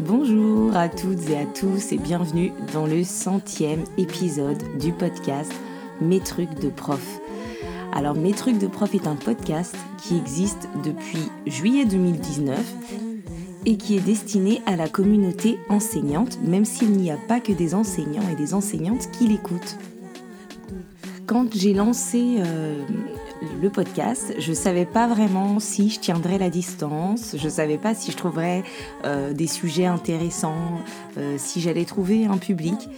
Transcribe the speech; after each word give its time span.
Bonjour 0.00 0.76
à 0.76 0.90
toutes 0.90 1.30
et 1.30 1.38
à 1.38 1.46
tous 1.46 1.92
et 1.92 1.96
bienvenue 1.96 2.52
dans 2.74 2.86
le 2.86 3.02
centième 3.02 3.82
épisode 3.96 4.62
du 4.78 4.92
podcast 4.92 5.50
Mes 6.02 6.20
trucs 6.20 6.52
de 6.60 6.68
prof. 6.68 7.18
Alors 7.94 8.14
Mes 8.14 8.32
trucs 8.32 8.58
de 8.58 8.66
prof 8.66 8.94
est 8.94 9.06
un 9.06 9.16
podcast 9.16 9.74
qui 9.96 10.18
existe 10.18 10.68
depuis 10.84 11.30
juillet 11.46 11.86
2019 11.86 12.58
et 13.64 13.78
qui 13.78 13.96
est 13.96 14.00
destiné 14.00 14.60
à 14.66 14.76
la 14.76 14.86
communauté 14.86 15.58
enseignante, 15.70 16.38
même 16.42 16.66
s'il 16.66 16.92
n'y 16.92 17.10
a 17.10 17.16
pas 17.16 17.40
que 17.40 17.52
des 17.52 17.74
enseignants 17.74 18.28
et 18.30 18.36
des 18.36 18.52
enseignantes 18.52 19.10
qui 19.12 19.28
l'écoutent. 19.28 19.78
Quand 21.24 21.46
j'ai 21.54 21.72
lancé 21.72 22.36
euh, 22.40 22.84
le 23.60 23.70
podcast, 23.70 24.34
je 24.38 24.50
ne 24.50 24.54
savais 24.54 24.84
pas 24.86 25.06
vraiment 25.06 25.60
si 25.60 25.90
je 25.90 26.00
tiendrais 26.00 26.38
la 26.38 26.50
distance, 26.50 27.34
je 27.36 27.44
ne 27.44 27.50
savais 27.50 27.78
pas 27.78 27.94
si 27.94 28.10
je 28.10 28.16
trouverais 28.16 28.62
euh, 29.04 29.32
des 29.32 29.46
sujets 29.46 29.86
intéressants, 29.86 30.80
euh, 31.18 31.36
si 31.38 31.60
j'allais 31.60 31.84
trouver 31.84 32.26
un 32.26 32.38
public. 32.38 32.88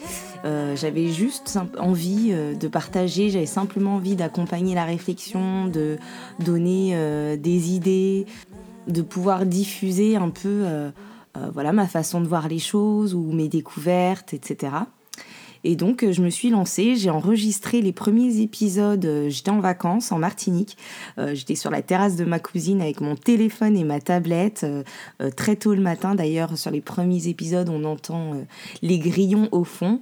j'avais 0.44 1.08
juste 1.08 1.58
envie 1.78 2.32
de 2.32 2.68
partager, 2.68 3.28
j'avais 3.28 3.46
simplement 3.46 3.96
envie 3.96 4.14
d'accompagner 4.14 4.74
la 4.74 4.84
réflexion, 4.84 5.66
de 5.66 5.98
donner 6.38 6.96
des 7.36 7.72
idées, 7.72 8.24
de 8.86 9.02
pouvoir 9.02 9.44
diffuser 9.44 10.16
un 10.16 10.30
peu 10.30 10.64
voilà, 11.52 11.72
ma 11.72 11.86
façon 11.86 12.20
de 12.20 12.28
voir 12.28 12.48
les 12.48 12.60
choses 12.60 13.14
ou 13.14 13.32
mes 13.32 13.48
découvertes, 13.48 14.32
etc. 14.32 14.70
Et 15.64 15.76
donc, 15.76 16.02
euh, 16.02 16.12
je 16.12 16.22
me 16.22 16.30
suis 16.30 16.50
lancée, 16.50 16.96
j'ai 16.96 17.10
enregistré 17.10 17.80
les 17.82 17.92
premiers 17.92 18.40
épisodes. 18.40 19.04
Euh, 19.04 19.28
j'étais 19.28 19.50
en 19.50 19.60
vacances 19.60 20.12
en 20.12 20.18
Martinique. 20.18 20.76
Euh, 21.18 21.34
j'étais 21.34 21.54
sur 21.54 21.70
la 21.70 21.82
terrasse 21.82 22.16
de 22.16 22.24
ma 22.24 22.38
cousine 22.38 22.80
avec 22.80 23.00
mon 23.00 23.16
téléphone 23.16 23.76
et 23.76 23.84
ma 23.84 24.00
tablette. 24.00 24.66
très 25.36 25.56
tôt 25.56 25.74
le 25.74 25.80
matin, 25.80 26.14
d'ailleurs, 26.14 26.56
sur 26.56 26.70
les 26.70 26.80
premiers 26.80 27.28
épisodes, 27.28 27.68
on 27.68 27.84
entend 27.84 28.34
les 28.82 28.98
grillons 28.98 29.48
au 29.52 29.64
fond. 29.64 30.00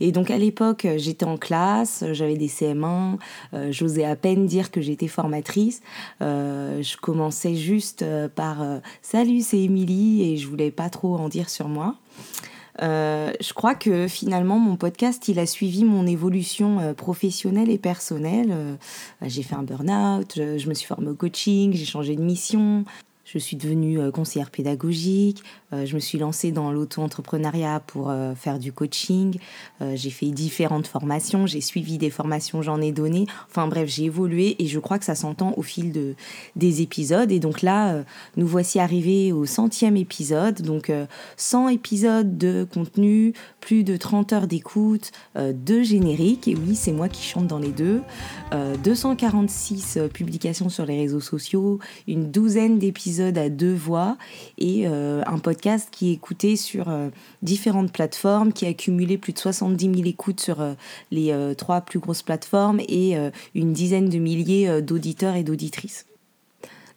Et 0.00 0.12
donc, 0.12 0.30
à 0.30 0.38
l'époque, 0.38 0.86
j'étais 0.96 1.24
en 1.24 1.36
classe, 1.36 2.04
j'avais 2.12 2.36
des 2.36 2.48
CM1. 2.48 3.18
J'osais 3.70 4.04
à 4.04 4.16
peine 4.16 4.46
dire 4.46 4.70
que 4.70 4.80
j'étais 4.80 5.08
formatrice. 5.08 5.80
je 6.20 6.96
commençais 6.96 7.54
juste 7.54 8.04
par 8.34 8.58
Salut, 9.02 9.40
c'est 9.40 9.60
Émilie 9.60 10.32
et 10.32 10.36
je 10.36 10.46
voulais 10.48 10.70
pas 10.70 10.90
trop 10.90 11.16
en 11.16 11.28
dire 11.28 11.50
sur 11.50 11.68
moi. 11.68 11.96
Euh, 12.80 13.32
je 13.40 13.52
crois 13.52 13.74
que 13.74 14.06
finalement 14.06 14.58
mon 14.58 14.76
podcast 14.76 15.26
il 15.26 15.40
a 15.40 15.46
suivi 15.46 15.84
mon 15.84 16.06
évolution 16.06 16.78
euh, 16.78 16.94
professionnelle 16.94 17.70
et 17.70 17.78
personnelle. 17.78 18.50
Euh, 18.52 18.74
j'ai 19.22 19.42
fait 19.42 19.56
un 19.56 19.62
burn-out, 19.62 20.34
je, 20.36 20.68
me 20.68 20.74
suis 20.74 20.86
formée 20.86 21.08
au 21.08 21.14
coaching, 21.14 21.72
j'ai 21.72 21.84
changé 21.84 22.14
de 22.14 22.22
mission, 22.22 22.84
je 23.28 23.38
suis 23.38 23.56
devenue 23.56 24.00
euh, 24.00 24.10
conseillère 24.10 24.50
pédagogique, 24.50 25.42
euh, 25.74 25.84
je 25.84 25.94
me 25.94 26.00
suis 26.00 26.18
lancée 26.18 26.50
dans 26.50 26.72
l'auto-entrepreneuriat 26.72 27.80
pour 27.86 28.08
euh, 28.08 28.34
faire 28.34 28.58
du 28.58 28.72
coaching, 28.72 29.38
j'ai 29.94 30.10
fait 30.10 30.26
différentes 30.26 30.86
formations, 30.86 31.46
j'ai 31.46 31.60
suivi 31.60 31.98
des 31.98 32.10
formations, 32.10 32.62
j'en 32.62 32.80
ai 32.80 32.90
donné. 32.90 33.26
Enfin 33.48 33.68
bref, 33.68 33.88
j'ai 33.88 34.04
évolué 34.04 34.56
et 34.58 34.66
je 34.66 34.78
crois 34.78 34.98
que 34.98 35.04
ça 35.04 35.14
s'entend 35.14 35.52
au 35.56 35.62
fil 35.62 35.92
de, 35.92 36.14
des 36.56 36.82
épisodes. 36.82 37.30
Et 37.30 37.38
donc 37.38 37.62
là, 37.62 38.02
nous 38.36 38.46
voici 38.46 38.80
arrivés 38.80 39.32
au 39.32 39.46
centième 39.46 39.96
épisode, 39.96 40.62
donc 40.62 40.90
100 41.36 41.68
épisodes 41.68 42.38
de 42.38 42.66
contenu, 42.72 43.34
plus 43.60 43.84
de 43.84 43.96
30 43.96 44.32
heures 44.32 44.46
d'écoute, 44.46 45.12
deux 45.36 45.82
génériques, 45.82 46.48
et 46.48 46.56
oui, 46.56 46.74
c'est 46.74 46.92
moi 46.92 47.08
qui 47.08 47.22
chante 47.22 47.46
dans 47.46 47.58
les 47.58 47.72
deux, 47.72 48.02
246 48.82 49.98
publications 50.12 50.68
sur 50.68 50.86
les 50.86 50.98
réseaux 50.98 51.20
sociaux, 51.20 51.78
une 52.06 52.30
douzaine 52.30 52.78
d'épisodes 52.78 53.17
à 53.20 53.48
deux 53.48 53.74
voix 53.74 54.16
et 54.58 54.84
euh, 54.86 55.22
un 55.26 55.38
podcast 55.38 55.88
qui 55.90 56.10
est 56.10 56.12
écouté 56.12 56.56
sur 56.56 56.88
euh, 56.88 57.08
différentes 57.42 57.92
plateformes, 57.92 58.52
qui 58.52 58.66
a 58.66 58.68
accumulé 58.68 59.18
plus 59.18 59.32
de 59.32 59.38
70 59.38 59.94
000 59.96 60.06
écoutes 60.06 60.40
sur 60.40 60.60
euh, 60.60 60.74
les 61.10 61.34
trois 61.56 61.80
plus 61.80 61.98
grosses 61.98 62.22
plateformes 62.22 62.80
et 62.80 63.16
une 63.54 63.72
dizaine 63.72 64.08
de 64.08 64.18
milliers 64.18 64.82
d'auditeurs 64.82 65.34
et 65.34 65.42
d'auditrices. 65.42 66.06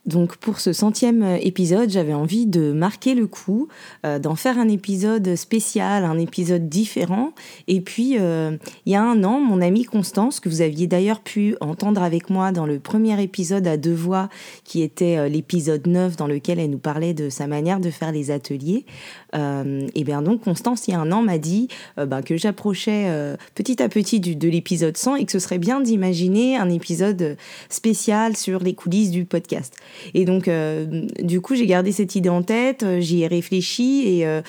Donc 0.08 0.38
pour 0.38 0.60
ce 0.60 0.74
centième 0.74 1.22
euh, 1.22 1.38
épisode, 1.42 1.92
j'avais 1.92 2.14
envie 2.14 2.48
de 2.48 2.72
marquer 2.72 3.14
le 3.14 3.28
coup, 3.28 3.68
euh, 4.04 4.18
d'en 4.18 4.36
faire 4.36 4.58
un 4.58 4.68
épisode 4.68 5.36
spécial, 5.36 6.06
un 6.06 6.18
épisode 6.18 6.68
différent. 6.70 7.34
Et 7.68 7.82
puis, 7.82 8.18
euh, 8.20 8.58
il 8.88 8.94
y 8.94 8.96
a 8.96 9.04
un 9.04 9.24
an, 9.24 9.40
mon 9.40 9.62
amie 9.62 9.84
Constance, 9.84 10.40
que 10.40 10.50
vous 10.50 10.62
aviez 10.62 10.88
d'ailleurs 10.88 11.22
pu 11.22 11.56
entendre 11.62 12.02
avec 12.02 12.32
moi 12.32 12.52
dans 12.52 12.66
le 12.66 12.80
premier 12.80 13.22
épisode 13.22 13.68
à 13.68 13.78
deux 13.78 13.94
voix, 13.94 14.30
qui 14.64 14.82
était 14.82 15.30
l'épisode 15.30 15.86
9 15.86 16.16
dans 16.16 16.28
lequel 16.28 16.60
elle 16.60 16.72
nous 16.72 16.80
parlait 16.80 17.14
de 17.14 17.30
sa 17.30 17.46
manière 17.46 17.80
de 17.80 17.92
faire 17.92 18.12
les 18.12 18.32
ateliers, 18.32 18.86
et 19.34 20.04
bien 20.04 20.22
donc 20.22 20.42
Constance, 20.42 20.88
il 20.88 20.92
y 20.92 20.94
a 20.94 21.00
un 21.00 21.12
an, 21.12 21.22
m'a 21.22 21.38
dit 21.38 21.68
ben, 21.98 22.22
que 22.22 22.38
j'approchais 22.38 23.08
petit 23.56 23.82
à 23.82 23.90
petit 23.90 24.20
de 24.20 24.50
l'épisode 24.50 24.98
100 24.98 25.18
et 25.18 25.26
que 25.26 25.32
ce 25.32 25.40
serait 25.40 25.58
bien 25.58 25.82
d'imaginer 25.82 26.58
un 26.58 26.70
épisode 26.70 27.38
spécial 27.70 28.36
sur 28.36 28.60
les 28.60 28.74
coulisses 28.74 29.12
du 29.12 29.26
podcast. 29.26 29.76
Et 30.14 30.26
donc, 30.26 30.48
euh, 30.48 31.06
du 31.22 31.42
coup, 31.42 31.56
j'ai 31.56 31.66
gardé 31.66 31.92
cette 31.92 32.16
idée 32.16 32.30
en 32.30 32.44
tête, 32.44 32.84
euh, 32.84 33.00
j'y 33.00 33.24
ai 33.24 33.28
réfléchi 33.28 34.04
et 34.08 34.26
euh, 34.26 34.42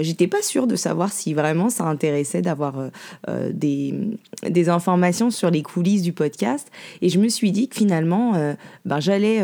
j'étais 0.00 0.26
pas 0.26 0.42
sûre 0.42 0.66
de 0.66 0.76
savoir 0.76 1.12
si 1.12 1.34
vraiment 1.34 1.70
ça 1.70 1.84
intéressait 1.84 2.42
d'avoir 2.42 2.90
des, 3.52 3.94
des 4.48 4.68
informations 4.68 5.30
sur 5.30 5.50
les 5.50 5.62
coulisses 5.62 6.02
du 6.02 6.12
podcast. 6.12 6.70
Et 7.02 7.08
je 7.08 7.18
me 7.18 7.28
suis 7.28 7.52
dit 7.52 7.68
que 7.68 7.76
finalement, 7.76 8.32
ben, 8.84 9.00
j'allais, 9.00 9.42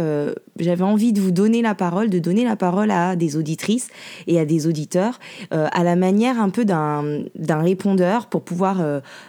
j'avais 0.59 0.85
envie 0.85 1.13
de 1.13 1.21
vous 1.21 1.31
donner 1.31 1.63
la 1.63 1.75
parole, 1.75 2.11
de 2.11 2.19
donner 2.19 2.45
la 2.45 2.57
parole 2.57 2.91
à 2.91 3.17
des 3.17 3.37
auditrices 3.37 3.89
et 4.27 4.39
à 4.39 4.45
des 4.45 4.67
auditeurs 4.67 5.19
à 5.51 5.85
la 5.85 5.97
manière 5.97 6.41
un 6.41 6.51
peu 6.51 6.65
d'un, 6.65 7.25
répondeur 7.49 8.27
pour 8.27 8.43
pouvoir 8.43 8.83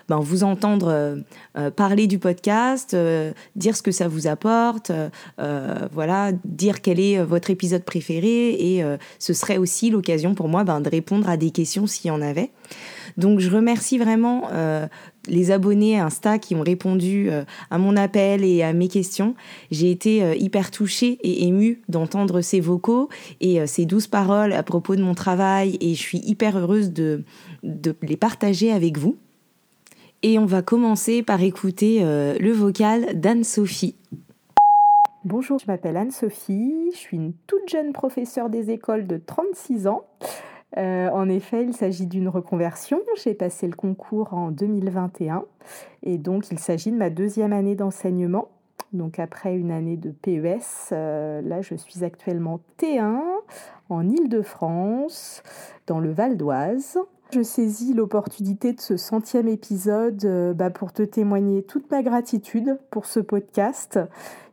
ben, 0.10 0.20
vous 0.20 0.44
entendre 0.44 1.18
parler 1.76 2.08
du 2.08 2.20
podcast, 2.20 2.96
dire 3.56 3.76
ce 3.76 3.81
que 3.81 3.92
ça 3.92 4.08
vous 4.08 4.28
apporte, 4.28 4.92
voilà 5.92 6.31
dire 6.46 6.81
quel 6.81 7.00
est 7.00 7.20
euh, 7.20 7.26
votre 7.26 7.50
épisode 7.50 7.84
préféré 7.84 8.52
et 8.52 8.84
euh, 8.84 8.98
ce 9.20 9.34
serait 9.34 9.58
aussi 9.58 9.90
l'occasion 9.90 10.36
pour 10.36 10.48
moi 10.48 10.64
ben, 10.64 10.81
de 10.81 10.90
répondre 10.90 11.30
à 11.30 11.38
des 11.38 11.52
questions 11.52 11.88
s'il 11.88 12.08
y 12.08 12.12
en 12.12 12.22
avait. 12.22 12.52
Donc 13.18 13.40
je 13.40 13.50
remercie 13.50 13.98
vraiment 13.98 14.50
euh, 14.52 14.88
les 15.28 15.52
abonnés 15.52 16.00
Insta 16.00 16.40
qui 16.40 16.56
ont 16.56 16.62
répondu 16.62 17.30
à 17.70 17.78
mon 17.78 17.96
appel 17.96 18.44
et 18.44 18.64
à 18.64 18.74
mes 18.74 18.88
questions. 18.88 19.36
J'ai 19.70 19.92
été 19.92 20.38
hyper 20.40 20.72
touchée 20.72 21.20
et 21.22 21.46
émue 21.46 21.82
d'entendre 21.90 22.42
ces 22.42 22.60
vocaux 22.60 23.10
et 23.40 23.66
ces 23.68 23.86
douces 23.86 24.08
paroles 24.08 24.54
à 24.54 24.64
propos 24.64 24.96
de 24.96 25.04
mon 25.04 25.14
travail 25.14 25.78
et 25.80 25.94
je 25.94 26.02
suis 26.02 26.18
hyper 26.20 26.58
heureuse 26.58 26.92
de, 26.92 27.24
de 27.62 27.96
les 28.02 28.18
partager 28.18 28.72
avec 28.72 28.98
vous. 28.98 29.18
Et 30.24 30.40
on 30.40 30.46
va 30.46 30.64
commencer 30.64 31.22
par 31.22 31.44
écouter 31.44 32.00
le 32.02 32.52
vocal 32.52 33.20
d'Anne-Sophie. 33.20 33.96
Bonjour, 35.24 35.60
je 35.60 35.68
m'appelle 35.68 35.98
Anne-Sophie, 35.98 36.90
je 36.94 36.98
suis 36.98 37.16
une 37.16 37.34
toute 37.46 37.70
jeune 37.70 37.94
professeure 37.94 38.50
des 38.50 38.72
écoles 38.72 39.06
de 39.06 39.18
36 39.24 39.86
ans. 39.86 40.08
Euh, 40.78 41.09
en 41.09 41.28
effet, 41.30 41.64
il 41.64 41.74
s'agit 41.74 42.06
d'une 42.06 42.30
reconversion. 42.30 43.02
J'ai 43.22 43.34
passé 43.34 43.68
le 43.68 43.76
concours 43.76 44.34
en 44.34 44.52
2021 44.52 45.44
et 46.04 46.18
donc 46.18 46.52
il 46.52 46.59
s'agit 46.59 46.92
de 46.92 46.98
ma 46.98 47.09
deuxième 47.09 47.54
année 47.54 47.76
d'enseignement. 47.76 48.48
Donc 48.94 49.20
après 49.20 49.56
une 49.56 49.72
année 49.72 49.96
de 49.96 50.12
PES, 50.12 50.92
euh, 50.92 51.42
là 51.42 51.62
je 51.62 51.76
suis 51.76 52.04
actuellement 52.04 52.60
T1 52.78 53.22
en 53.90 54.10
Île-de-France, 54.10 55.44
dans 55.88 56.00
le 56.00 56.12
Val 56.12 56.38
d'Oise. 56.38 56.98
Je 57.34 57.42
saisis 57.42 57.94
l'opportunité 57.94 58.74
de 58.74 58.81
ce 58.81 58.98
centième 58.98 59.48
épisode 59.48 60.26
euh, 60.26 60.54
bah, 60.54 60.70
pour 60.70 60.92
te 60.92 61.04
témoigner 61.04 61.64
toute 61.64 61.90
ma 61.90 62.04
gratitude 62.04 62.78
pour 62.90 63.06
ce 63.06 63.22
podcast 63.22 63.98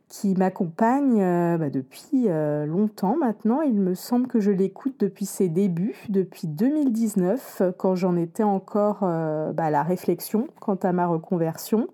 qui 0.09 0.33
m'accompagne 0.33 1.21
euh, 1.21 1.57
bah, 1.57 1.69
depuis 1.69 2.25
euh, 2.27 2.65
longtemps 2.65 3.15
maintenant. 3.15 3.61
Il 3.61 3.79
me 3.79 3.93
semble 3.93 4.27
que 4.27 4.39
je 4.39 4.51
l'écoute 4.51 4.95
depuis 4.99 5.25
ses 5.25 5.49
débuts, 5.49 6.03
depuis 6.09 6.47
2019, 6.47 7.61
quand 7.77 7.95
j'en 7.95 8.15
étais 8.15 8.43
encore 8.43 9.01
euh, 9.03 9.53
bah, 9.53 9.65
à 9.65 9.69
la 9.69 9.83
réflexion 9.83 10.47
quant 10.59 10.75
à 10.75 10.91
ma 10.91 11.07
reconversion. 11.07 11.87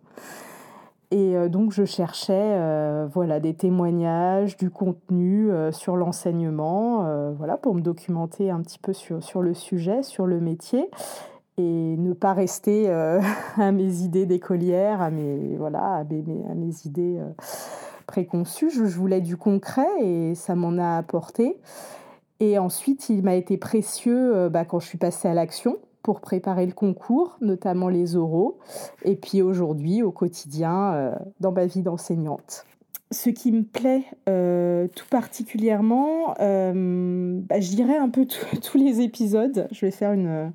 Et 1.11 1.35
donc 1.49 1.71
je 1.71 1.85
cherchais 1.85 2.59
voilà, 3.13 3.39
des 3.39 3.53
témoignages, 3.53 4.57
du 4.57 4.69
contenu 4.71 5.49
sur 5.71 5.95
l'enseignement, 5.95 7.31
voilà, 7.37 7.57
pour 7.57 7.75
me 7.75 7.79
documenter 7.79 8.49
un 8.49 8.59
petit 8.61 8.79
peu 8.79 8.91
sur, 8.91 9.23
sur 9.23 9.41
le 9.41 9.53
sujet, 9.53 10.01
sur 10.01 10.25
le 10.25 10.41
métier 10.41 10.89
et 11.57 11.95
ne 11.95 12.11
pas 12.11 12.33
rester 12.33 12.89
à 13.57 13.71
mes 13.71 14.01
idées 14.01 14.25
d'écolière, 14.25 15.01
à 15.01 15.11
mes, 15.11 15.55
voilà, 15.57 15.97
à 15.97 16.03
mes, 16.03 16.23
à 16.49 16.55
mes 16.55 16.73
idées 16.85 17.21
préconçu. 18.05 18.69
Je, 18.69 18.83
voulais 18.83 19.21
du 19.21 19.37
concret 19.37 19.87
et 20.01 20.35
ça 20.35 20.55
m'en 20.55 20.77
a 20.77 20.97
apporté. 20.97 21.57
Et 22.39 22.57
ensuite, 22.57 23.09
il 23.09 23.23
m'a 23.23 23.35
été 23.35 23.57
précieux 23.57 24.35
euh, 24.35 24.49
bah, 24.49 24.65
quand 24.65 24.79
je 24.79 24.87
suis 24.87 24.97
passée 24.97 25.27
à 25.27 25.33
l'action 25.33 25.77
pour 26.03 26.21
préparer 26.21 26.65
le 26.65 26.73
concours, 26.73 27.37
notamment 27.41 27.89
les 27.89 28.15
oraux, 28.15 28.59
et 29.03 29.15
puis 29.15 29.41
aujourd'hui 29.41 30.03
au 30.03 30.11
quotidien 30.11 30.93
euh, 30.93 31.15
dans 31.39 31.51
ma 31.51 31.65
vie 31.65 31.81
d'enseignante. 31.81 32.65
ce 33.09 33.31
qui 33.31 33.51
me 33.51 33.63
plaît 33.63 34.03
euh, 34.29 34.87
tout 34.95 35.07
particulièrement, 35.09 36.35
bah, 36.37 37.59
je 37.59 37.69
dirais 37.69 37.97
un 37.97 38.09
peu 38.09 38.27
tous 38.61 38.77
les 38.77 39.01
épisodes. 39.01 39.67
Je 39.71 39.85
vais 39.85 39.91
faire 39.91 40.11
une, 40.11 40.51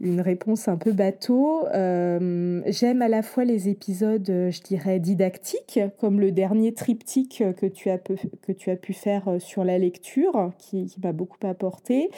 une 0.00 0.20
réponse 0.20 0.68
un 0.68 0.76
peu 0.76 0.92
bateau. 0.92 1.66
Euh, 1.74 2.62
j'aime 2.66 3.02
à 3.02 3.08
la 3.08 3.22
fois 3.22 3.44
les 3.44 3.68
épisodes, 3.68 4.26
je 4.26 4.60
dirais, 4.62 4.98
didactiques, 4.98 5.80
comme 5.98 6.20
le 6.20 6.32
dernier 6.32 6.72
triptyque 6.72 7.42
que 7.58 7.66
tu 7.66 7.90
as, 7.90 7.98
que 7.98 8.52
tu 8.52 8.70
as 8.70 8.76
pu 8.76 8.92
faire 8.92 9.36
sur 9.38 9.64
la 9.64 9.78
lecture, 9.78 10.52
qui, 10.58 10.90
m'a 11.02 11.12
beaucoup 11.12 11.46
apporté. 11.46 12.10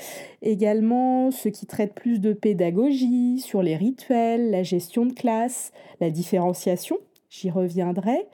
Également 0.43 1.31
ceux 1.31 1.51
qui 1.51 1.67
traitent 1.67 1.95
plus 1.95 2.21
de 2.21 2.33
pédagogie, 2.33 3.41
sur 3.41 3.63
les 3.63 3.77
rituels, 3.77 4.51
la 4.51 4.63
gestion 4.63 5.07
de 5.07 5.13
classe, 5.13 5.73
la 6.01 6.11
différenciation, 6.11 6.99
j'y 7.31 7.51
reviendrai. 7.51 8.27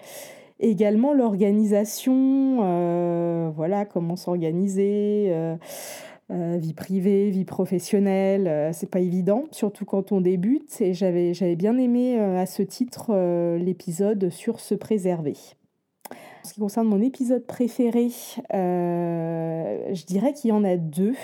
Également 0.61 1.13
l'organisation, 1.13 2.59
euh, 2.63 3.51
voilà, 3.55 3.85
comment 3.85 4.17
s'organiser, 4.17 5.29
euh, 5.29 5.55
euh, 6.31 6.59
vie 6.59 6.75
privée, 6.75 7.31
vie 7.31 7.45
professionnelle, 7.45 8.73
c'est 8.75 8.91
pas 8.91 9.01
évident, 9.01 9.45
surtout 9.51 9.85
quand 9.85 10.13
on 10.13 10.21
débute. 10.21 10.81
Et 10.81 10.95
j'avais, 10.95 11.35
j'avais 11.35 11.57
bien 11.57 11.79
aimé 11.79 12.19
à 12.19 12.47
ce 12.47 12.63
titre 12.63 13.15
l'épisode 13.57 14.31
sur 14.31 14.61
se 14.61 14.75
préserver. 14.75 15.37
En 16.11 16.49
ce 16.49 16.55
qui 16.55 16.61
concerne 16.61 16.87
mon 16.89 17.03
épisode 17.03 17.45
préféré, 17.45 18.09
je 18.51 20.05
dirais 20.07 20.33
qu'il 20.33 20.51
y 20.51 20.53
en 20.53 20.65
a 20.65 20.77
deux. 20.77 21.15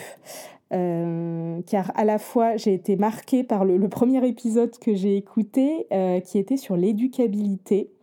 car 0.71 1.93
à 1.95 2.05
la 2.05 2.19
fois 2.19 2.57
j'ai 2.57 2.75
été 2.75 2.97
marquée 2.97 3.45
par 3.45 3.65
le 3.65 3.89
premier 3.89 4.27
épisode 4.27 4.77
que 4.79 4.95
j'ai 4.95 5.17
écouté 5.17 5.87
qui 6.25 6.39
était 6.39 6.57
sur 6.57 6.77
l'éducabilité 6.77 7.94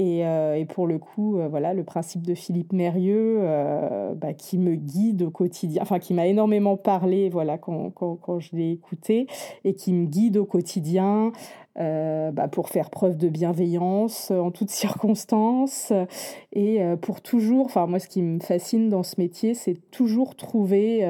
euh, 0.00 0.54
et, 0.54 0.64
pour 0.64 0.86
le 0.86 0.98
coup, 0.98 1.38
euh, 1.38 1.48
voilà, 1.48 1.74
le 1.74 1.84
principe 1.84 2.26
de 2.26 2.34
Philippe 2.34 2.72
Mérieux, 2.72 3.38
euh, 3.40 4.14
bah, 4.14 4.32
qui 4.32 4.58
me 4.58 4.74
guide 4.74 5.22
au 5.22 5.30
quotidien, 5.30 5.82
enfin 5.82 5.98
qui 5.98 6.14
m'a 6.14 6.26
énormément 6.26 6.76
parlé, 6.76 7.28
voilà, 7.28 7.58
quand, 7.58 7.90
quand, 7.90 8.40
je 8.40 8.56
l'ai 8.56 8.70
écouté, 8.70 9.26
et 9.64 9.74
qui 9.74 9.92
me 9.92 10.06
guide 10.06 10.36
au 10.36 10.44
quotidien 10.44 11.32
bah, 11.76 12.48
pour 12.48 12.68
faire 12.68 12.90
preuve 12.90 13.16
de 13.16 13.30
bienveillance 13.30 14.30
en 14.30 14.50
toutes 14.50 14.70
circonstances, 14.70 15.92
et 16.52 16.80
pour 17.00 17.22
toujours, 17.22 17.66
enfin 17.66 17.86
moi, 17.86 17.98
ce 17.98 18.08
qui 18.08 18.22
me 18.22 18.40
fascine 18.40 18.88
dans 18.90 19.02
ce 19.02 19.14
métier, 19.18 19.54
c'est 19.54 19.90
toujours 19.90 20.36
trouver 20.36 21.04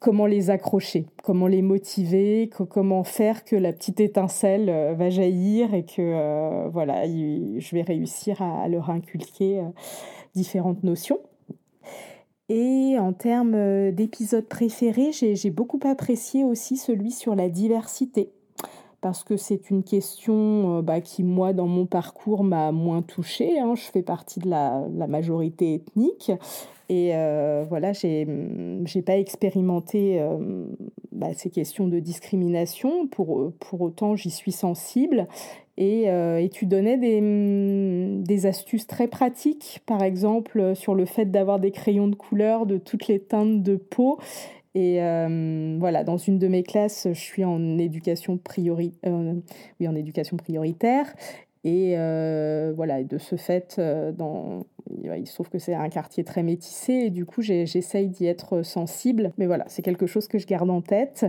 comment 0.00 0.24
les 0.24 0.48
accrocher, 0.48 1.06
comment 1.22 1.46
les 1.46 1.62
motiver, 1.62 2.50
comment 2.70 3.04
faire 3.04 3.44
que 3.44 3.54
la 3.54 3.72
petite 3.72 4.00
étincelle 4.00 4.68
euh, 4.70 4.94
va 4.94 5.10
jaillir 5.10 5.74
et 5.74 5.84
que 5.84 6.00
euh, 6.00 6.68
voilà, 6.72 7.06
je 7.06 7.74
vais 7.74 7.82
réussir 7.82 8.42
à, 8.42 8.66
leur 8.66 8.90
inculquer 8.90 9.60
euh, 9.60 9.68
différentes 10.34 10.82
notions. 10.82 11.20
Et 12.48 12.96
en 12.98 13.12
termes 13.12 13.92
d'épisodes 13.92 14.48
préférés, 14.48 15.12
j'ai 15.12 15.50
beaucoup 15.50 15.78
apprécié 15.84 16.42
aussi 16.42 16.76
celui 16.76 17.12
sur 17.12 17.36
la 17.36 17.48
diversité 17.48 18.32
parce 19.00 19.22
que 19.22 19.36
c'est 19.36 19.70
une 19.70 19.84
question 19.84 20.82
bah, 20.82 21.00
qui, 21.00 21.22
moi, 21.22 21.52
dans 21.52 21.68
mon 21.68 21.86
parcours, 21.86 22.42
m'a 22.42 22.72
moins 22.72 23.02
touchée. 23.02 23.60
Hein. 23.60 23.74
Je 23.76 23.82
fais 23.82 24.02
partie 24.02 24.40
de 24.40 24.50
la, 24.50 24.84
la 24.92 25.06
majorité 25.06 25.74
ethnique 25.74 26.32
et 26.90 27.12
euh, 27.14 27.64
voilà, 27.68 27.92
j'ai 27.92 28.26
n'ai 28.26 29.02
pas 29.02 29.16
expérimenté 29.16 30.20
euh, 30.20 30.66
bah, 31.12 31.32
ces 31.34 31.48
questions 31.48 31.86
de 31.86 32.00
discrimination. 32.00 33.06
Pour, 33.06 33.52
pour 33.60 33.80
autant, 33.80 34.16
j'y 34.16 34.30
suis 34.30 34.50
sensible. 34.50 35.28
Et, 35.76 36.10
euh, 36.10 36.42
et, 36.42 36.48
tu 36.48 36.66
donnais 36.66 36.98
des, 36.98 37.20
des, 38.24 38.46
astuces 38.46 38.88
très 38.88 39.06
pratiques, 39.06 39.82
par 39.86 40.02
exemple 40.02 40.74
sur 40.74 40.96
le 40.96 41.04
fait 41.04 41.26
d'avoir 41.26 41.60
des 41.60 41.70
crayons 41.70 42.08
de 42.08 42.16
couleur 42.16 42.66
de 42.66 42.76
toutes 42.76 43.06
les 43.06 43.20
teintes 43.20 43.62
de 43.62 43.76
peau. 43.76 44.18
Et 44.74 44.96
voilà, 45.78 46.02
dans 46.02 46.16
une 46.16 46.38
de 46.38 46.48
mes 46.48 46.64
classes, 46.64 47.06
je 47.12 47.20
suis 47.20 47.44
en 47.44 47.78
éducation, 47.78 48.36
priori... 48.36 48.94
oui, 49.04 49.88
en 49.88 49.94
éducation 49.94 50.36
prioritaire. 50.36 51.06
Et 51.62 51.94
euh, 51.98 52.72
voilà, 52.74 53.04
de 53.04 53.18
ce 53.18 53.36
fait, 53.36 53.76
euh, 53.78 54.12
il 54.88 55.26
se 55.26 55.34
trouve 55.34 55.50
que 55.50 55.58
c'est 55.58 55.74
un 55.74 55.90
quartier 55.90 56.24
très 56.24 56.42
métissé 56.42 56.92
et 56.92 57.10
du 57.10 57.26
coup, 57.26 57.42
j'essaye 57.42 58.08
d'y 58.08 58.26
être 58.26 58.62
sensible. 58.62 59.32
Mais 59.36 59.44
voilà, 59.44 59.64
c'est 59.68 59.82
quelque 59.82 60.06
chose 60.06 60.26
que 60.26 60.38
je 60.38 60.46
garde 60.46 60.70
en 60.70 60.80
tête. 60.80 61.26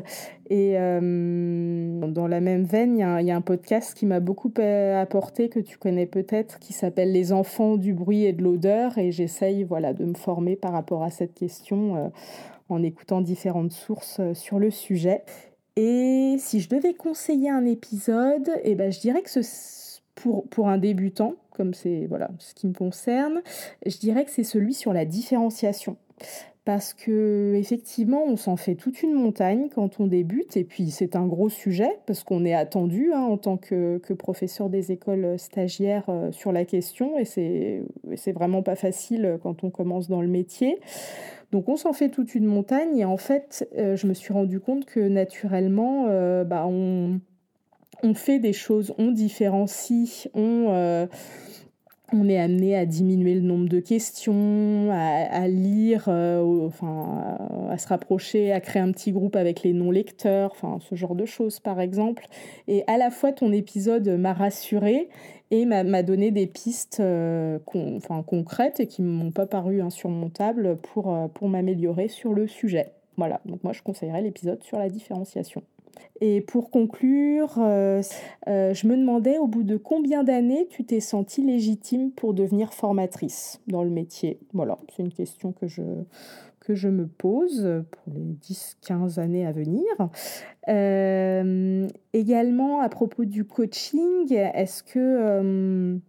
Et 0.50 0.78
euh, 0.78 2.00
dans 2.07 2.28
la 2.28 2.39
même 2.39 2.63
veine, 2.63 2.98
il 2.98 3.25
y, 3.25 3.31
a 3.31 3.36
un 3.36 3.42
podcast 3.42 3.94
qui 3.94 4.06
m'a 4.06 4.22
beaucoup 4.22 4.54
apporté, 4.57 5.50
que 5.50 5.60
tu 5.60 5.78
connais 5.78 6.06
peut-être, 6.06 6.60
qui 6.60 6.72
s'appelle 6.72 7.12
Les 7.12 7.34
enfants 7.34 7.75
du 7.75 7.94
bruit 7.94 8.24
et 8.24 8.31
de 8.31 8.42
l'odeur. 8.42 8.98
Et 8.98 9.12
j'essaye 9.12 9.63
voilà, 9.63 9.94
de 9.94 10.06
me 10.06 10.16
former 10.16 10.56
par 10.56 10.72
rapport 10.72 11.04
à 11.04 11.10
cette 11.10 11.34
question 11.34 12.12
en 12.69 12.84
écoutant 12.84 13.19
différentes 13.19 13.74
sources 13.74 14.22
sur 14.34 14.60
le 14.60 14.72
sujet. 14.72 15.24
Et 15.75 16.36
si 16.38 16.62
je 16.62 16.69
devais 16.69 16.94
conseiller 16.94 17.50
un 17.50 17.66
épisode, 17.66 18.50
eh 18.63 18.75
ben, 18.75 18.92
je 18.92 19.00
dirais 19.00 19.22
que 19.22 19.30
ce 19.30 19.42
pour, 20.16 20.48
pour 20.50 20.69
un 20.69 20.78
débutant, 20.78 21.36
comme 21.52 21.74
c'est 21.74 22.06
voilà, 22.08 22.30
ce 22.40 22.54
qui 22.54 22.68
me 22.68 22.74
concerne, 22.74 23.42
je 23.86 23.98
dirais 23.98 24.25
que 24.25 24.31
c'est 24.31 24.44
celui 24.44 24.74
sur 24.74 24.94
la 24.94 25.06
différenciation. 25.06 25.98
Parce 26.63 26.94
que 26.94 27.56
effectivement, 27.56 28.24
on 28.24 28.36
s'en 28.36 28.56
fait 28.56 28.75
toute 28.75 29.02
une 29.02 29.13
montagne 29.13 29.69
quand 29.74 30.00
on 30.00 30.06
débute, 30.06 30.58
et 30.58 30.63
puis 30.63 30.92
c'est 30.92 31.16
un 31.16 31.25
gros 31.25 31.50
sujet 31.50 31.90
parce 32.06 32.24
qu'on 32.24 32.46
est 32.46 32.54
attendu 32.54 33.12
hein, 33.13 33.22
en 33.22 33.38
tant 33.38 33.58
que, 33.58 33.98
que, 33.98 34.13
professeur 34.13 34.69
des 34.69 34.92
écoles 34.92 35.40
stagiaires 35.40 36.06
euh, 36.10 36.31
sur 36.31 36.52
la 36.52 36.63
question, 36.63 37.18
et 37.18 37.25
c'est 37.25 38.31
vraiment 38.31 38.62
pas 38.62 38.75
facile 38.75 39.40
quand 39.42 39.63
on 39.63 39.72
commence 39.72 40.08
dans 40.08 40.22
le 40.22 40.28
métier. 40.28 40.80
Donc 41.52 41.68
on 41.68 41.78
s'en 41.78 41.94
fait 41.94 42.10
toute 42.10 42.36
une 42.36 42.46
montagne, 42.46 42.96
et 43.00 43.06
en 43.06 43.18
fait, 43.18 43.68
euh, 43.78 43.96
je 43.96 44.06
me 44.06 44.13
suis 44.13 44.31
rendu 44.31 44.60
compte 44.60 44.86
que 44.86 45.00
naturellement, 45.00 46.06
euh, 46.10 46.44
bah, 46.44 46.66
on 46.68 47.19
on 48.03 48.13
fait 48.13 48.39
des 48.39 48.53
choses, 48.53 48.94
on 48.98 49.12
différencie, 49.12 50.27
on, 50.33 50.68
euh, 50.69 51.07
on 52.13 52.27
est 52.27 52.38
amené 52.39 52.75
à 52.75 52.86
diminuer 52.86 53.36
le 53.36 53.42
nombre 53.42 53.69
de 53.69 53.80
questions, 53.80 54.89
à, 54.92 55.48
lire, 55.48 56.06
euh, 56.07 56.65
enfin, 56.65 57.38
à 57.69 57.77
se 57.77 57.88
rapprocher, 57.88 58.51
à 58.51 58.59
créer 58.59 58.81
un 58.81 58.92
petit 58.92 59.12
groupe 59.12 59.36
avec 59.36 59.63
les 59.63 59.74
non-lecteurs, 59.74 60.51
enfin, 60.51 60.80
ce 60.81 60.95
genre 60.95 61.15
de 61.15 61.25
choses 61.25 61.59
par 61.59 61.80
exemple. 61.80 62.25
Et 62.68 62.83
à 62.88 62.98
la 62.98 63.12
fois, 63.12 63.31
ton 63.31 63.51
épisode 63.51 64.07
m'a 64.09 64.33
rassuré 64.33 65.09
et 65.51 65.65
m'a 65.65 66.03
donné 66.03 66.31
des 66.31 66.48
pistes 66.48 67.00
euh, 67.01 67.59
enfin, 67.75 68.24
concrètes 68.24 68.80
et 68.80 68.88
qui 68.88 69.01
ne 69.01 69.09
m'ont 69.09 69.31
pas 69.31 69.45
paru 69.45 69.81
insurmontables 69.81 70.77
pour, 70.77 71.30
pour 71.33 71.50
m'améliorer 71.50 72.07
sur 72.07 72.33
le 72.33 72.48
sujet. 72.48 72.94
Voilà, 73.18 73.42
donc 73.45 73.63
moi 73.63 73.74
je 73.74 73.81
conseillerais 73.81 74.21
l'épisode 74.21 74.63
sur 74.63 74.80
la 74.80 74.89
différenciation. 74.89 75.62
Et 76.22 76.41
pour 76.41 76.70
conclure, 76.70 77.55
euh, 77.58 78.01
euh, 78.48 78.74
je 78.75 78.88
me 78.88 78.96
demandais 78.96 79.39
au 79.39 79.48
bout 79.48 79.63
de 79.63 79.75
combien 79.75 80.24
d'années 80.24 80.67
tu 80.70 80.84
t'es 80.84 81.00
sentie 81.00 81.41
légitime 81.41 82.12
pour 82.12 82.36
devenir 82.36 82.74
formatrice 82.74 83.60
dans 83.67 83.84
le 83.84 83.89
métier? 83.89 84.39
Voilà, 84.53 84.77
c'est 84.96 85.01
une 85.01 85.12
question 85.12 85.51
que 85.51 85.67
je, 85.67 85.81
que 86.60 86.75
je 86.75 86.89
me 86.89 87.08
pose 87.08 87.84
pour 87.89 88.13
les 88.13 88.36
10-15 88.53 89.20
années 89.20 89.48
à 89.48 89.51
venir. 89.51 89.84
Euh, 90.67 91.88
également, 92.13 92.81
à 92.81 92.89
propos 92.89 93.25
du 93.25 93.43
coaching, 93.43 94.31
est-ce 94.31 94.84
que 94.84 96.00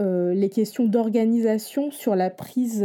les 0.00 0.48
questions 0.48 0.86
d'organisation 0.86 1.90
sur 1.90 2.16
la 2.16 2.30
prise 2.30 2.84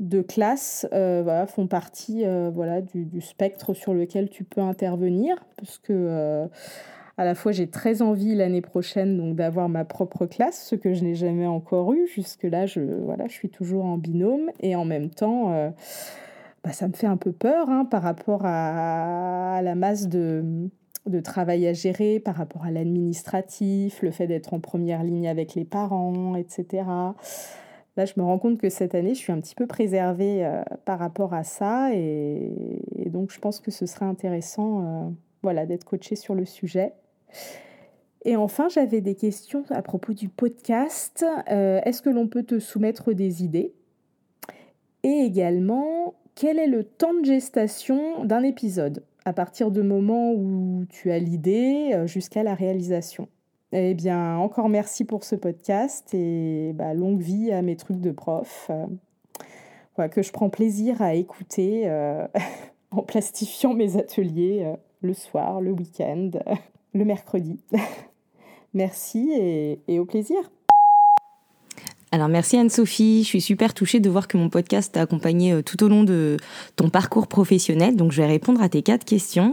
de 0.00 0.22
classe 0.22 0.86
euh, 0.92 1.46
font 1.46 1.66
partie 1.66 2.24
euh, 2.24 2.50
voilà, 2.52 2.80
du, 2.80 3.20
spectre 3.20 3.74
sur 3.74 3.94
lequel 3.94 4.28
tu 4.28 4.44
peux 4.44 4.60
intervenir. 4.60 5.36
Parce 5.56 5.78
que 5.78 5.92
euh, 5.92 6.46
à 7.16 7.24
la 7.24 7.34
fois 7.34 7.52
j'ai 7.52 7.68
très 7.68 8.02
envie 8.02 8.34
l'année 8.34 8.60
prochaine 8.60 9.34
d'avoir 9.34 9.68
ma 9.68 9.84
propre 9.84 10.26
classe, 10.26 10.66
ce 10.66 10.74
que 10.74 10.94
je 10.94 11.04
n'ai 11.04 11.14
jamais 11.14 11.46
encore 11.46 11.92
eu. 11.92 12.06
Jusque-là, 12.06 12.66
je, 12.66 12.80
suis 13.28 13.48
toujours 13.48 13.84
en 13.84 13.98
binôme 13.98 14.50
et 14.60 14.74
en 14.76 14.84
même 14.84 15.10
temps, 15.10 15.72
bah, 16.64 16.72
ça 16.72 16.88
me 16.88 16.92
fait 16.92 17.06
un 17.06 17.16
peu 17.16 17.32
peur 17.32 17.70
hein, 17.70 17.84
par 17.84 18.02
rapport 18.02 18.42
à, 18.44 19.60
la 19.62 19.74
masse 19.76 20.08
de 20.08 20.70
travail 21.22 21.68
à 21.68 21.72
gérer, 21.72 22.18
par 22.18 22.34
rapport 22.34 22.64
à 22.64 22.72
l'administratif, 22.72 24.02
le 24.02 24.10
fait 24.10 24.26
d'être 24.26 24.52
en 24.52 24.58
première 24.58 25.04
ligne 25.04 25.28
avec 25.28 25.54
les 25.54 25.64
parents, 25.64 26.34
etc. 26.34 26.82
Là, 27.96 28.06
je 28.06 28.14
me 28.16 28.22
rends 28.22 28.38
compte 28.38 28.58
que 28.58 28.70
cette 28.70 28.94
année, 28.94 29.14
je 29.14 29.20
suis 29.20 29.32
un 29.32 29.40
petit 29.40 29.54
peu 29.54 29.66
préservée 29.66 30.44
euh, 30.44 30.62
par 30.84 30.98
rapport 30.98 31.32
à 31.32 31.44
ça. 31.44 31.94
Et, 31.94 32.50
donc, 33.06 33.30
je 33.30 33.38
pense 33.38 33.60
que 33.60 33.70
ce 33.70 33.86
serait 33.86 34.06
intéressant 34.06 34.82
euh, 34.82 35.10
voilà, 35.42 35.64
d'être 35.64 35.84
coachée 35.84 36.16
sur 36.16 36.34
le 36.34 36.44
sujet. 36.44 36.92
Et 38.24 38.36
enfin, 38.36 38.68
j'avais 38.68 39.00
des 39.00 39.14
questions 39.14 39.64
à 39.70 39.82
propos 39.82 40.12
du 40.12 40.28
podcast. 40.28 41.24
Euh, 41.50 41.80
est-ce 41.84 42.02
que 42.02 42.10
l'on 42.10 42.26
peut 42.26 42.42
te 42.42 42.58
soumettre 42.58 43.12
des 43.12 43.44
idées? 43.44 43.74
Et 45.04 45.20
également, 45.20 46.14
quel 46.34 46.58
est 46.58 46.66
le 46.66 46.82
temps 46.82 47.14
de 47.14 47.24
gestation 47.24 48.24
d'un 48.24 48.42
épisode? 48.42 49.04
À 49.24 49.32
partir 49.32 49.70
du 49.70 49.82
moment 49.82 50.32
où 50.32 50.84
tu 50.88 51.12
as 51.12 51.18
l'idée 51.18 51.96
jusqu'à 52.06 52.42
la 52.42 52.54
réalisation 52.54 53.28
Eh 53.76 53.94
bien, 53.94 54.36
encore 54.36 54.68
merci 54.68 55.04
pour 55.04 55.24
ce 55.24 55.34
podcast 55.34 56.14
et 56.14 56.70
bah, 56.74 56.94
longue 56.94 57.20
vie 57.20 57.50
à 57.50 57.60
mes 57.60 57.74
trucs 57.74 58.00
de 58.00 58.12
prof, 58.12 58.70
euh, 58.70 60.06
que 60.06 60.22
je 60.22 60.30
prends 60.30 60.48
plaisir 60.48 61.02
à 61.02 61.14
écouter 61.14 61.82
euh, 61.86 62.24
en 62.92 63.02
plastifiant 63.02 63.74
mes 63.74 63.96
ateliers 63.96 64.62
euh, 64.62 64.76
le 65.00 65.12
soir, 65.12 65.60
le 65.60 65.72
week-end, 65.72 66.30
le 66.94 67.04
mercredi. 67.04 67.64
merci 68.74 69.32
et 69.88 69.98
au 69.98 70.04
plaisir. 70.04 70.38
Alors 72.14 72.28
merci 72.28 72.56
Anne-Sophie, 72.56 73.24
je 73.24 73.26
suis 73.26 73.40
super 73.40 73.74
touchée 73.74 73.98
de 73.98 74.08
voir 74.08 74.28
que 74.28 74.36
mon 74.36 74.48
podcast 74.48 74.94
t'a 74.94 75.00
accompagné 75.00 75.52
euh, 75.52 75.62
tout 75.62 75.82
au 75.82 75.88
long 75.88 76.04
de 76.04 76.36
ton 76.76 76.88
parcours 76.88 77.26
professionnel. 77.26 77.96
Donc 77.96 78.12
je 78.12 78.22
vais 78.22 78.28
répondre 78.28 78.62
à 78.62 78.68
tes 78.68 78.82
quatre 78.82 79.04
questions. 79.04 79.50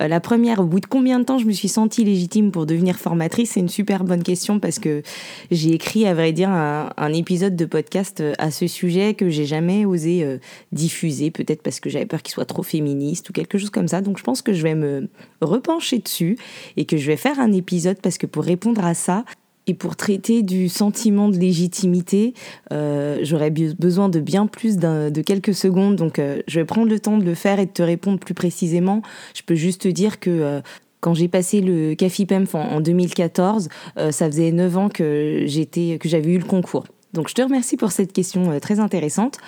Euh, 0.00 0.08
la 0.08 0.18
première, 0.18 0.58
au 0.58 0.64
bout 0.64 0.80
de 0.80 0.86
combien 0.86 1.20
de 1.20 1.24
temps 1.24 1.38
je 1.38 1.44
me 1.44 1.52
suis 1.52 1.68
sentie 1.68 2.02
légitime 2.02 2.50
pour 2.50 2.66
devenir 2.66 2.96
formatrice? 2.96 3.52
C'est 3.52 3.60
une 3.60 3.68
super 3.68 4.02
bonne 4.02 4.24
question 4.24 4.58
parce 4.58 4.80
que 4.80 5.04
j'ai 5.52 5.70
écrit, 5.70 6.04
à 6.04 6.12
vrai 6.12 6.32
dire, 6.32 6.50
un, 6.50 7.12
épisode 7.12 7.54
de 7.54 7.64
podcast 7.64 8.20
euh, 8.20 8.32
à 8.38 8.50
ce 8.50 8.66
sujet 8.66 9.14
que 9.14 9.30
j'ai 9.30 9.46
jamais 9.46 9.84
osé 9.84 10.40
diffuser, 10.72 11.30
peut-être 11.30 11.62
parce 11.62 11.78
que 11.78 11.90
j'avais 11.90 12.06
peur 12.06 12.22
qu'il 12.22 12.32
soit 12.32 12.44
trop 12.44 12.64
féministe 12.64 13.30
ou 13.30 13.32
quelque 13.32 13.56
chose 13.56 13.70
comme 13.70 13.86
ça. 13.86 14.00
Donc 14.00 14.18
je 14.18 14.24
pense 14.24 14.42
que 14.42 14.52
je 14.52 14.64
vais 14.64 14.74
me 14.74 15.08
repencher 15.40 16.00
dessus 16.00 16.36
et 16.76 16.86
que 16.86 16.96
je 16.96 17.06
vais 17.06 17.16
faire 17.16 17.38
un 17.38 17.52
épisode 17.52 17.98
parce 18.02 18.18
que 18.18 18.26
pour 18.26 18.42
répondre 18.42 18.84
à 18.84 18.94
ça, 18.94 19.24
et 19.70 19.74
pour 19.74 19.94
traiter 19.94 20.42
du 20.42 20.68
sentiment 20.68 21.28
de 21.28 21.36
légitimité, 21.36 22.34
euh, 22.72 23.20
j'aurais 23.22 23.50
besoin 23.50 24.08
de 24.08 24.18
bien 24.18 24.48
plus 24.48 24.78
de 24.78 25.22
quelques 25.22 25.54
secondes. 25.54 25.94
Donc, 25.94 26.18
euh, 26.18 26.42
je 26.48 26.58
vais 26.58 26.66
prendre 26.66 26.88
le 26.88 26.98
temps 26.98 27.18
de 27.18 27.24
le 27.24 27.36
faire 27.36 27.60
et 27.60 27.66
de 27.66 27.70
te 27.70 27.82
répondre 27.82 28.18
plus 28.18 28.34
précisément. 28.34 29.00
Je 29.32 29.42
peux 29.42 29.54
juste 29.54 29.82
te 29.82 29.88
dire 29.88 30.18
que 30.18 30.28
euh, 30.30 30.60
quand 30.98 31.14
j'ai 31.14 31.28
passé 31.28 31.60
le 31.60 31.94
CAFIPEM 31.94 32.46
en, 32.52 32.80
2014, 32.80 33.68
ça 34.10 34.26
faisait 34.26 34.50
9 34.50 34.76
ans 34.76 34.88
que 34.88 35.44
j'avais 35.46 36.32
eu 36.32 36.38
le 36.38 36.44
concours. 36.44 36.84
Donc 37.12 37.28
je 37.28 37.34
te 37.34 37.42
remercie 37.42 37.76
pour 37.76 37.90
cette 37.90 38.12
question 38.12 38.52
euh, 38.52 38.60
très 38.60 38.78
intéressante. 38.78 39.38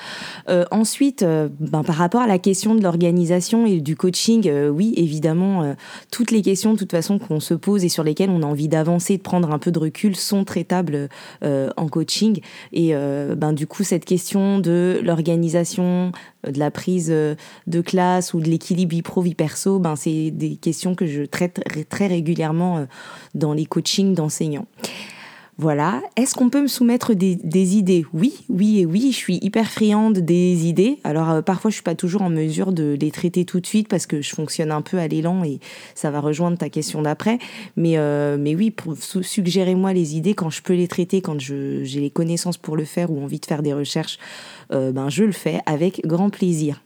Euh, 0.49 0.65
ensuite, 0.71 1.23
euh, 1.23 1.49
ben, 1.61 1.85
par 1.85 1.95
rapport 1.95 2.21
à 2.21 2.27
la 2.27 2.39
question 2.39 2.75
de 2.75 2.83
l'organisation 2.83 3.67
et 3.67 3.81
du 3.81 3.97
coaching, 3.97 4.51
oui, 4.71 4.95
évidemment, 4.97 5.75
toutes 6.11 6.31
les 6.31 6.43
questions 6.43 6.73
de 6.73 6.79
toute 6.79 6.91
façon 6.91 7.19
qu'on 7.19 7.41
se 7.41 7.55
pose 7.55 7.85
et 7.85 7.89
sur 7.89 8.03
lesquelles 8.03 8.31
on 8.31 8.43
a 8.43 8.47
envie 8.47 8.69
d'avancer, 8.69 9.17
de 9.17 9.23
prendre 9.23 9.51
un 9.51 9.59
peu 9.59 9.71
de 9.71 9.79
recul, 9.79 10.17
sont 10.17 10.45
traitables 10.45 11.09
en 11.43 11.89
coaching. 11.89 12.41
Et 12.73 12.95
ben, 12.95 13.53
du 13.53 13.67
coup, 13.67 13.83
cette 13.83 14.05
question 14.05 14.59
de 14.59 15.01
l'organisation, 15.03 16.13
de 16.47 16.59
la 16.59 16.71
prise 16.71 17.09
de 17.09 17.81
classe 17.81 18.35
ou 18.35 18.41
de 18.41 18.49
l'équilibre 18.49 18.93
vie 18.93 19.03
pro-vie 19.03 19.35
perso, 19.35 19.79
ben, 19.79 19.97
c'est 19.97 20.31
des 20.31 20.57
questions 20.57 20.95
que 20.95 21.07
je 21.07 21.23
traite 21.23 21.63
très 21.89 22.07
régulièrement 22.07 22.87
dans 23.35 23.53
les 23.53 23.67
coachings 23.67 24.15
d'enseignants. 24.15 24.67
Voilà. 25.59 26.01
Est-ce 26.17 26.35
qu'on 26.35 26.49
peut 26.49 26.63
me 26.63 26.67
soumettre 26.67 27.13
des, 27.13 27.77
idées? 27.77 28.07
Oui, 28.15 28.33
oui 28.49 28.81
et 28.81 28.87
oui. 28.87 29.11
Je 29.13 29.17
suis 29.17 29.39
hyper 29.43 29.71
friande 29.71 30.19
des 30.19 30.67
idées. 30.67 30.99
Alors 31.05 31.31
euh, 31.31 31.43
parfois, 31.43 31.71
je 31.71 31.75
suis 31.75 31.83
pas 31.83 31.95
toujours 31.95 32.23
en 32.23 32.31
mesure 32.31 32.73
de 32.73 32.97
les 32.99 33.11
traiter 33.11 33.45
tout 33.45 33.61
de 33.61 33.67
suite 33.67 33.89
parce 33.89 34.07
que 34.07 34.23
je 34.23 34.35
fonctionne 34.35 34.73
un 34.73 34.81
peu 34.81 34.99
à 34.99 35.07
l'élan 35.09 35.45
et 35.45 35.61
ça 35.95 36.11
va 36.11 36.21
rejoindre 36.21 36.57
ta 36.57 36.71
question 36.71 37.03
d'après. 37.03 37.39
Mais 37.77 37.99
euh, 37.99 38.37
oui, 38.39 38.75
suggérez-moi 39.23 39.93
les 39.93 40.17
idées 40.17 40.35
quand 40.35 40.51
je 40.51 40.63
peux 40.63 40.75
les 40.75 40.89
traiter, 40.89 41.21
quand 41.21 41.39
j'ai 41.39 41.85
les 41.85 42.11
connaissances 42.11 42.57
pour 42.57 42.77
le 42.77 42.85
faire 42.85 43.11
ou 43.11 43.23
envie 43.23 43.39
de 43.39 43.47
faire 43.47 43.63
des 43.63 43.75
recherches. 43.75 44.19
Euh, 44.73 44.91
ben 44.91 45.11
je 45.11 45.25
le 45.25 45.33
fais 45.33 45.61
avec 45.67 46.01
grand 46.07 46.31
plaisir. 46.31 46.83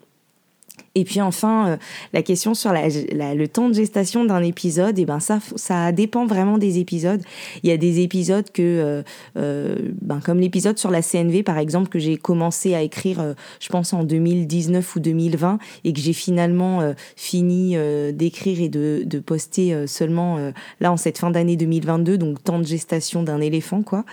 Et 0.97 1.05
puis 1.05 1.21
enfin, 1.21 1.69
euh, 1.69 1.77
la 2.15 2.23
question 2.23 2.55
sur 2.55 2.73
le 2.73 3.47
temps 3.47 3.69
de 3.69 3.75
gestation 3.75 4.25
d'un 4.25 4.43
épisode, 4.43 4.99
et 4.99 5.03
eh 5.03 5.05
ben 5.05 5.21
ça, 5.21 5.41
ça 5.55 5.93
dépend 5.93 6.25
vraiment 6.25 6.57
des 6.57 6.79
épisodes. 6.79 7.21
Il 7.63 7.69
y 7.69 7.73
a 7.73 7.77
des 7.77 8.01
épisodes 8.01 8.51
que, 8.51 8.63
euh, 8.63 9.03
euh, 9.37 9.77
ben 10.01 10.21
comme 10.25 10.41
l'épisode 10.41 10.79
sur 10.79 10.91
la 10.91 11.03
CNV 11.03 11.43
par 11.43 11.59
exemple 11.59 11.91
que 11.91 11.99
j'ai 11.99 12.17
commencé 12.17 12.75
à 12.75 12.81
écrire, 12.81 13.35
je 13.61 13.69
pense 13.69 13.93
en 13.93 14.05
2019 14.05 14.97
ou 14.97 15.01
2020, 15.01 15.59
et 15.85 15.93
que 15.93 16.01
j'ai 16.01 16.15
finalement 16.15 16.95
fini 17.15 17.77
d'écrire 18.15 18.63
et 18.63 18.71
de, 18.71 19.03
de 19.05 19.19
poster 19.19 19.87
seulement 19.87 20.39
là 20.81 20.91
en 20.91 20.97
cette 20.97 21.19
fin 21.19 21.31
d'année 21.31 21.57
2022, 21.57 22.17
donc 22.17 22.43
temps 22.43 22.59
de 22.59 22.65
gestation 22.65 23.23
d'un 23.23 23.43
éléphant 23.43 23.83
quoi. 23.83 24.07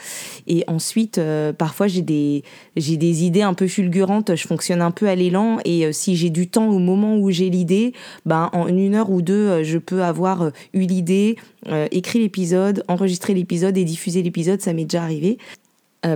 Et 0.47 0.65
ensuite, 0.67 1.21
parfois 1.57 1.87
j'ai 1.87 2.01
des 2.01 2.43
j'ai 2.75 2.97
des 2.97 3.23
idées 3.23 3.41
un 3.41 3.53
peu 3.53 3.67
fulgurantes, 3.67 4.35
je 4.35 4.45
fonctionne 4.45 4.81
un 4.81 4.91
peu 4.91 5.07
à 5.07 5.15
l'élan, 5.15 5.59
et 5.63 5.93
si 5.93 6.17
j'ai 6.17 6.29
du 6.29 6.49
temps 6.49 6.72
au 6.73 6.79
moment 6.79 7.17
où 7.17 7.31
j'ai 7.31 7.49
l'idée, 7.49 7.93
ben, 8.25 8.49
en 8.53 8.67
une 8.67 8.95
heure 8.95 9.11
ou 9.11 9.21
deux, 9.21 9.33
euh, 9.33 9.63
je 9.63 9.77
peux 9.77 10.03
avoir 10.03 10.41
euh, 10.41 10.49
eu 10.73 10.81
l'idée, 10.81 11.37
euh, 11.69 11.87
écrit 11.91 12.19
l'épisode, 12.19 12.83
enregistré 12.87 13.33
l'épisode 13.33 13.77
et 13.77 13.85
diffusé 13.85 14.21
l'épisode, 14.21 14.61
ça 14.61 14.73
m'est 14.73 14.85
déjà 14.85 15.03
arrivé. 15.03 15.37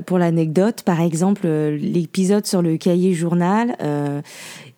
pour 0.06 0.18
l'anecdote, 0.18 0.84
par 0.84 1.00
exemple, 1.00 1.48
l'épisode 1.48 2.46
sur 2.46 2.62
le 2.62 2.76
cahier 2.76 3.14
journal, 3.14 3.74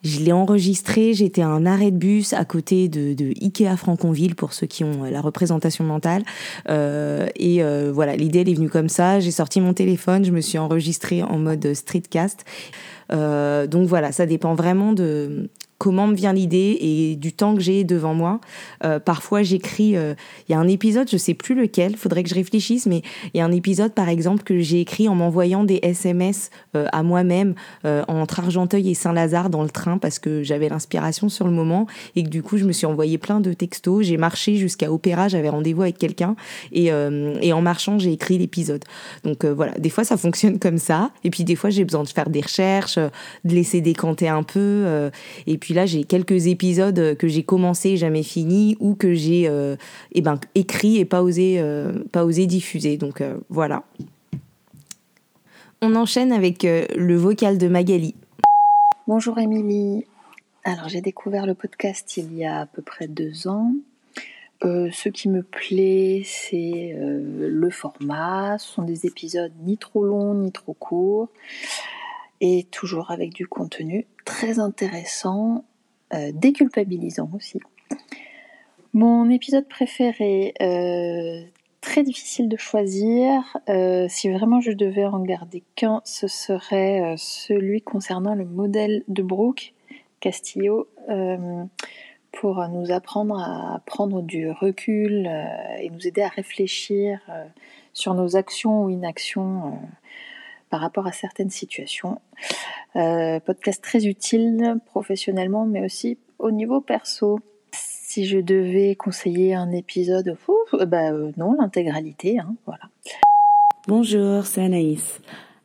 je 0.03 0.19
l'ai 0.19 0.31
enregistré, 0.31 1.15
j'étais 1.15 1.41
à 1.41 1.47
un 1.47 1.65
arrêt 1.65 1.89
de 1.89 1.97
bus 1.97 2.33
à 2.33 2.45
côté 2.45 2.89
de, 2.89 3.15
de, 3.15 3.33
Ikea 3.41 3.75
Franconville 3.75 4.35
pour 4.35 4.53
ceux 4.53 4.67
qui 4.67 4.83
ont 4.83 5.05
la 5.05 5.19
représentation 5.19 5.83
mentale. 5.83 6.21
et 6.67 7.63
voilà, 7.91 8.15
l'idée 8.15 8.41
elle 8.41 8.49
est 8.49 8.53
venue 8.53 8.69
comme 8.69 8.87
ça. 8.87 9.19
J'ai 9.19 9.31
sorti 9.31 9.61
mon 9.61 9.73
téléphone, 9.73 10.23
je 10.25 10.31
me 10.31 10.41
suis 10.41 10.59
enregistré 10.59 11.23
en 11.23 11.39
mode 11.39 11.73
streetcast. 11.73 12.45
donc 13.09 13.87
voilà, 13.87 14.11
ça 14.11 14.27
dépend 14.27 14.53
vraiment 14.53 14.93
de, 14.93 15.49
comment 15.79 16.07
me 16.07 16.13
vient 16.13 16.33
l'idée 16.33 16.77
et 16.81 17.15
du 17.15 17.33
temps 17.33 17.55
que 17.55 17.61
j'ai 17.61 17.85
devant 17.85 18.13
moi. 18.13 18.41
Euh, 18.83 18.99
parfois, 18.99 19.43
j'écris. 19.43 19.95
Euh, 19.95 20.13
il 20.47 20.51
y 20.51 20.55
a 20.55 20.59
un 20.59 20.67
épisode, 20.67 21.09
je 21.09 21.15
sais 21.17 21.33
plus 21.33 21.55
lequel, 21.55 21.95
faudrait 21.95 22.21
que 22.21 22.29
je 22.29 22.35
réfléchisse, 22.35 22.85
mais 22.85 23.01
il 23.33 23.37
y 23.37 23.41
a 23.41 23.45
un 23.45 23.51
épisode, 23.51 23.93
par 23.93 24.09
exemple, 24.09 24.43
que 24.43 24.59
j'ai 24.59 24.81
écrit 24.81 25.07
en 25.07 25.15
m'envoyant 25.15 25.63
des 25.63 25.79
SMS 25.81 26.51
euh, 26.75 26.85
à 26.91 27.01
moi-même 27.01 27.55
entre 27.85 28.39
Argenteuil 28.39 28.89
et 28.89 28.93
Saint-Lazare 28.93 29.49
dans 29.49 29.63
le 29.63 29.69
train 29.69 29.97
parce 29.97 30.19
que 30.19 30.43
j'avais 30.43 30.67
l'inspiration 30.67 31.29
sur 31.29 31.45
le 31.45 31.53
moment 31.53 31.87
et 32.17 32.23
que 32.23 32.29
du 32.29 32.43
coup, 32.43 32.57
je 32.57 32.65
me 32.65 32.73
suis 32.73 32.85
envoyé 32.85 33.17
plein 33.17 33.39
de 33.39 33.53
textos. 33.53 34.05
J'ai 34.05 34.17
marché 34.17 34.55
jusqu'à 34.55 34.91
Opéra, 34.91 35.29
j'avais 35.29 35.47
rendez-vous 35.47 35.83
avec 35.83 35.97
quelqu'un 35.97 36.35
et, 36.73 36.87
et 36.87 37.53
en 37.53 37.61
marchant, 37.61 37.99
j'ai 37.99 38.11
écrit 38.11 38.37
l'épisode. 38.37 38.83
Donc 39.23 39.45
voilà, 39.45 39.71
des 39.79 39.89
fois, 39.89 40.03
ça 40.03 40.17
fonctionne 40.17 40.59
comme 40.59 40.77
ça. 40.77 41.11
Et 41.23 41.29
puis 41.29 41.45
des 41.45 41.55
fois, 41.55 41.69
j'ai 41.69 41.85
besoin 41.85 42.03
de 42.03 42.09
faire 42.09 42.29
des 42.29 42.41
recherches, 42.41 42.97
de 42.97 43.55
laisser 43.55 43.79
décanter 43.79 44.27
un 44.27 44.43
peu. 44.43 45.09
et 45.47 45.57
puis 45.57 45.68
puis 45.69 45.75
là, 45.75 45.85
j'ai 45.85 46.03
quelques 46.03 46.47
épisodes 46.47 47.15
que 47.15 47.27
j'ai 47.27 47.43
commencé, 47.43 47.95
jamais 47.95 48.23
fini, 48.23 48.75
ou 48.79 48.95
que 48.95 49.13
j'ai 49.13 49.47
euh, 49.47 49.75
eh 50.13 50.21
ben, 50.23 50.39
écrit 50.55 50.97
et 50.97 51.05
pas 51.05 51.21
osé, 51.21 51.57
euh, 51.59 51.93
pas 52.11 52.25
osé 52.25 52.47
diffuser. 52.47 52.97
Donc 52.97 53.21
euh, 53.21 53.37
voilà. 53.49 53.83
On 55.83 55.93
enchaîne 55.93 56.31
avec 56.31 56.63
le 56.63 57.15
vocal 57.15 57.59
de 57.59 57.67
Magali. 57.67 58.15
Bonjour 59.05 59.37
Émilie. 59.37 60.07
Alors 60.63 60.89
j'ai 60.89 61.01
découvert 61.01 61.45
le 61.45 61.53
podcast 61.53 62.17
il 62.17 62.35
y 62.35 62.45
a 62.45 62.61
à 62.61 62.65
peu 62.65 62.81
près 62.81 63.07
deux 63.07 63.47
ans. 63.47 63.71
ce 64.63 65.09
qui 65.09 65.29
me 65.29 65.43
plaît, 65.43 66.23
c'est 66.25 66.97
le 66.97 67.69
format. 67.69 68.57
Ce 68.57 68.73
sont 68.73 68.81
des 68.81 69.05
épisodes 69.05 69.53
ni 69.61 69.77
trop 69.77 70.03
longs 70.03 70.33
ni 70.33 70.51
trop 70.51 70.73
courts 70.73 71.29
et 72.41 72.63
toujours 72.71 73.11
avec 73.11 73.33
du 73.33 73.47
contenu 73.47 74.07
très 74.25 74.59
intéressant, 74.59 75.65
euh, 76.13 76.31
déculpabilisant 76.33 77.29
aussi. 77.35 77.59
Mon 78.93 79.29
épisode 79.29 79.67
préféré, 79.67 80.53
euh, 80.61 81.43
très 81.81 82.03
difficile 82.03 82.49
de 82.49 82.57
choisir. 82.57 83.57
Euh, 83.69 84.07
si 84.09 84.29
vraiment 84.29 84.61
je 84.61 84.71
devais 84.71 85.05
en 85.05 85.19
garder 85.19 85.63
qu'un, 85.75 86.01
ce 86.05 86.27
serait 86.27 87.15
celui 87.17 87.81
concernant 87.81 88.35
le 88.35 88.45
modèle 88.45 89.03
de 89.07 89.21
Brooke 89.21 89.73
Castillo 90.19 90.87
pour 92.31 92.67
nous 92.67 92.91
apprendre 92.91 93.39
à 93.39 93.81
prendre 93.85 94.21
du 94.21 94.49
recul 94.49 95.29
et 95.79 95.89
nous 95.89 96.07
aider 96.07 96.21
à 96.21 96.27
réfléchir 96.27 97.19
sur 97.93 98.13
nos 98.13 98.35
actions 98.35 98.83
ou 98.83 98.89
inactions 98.89 99.79
par 100.69 100.81
rapport 100.81 101.07
à 101.07 101.11
certaines 101.11 101.49
situations. 101.49 102.19
Euh, 102.95 103.39
podcast 103.39 103.83
très 103.83 104.05
utile 104.05 104.77
professionnellement, 104.85 105.65
mais 105.65 105.83
aussi 105.83 106.17
au 106.37 106.51
niveau 106.51 106.81
perso. 106.81 107.39
Si 107.71 108.25
je 108.25 108.39
devais 108.39 108.95
conseiller 108.95 109.53
un 109.53 109.71
épisode, 109.71 110.35
bah 110.87 111.11
euh, 111.11 111.31
non, 111.37 111.55
l'intégralité, 111.59 112.39
hein, 112.39 112.55
voilà. 112.65 112.83
Bonjour, 113.87 114.45
c'est 114.45 114.63
Anaïs. 114.63 115.21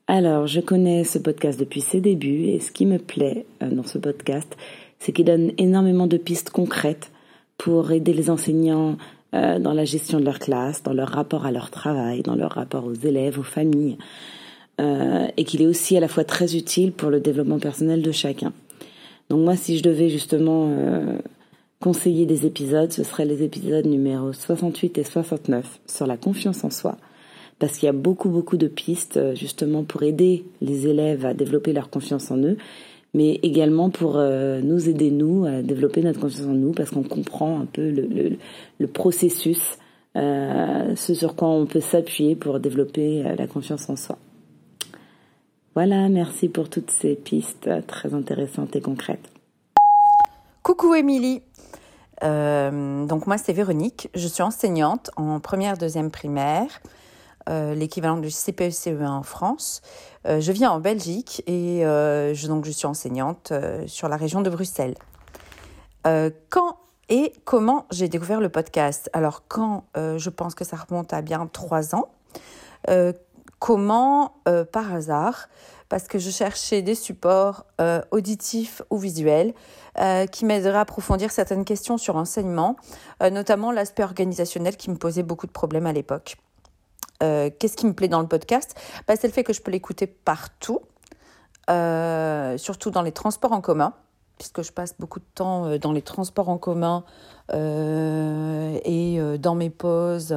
Alors, 0.07 0.47
je 0.47 0.61
connais 0.61 1.05
ce 1.05 1.19
podcast 1.19 1.59
depuis 1.59 1.81
ses 1.81 2.01
débuts 2.01 2.49
et 2.49 2.61
ce 2.61 2.71
qui 2.71 2.85
me 2.85 2.99
plaît 2.99 3.47
euh, 3.63 3.71
dans 3.71 3.85
ce 3.85 3.97
podcast, 3.97 4.57
c'est 4.99 5.13
qu'il 5.13 5.25
donne 5.25 5.53
énormément 5.57 6.07
de 6.07 6.19
pistes 6.19 6.51
concrètes 6.51 7.11
pour 7.57 7.93
aider 7.93 8.13
les 8.13 8.31
enseignants 8.31 8.97
dans 9.33 9.73
la 9.73 9.85
gestion 9.85 10.21
de 10.21 10.25
leur 10.25 10.39
classe, 10.39 10.85
dans 10.85 10.93
leur 10.93 11.09
rapport 11.09 11.45
à 11.45 11.51
leur 11.51 11.73
travail, 11.73 12.23
dans 12.23 12.37
leur 12.37 12.53
rapport 12.53 12.85
aux 12.85 12.95
élèves, 12.95 13.37
aux 13.37 13.43
familles. 13.43 13.99
Euh, 14.81 15.29
et 15.37 15.45
qu'il 15.45 15.63
est 15.63 15.67
aussi 15.67 15.97
à 15.97 16.01
la 16.01 16.09
fois 16.09 16.25
très 16.25 16.57
utile 16.57 16.91
pour 16.91 17.09
le 17.09 17.21
développement 17.21 17.61
personnel 17.61 18.03
de 18.03 18.11
chacun. 18.11 18.53
Donc 19.31 19.45
moi, 19.45 19.55
si 19.55 19.79
je 19.79 19.85
devais 19.85 20.09
justement 20.09 20.69
euh, 20.69 21.17
conseiller 21.81 22.27
des 22.27 22.47
épisodes, 22.47 22.91
ce 22.93 23.05
seraient 23.05 23.25
les 23.25 23.43
épisodes 23.43 23.87
numéro 23.87 24.33
68 24.33 24.99
et 24.99 25.05
69 25.05 25.81
sur 25.87 26.07
la 26.07 26.17
confiance 26.17 26.65
en 26.65 26.71
soi. 26.71 26.97
Parce 27.59 27.79
qu'il 27.79 27.87
y 27.87 27.91
a 27.91 27.93
beaucoup, 27.93 28.31
beaucoup 28.31 28.57
de 28.57 28.67
pistes 28.67 29.17
euh, 29.17 29.35
justement 29.35 29.85
pour 29.85 30.03
aider 30.03 30.45
les 30.61 30.87
élèves 30.87 31.25
à 31.25 31.35
développer 31.35 31.73
leur 31.73 31.91
confiance 31.91 32.31
en 32.31 32.39
eux, 32.39 32.57
mais 33.13 33.39
également 33.43 33.91
pour 33.91 34.17
euh, 34.17 34.61
nous 34.61 34.89
aider, 34.89 35.11
nous, 35.11 35.45
à 35.45 35.63
développer 35.63 36.03
notre 36.03 36.21
confiance 36.21 36.47
en 36.49 36.55
nous, 36.55 36.73
parce 36.73 36.91
qu'on 36.91 37.03
comprend 37.03 37.61
un 37.61 37.67
peu 37.67 37.91
le, 37.91 38.87
processus, 38.89 39.79
euh, 40.17 40.97
ce 40.97 41.15
sur 41.15 41.37
quoi 41.37 41.49
on 41.49 41.67
peut 41.67 41.81
s'appuyer 41.81 42.35
pour 42.35 42.61
développer 42.61 43.23
la 43.23 43.47
confiance 43.47 43.89
en 43.89 43.97
soi. 43.97 44.19
Voilà, 45.75 46.09
merci 46.09 46.49
pour 46.49 46.71
toutes 46.71 46.93
ces 46.93 47.17
pistes 47.17 47.69
très 47.89 48.15
intéressantes 48.15 48.77
et 48.77 48.81
concrètes. 48.81 49.29
Coucou 50.63 50.95
Émilie. 50.95 51.43
Euh, 52.23 53.05
donc 53.07 53.27
moi 53.27 53.39
c'est 53.39 53.53
Véronique, 53.53 54.09
je 54.15 54.29
suis 54.29 54.43
enseignante 54.43 55.11
en 55.17 55.41
première, 55.41 55.77
deuxième 55.77 56.13
primaire, 56.13 56.81
euh, 57.49 57.75
l'équivalent 57.75 58.19
du 58.19 58.29
CPE-CE1 58.29 59.09
en 59.09 59.25
France. 59.25 59.83
Euh, 60.27 60.41
je 60.41 60.53
viens 60.53 60.71
en 60.71 60.79
Belgique 60.79 61.43
et 61.49 61.81
je, 61.83 62.47
donc 62.47 62.65
je 62.65 62.71
suis 62.71 62.87
enseignante 62.87 63.53
sur 63.87 64.09
la 64.09 64.17
région 64.17 64.43
de 64.43 64.51
Bruxelles. 64.51 64.95
quand 66.05 66.77
et 67.11 67.33
comment 67.45 67.85
j'ai 67.91 68.09
découvert 68.09 68.41
le 68.41 68.49
podcast? 68.49 69.11
Alors 69.13 69.43
quand 69.49 69.85
je 69.95 70.31
pense 70.31 70.55
que 70.55 70.65
ça 70.65 70.77
remonte 70.77 71.13
à 71.13 71.21
bien 71.21 71.47
trois 71.47 71.97
ans. 71.97 72.09
Comment 73.59 74.35
par 74.73 74.93
hasard 74.93 75.49
parce 75.89 76.09
que 76.09 76.19
je 76.19 76.31
cherchais 76.31 76.83
des 76.83 76.95
supports 76.95 77.67
euh, 77.81 78.01
auditifs 78.11 78.83
ou 78.91 78.99
visuels 78.99 79.55
euh, 80.01 80.27
qui 80.27 80.45
m'aideraient 80.45 80.79
à 80.79 80.81
approfondir 80.81 81.31
certaines 81.31 81.65
questions 81.65 81.99
sur 81.99 82.17
enseignement, 82.17 82.77
euh, 83.23 83.31
notamment 83.31 83.71
l'aspect 83.71 84.03
organisationnel 84.03 84.77
qui 84.77 84.91
me 84.91 84.97
posait 84.97 85.23
beaucoup 85.23 85.47
de 85.47 85.53
problèmes 85.53 85.87
à 85.87 85.93
l'époque. 85.93 86.37
Qu'est-ce 87.21 87.77
qui 87.77 87.87
me 87.87 87.95
plaît 87.95 88.09
dans 88.09 88.21
le 88.21 88.27
podcast? 88.27 88.79
Bah, 89.09 89.15
C'est 89.17 89.29
le 89.29 89.33
fait 89.33 89.45
que 89.45 89.55
je 89.55 89.63
peux 89.63 89.71
l'écouter 89.71 90.07
partout, 90.07 90.81
surtout 91.67 92.91
dans 92.91 93.01
les 93.01 93.13
transports 93.13 93.53
en 93.53 93.63
commun 93.63 93.95
puisque 94.39 94.63
je 94.63 94.73
passe 94.73 94.95
beaucoup 94.99 95.21
de 95.21 95.25
temps 95.35 95.67
euh, 95.67 95.79
dans 95.79 95.93
les 95.93 96.03
transports 96.03 96.49
en 96.49 96.59
commun 96.59 97.05
euh, 97.53 98.79
et 98.85 99.21
euh, 99.21 99.39
dans 99.39 99.55
mes 99.55 99.71
pauses. 99.71 100.37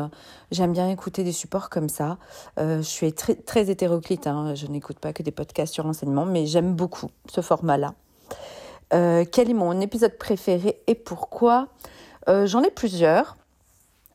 J'aime 0.52 0.74
bien 0.74 0.90
écouter 0.90 1.24
des 1.24 1.32
supports 1.32 1.70
comme 1.70 1.90
ça. 1.90 2.18
je 2.58 2.82
suis 2.82 3.14
très, 3.14 3.70
hétéroclite, 3.70 4.28
hein. 4.28 4.56
je 4.56 4.68
n'écoute 4.68 5.00
pas 5.00 5.14
que 5.14 5.24
des 5.24 5.32
podcasts 5.32 5.74
sur 5.74 5.86
l'enseignement, 5.86 6.26
mais 6.26 6.46
j'aime 6.46 6.74
beaucoup 6.74 7.10
ce 7.30 7.42
format-là. 7.42 7.94
quel 8.92 9.50
est 9.50 9.54
mon 9.54 9.80
épisode 9.82 10.18
préféré 10.18 10.82
et 10.88 10.96
pourquoi? 10.96 11.68
J'en 12.28 12.62
ai 12.62 12.72
plusieurs. 12.72 13.36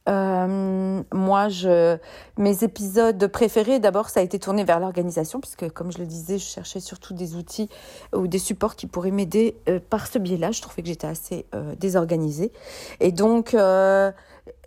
Euh, 0.08 1.02
moi, 1.12 1.48
je, 1.48 1.96
mes 2.36 2.64
épisodes 2.64 3.26
préférés, 3.28 3.78
d'abord, 3.78 4.08
ça 4.08 4.20
a 4.20 4.22
été 4.22 4.38
tourné 4.38 4.64
vers 4.64 4.80
l'organisation, 4.80 5.40
puisque, 5.40 5.70
comme 5.70 5.92
je 5.92 5.98
le 5.98 6.06
disais, 6.06 6.38
je 6.38 6.44
cherchais 6.44 6.80
surtout 6.80 7.14
des 7.14 7.36
outils 7.36 7.68
ou 8.14 8.26
des 8.26 8.38
supports 8.38 8.76
qui 8.76 8.86
pourraient 8.86 9.10
m'aider 9.10 9.56
euh, 9.68 9.78
par 9.90 10.06
ce 10.06 10.18
biais-là. 10.18 10.50
Je 10.50 10.60
trouvais 10.60 10.82
que 10.82 10.88
j'étais 10.88 11.06
assez 11.06 11.46
euh, 11.54 11.74
désorganisée. 11.76 12.52
Et 13.00 13.12
donc, 13.12 13.52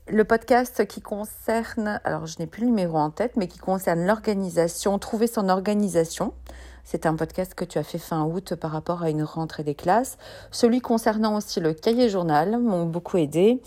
le 0.08 0.24
podcast 0.24 0.86
qui 0.86 1.02
concerne, 1.02 2.00
alors 2.04 2.28
je 2.28 2.36
n'ai 2.40 2.46
plus 2.46 2.62
le 2.62 2.68
numéro 2.68 2.98
en 2.98 3.10
tête, 3.10 3.36
mais 3.38 3.48
qui 3.48 3.58
concerne 3.58 4.06
l'organisation, 4.06 5.00
trouver 5.00 5.28
son 5.28 5.50
organisation. 5.50 6.34
C'est 6.84 7.08
un 7.08 7.16
podcast 7.16 7.56
que 7.56 7.66
tu 7.66 7.80
as 7.80 7.84
fait 7.84 7.98
fin 7.98 8.24
août 8.24 8.54
par 8.54 8.70
rapport 8.70 9.02
à 9.02 9.10
une 9.10 9.24
rentrée 9.24 9.64
des 9.64 9.74
classes. 9.74 10.20
Celui 10.52 10.82
concernant 10.82 11.36
aussi 11.36 11.60
le 11.60 11.74
cahier 11.74 12.10
journal 12.10 12.60
m'ont 12.60 12.86
beaucoup 12.86 13.18
aidé. 13.18 13.60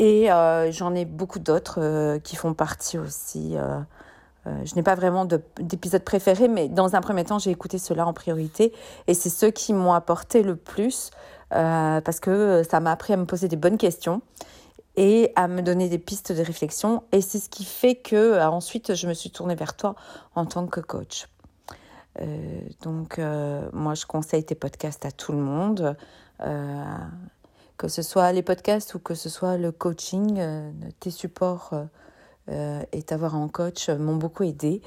Et 0.00 0.32
euh, 0.32 0.72
j'en 0.72 0.94
ai 0.94 1.04
beaucoup 1.04 1.40
d'autres 1.40 1.78
euh, 1.82 2.18
qui 2.18 2.34
font 2.34 2.54
partie 2.54 2.96
aussi. 2.96 3.54
Euh, 3.58 3.80
je 4.64 4.74
n'ai 4.74 4.82
pas 4.82 4.94
vraiment 4.94 5.26
d'épisode 5.26 6.04
préféré, 6.04 6.48
mais 6.48 6.68
dans 6.70 6.96
un 6.96 7.02
premier 7.02 7.22
temps, 7.22 7.38
j'ai 7.38 7.50
écouté 7.50 7.76
ceux-là 7.76 8.06
en 8.06 8.14
priorité. 8.14 8.72
Et 9.08 9.12
c'est 9.12 9.28
ceux 9.28 9.50
qui 9.50 9.74
m'ont 9.74 9.92
apporté 9.92 10.42
le 10.42 10.56
plus 10.56 11.10
parce 11.50 12.20
que 12.20 12.62
ça 12.62 12.80
m'a 12.80 12.92
appris 12.92 13.12
à 13.12 13.18
me 13.18 13.26
poser 13.26 13.48
des 13.48 13.56
bonnes 13.56 13.76
questions 13.76 14.22
et 14.96 15.32
à 15.36 15.48
me 15.48 15.60
donner 15.60 15.90
des 15.90 15.98
pistes 15.98 16.32
de 16.32 16.42
réflexion. 16.42 17.02
Et 17.12 17.20
c'est 17.20 17.38
ce 17.38 17.50
qui 17.50 17.64
fait 17.64 17.96
que 17.96 18.40
ensuite, 18.40 18.94
je 18.94 19.06
me 19.06 19.12
suis 19.12 19.30
tournée 19.30 19.56
vers 19.56 19.76
toi 19.76 19.94
en 20.34 20.46
tant 20.46 20.66
que 20.66 20.80
coach. 20.80 21.28
donc, 22.80 23.20
moi, 23.74 23.94
je 23.94 24.06
conseille 24.06 24.44
tes 24.44 24.54
podcasts 24.54 25.04
à 25.04 25.10
tout 25.10 25.32
le 25.32 25.38
monde 25.38 25.94
que 27.80 27.88
ce 27.88 28.02
soit 28.02 28.30
les 28.32 28.42
podcasts 28.42 28.94
ou 28.94 28.98
que 28.98 29.14
ce 29.14 29.30
soit 29.30 29.56
le 29.56 29.72
coaching, 29.72 30.36
euh, 30.38 30.70
tes 31.00 31.10
supports 31.10 31.70
euh, 31.72 31.84
euh, 32.50 32.82
et 32.92 33.02
t'avoir 33.02 33.34
en 33.34 33.48
coach 33.48 33.88
m'ont 33.88 34.16
beaucoup 34.16 34.42
aidé. 34.42 34.82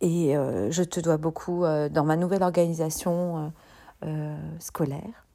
Et 0.00 0.32
je 0.32 0.82
te 0.82 0.98
dois 0.98 1.18
beaucoup 1.18 1.64
dans 1.90 2.04
ma 2.04 2.16
nouvelle 2.16 2.42
organisation 2.42 3.52
scolaire. 4.60 5.26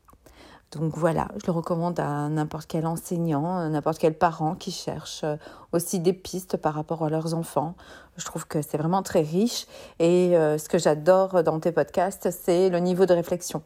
Donc 0.72 0.98
voilà, 0.98 1.28
je 1.40 1.46
le 1.46 1.52
recommande 1.52 2.00
à 2.00 2.30
n'importe 2.30 2.66
quel 2.68 2.88
enseignant, 2.88 3.70
n'importe 3.70 4.00
quel 4.00 4.18
parent 4.18 4.56
qui 4.56 4.72
cherche 4.72 5.24
aussi 5.72 6.00
des 6.00 6.14
pistes 6.14 6.58
par 6.58 6.74
rapport 6.74 7.04
à 7.04 7.10
leurs 7.10 7.36
enfants. 7.36 7.76
Je 8.18 8.26
trouve 8.26 8.48
que 8.48 8.62
c'est 8.62 8.78
vraiment 8.78 9.04
très 9.04 9.22
riche 9.22 9.68
et 10.00 10.32
ce 10.34 10.70
que 10.70 10.78
j'adore 10.80 11.44
dans 11.44 11.60
tes 11.60 11.72
podcasts, 11.72 12.32
c'est 12.32 12.70
le 12.70 12.80
niveau 12.80 13.06
de 13.06 13.14
réflexion. 13.14 13.62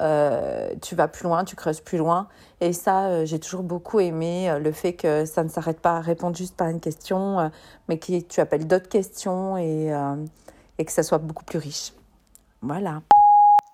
Euh, 0.00 0.74
tu 0.80 0.94
vas 0.94 1.08
plus 1.08 1.24
loin, 1.24 1.44
tu 1.44 1.56
creuses 1.56 1.80
plus 1.80 1.98
loin. 1.98 2.28
Et 2.60 2.72
ça, 2.72 3.06
euh, 3.06 3.26
j'ai 3.26 3.38
toujours 3.38 3.62
beaucoup 3.62 4.00
aimé 4.00 4.50
euh, 4.50 4.58
le 4.58 4.72
fait 4.72 4.92
que 4.92 5.24
ça 5.24 5.42
ne 5.42 5.48
s'arrête 5.48 5.80
pas 5.80 5.96
à 5.96 6.00
répondre 6.00 6.36
juste 6.36 6.56
par 6.56 6.68
une 6.68 6.80
question, 6.80 7.50
mais 7.88 7.98
que 7.98 8.20
tu 8.20 8.40
appelles 8.40 8.66
d'autres 8.66 8.88
questions 8.88 9.56
et, 9.58 9.92
et 10.78 10.84
que 10.84 10.92
ça 10.92 11.02
soit 11.02 11.18
beaucoup 11.18 11.44
plus 11.44 11.58
riche. 11.58 11.92
Voilà. 12.62 13.02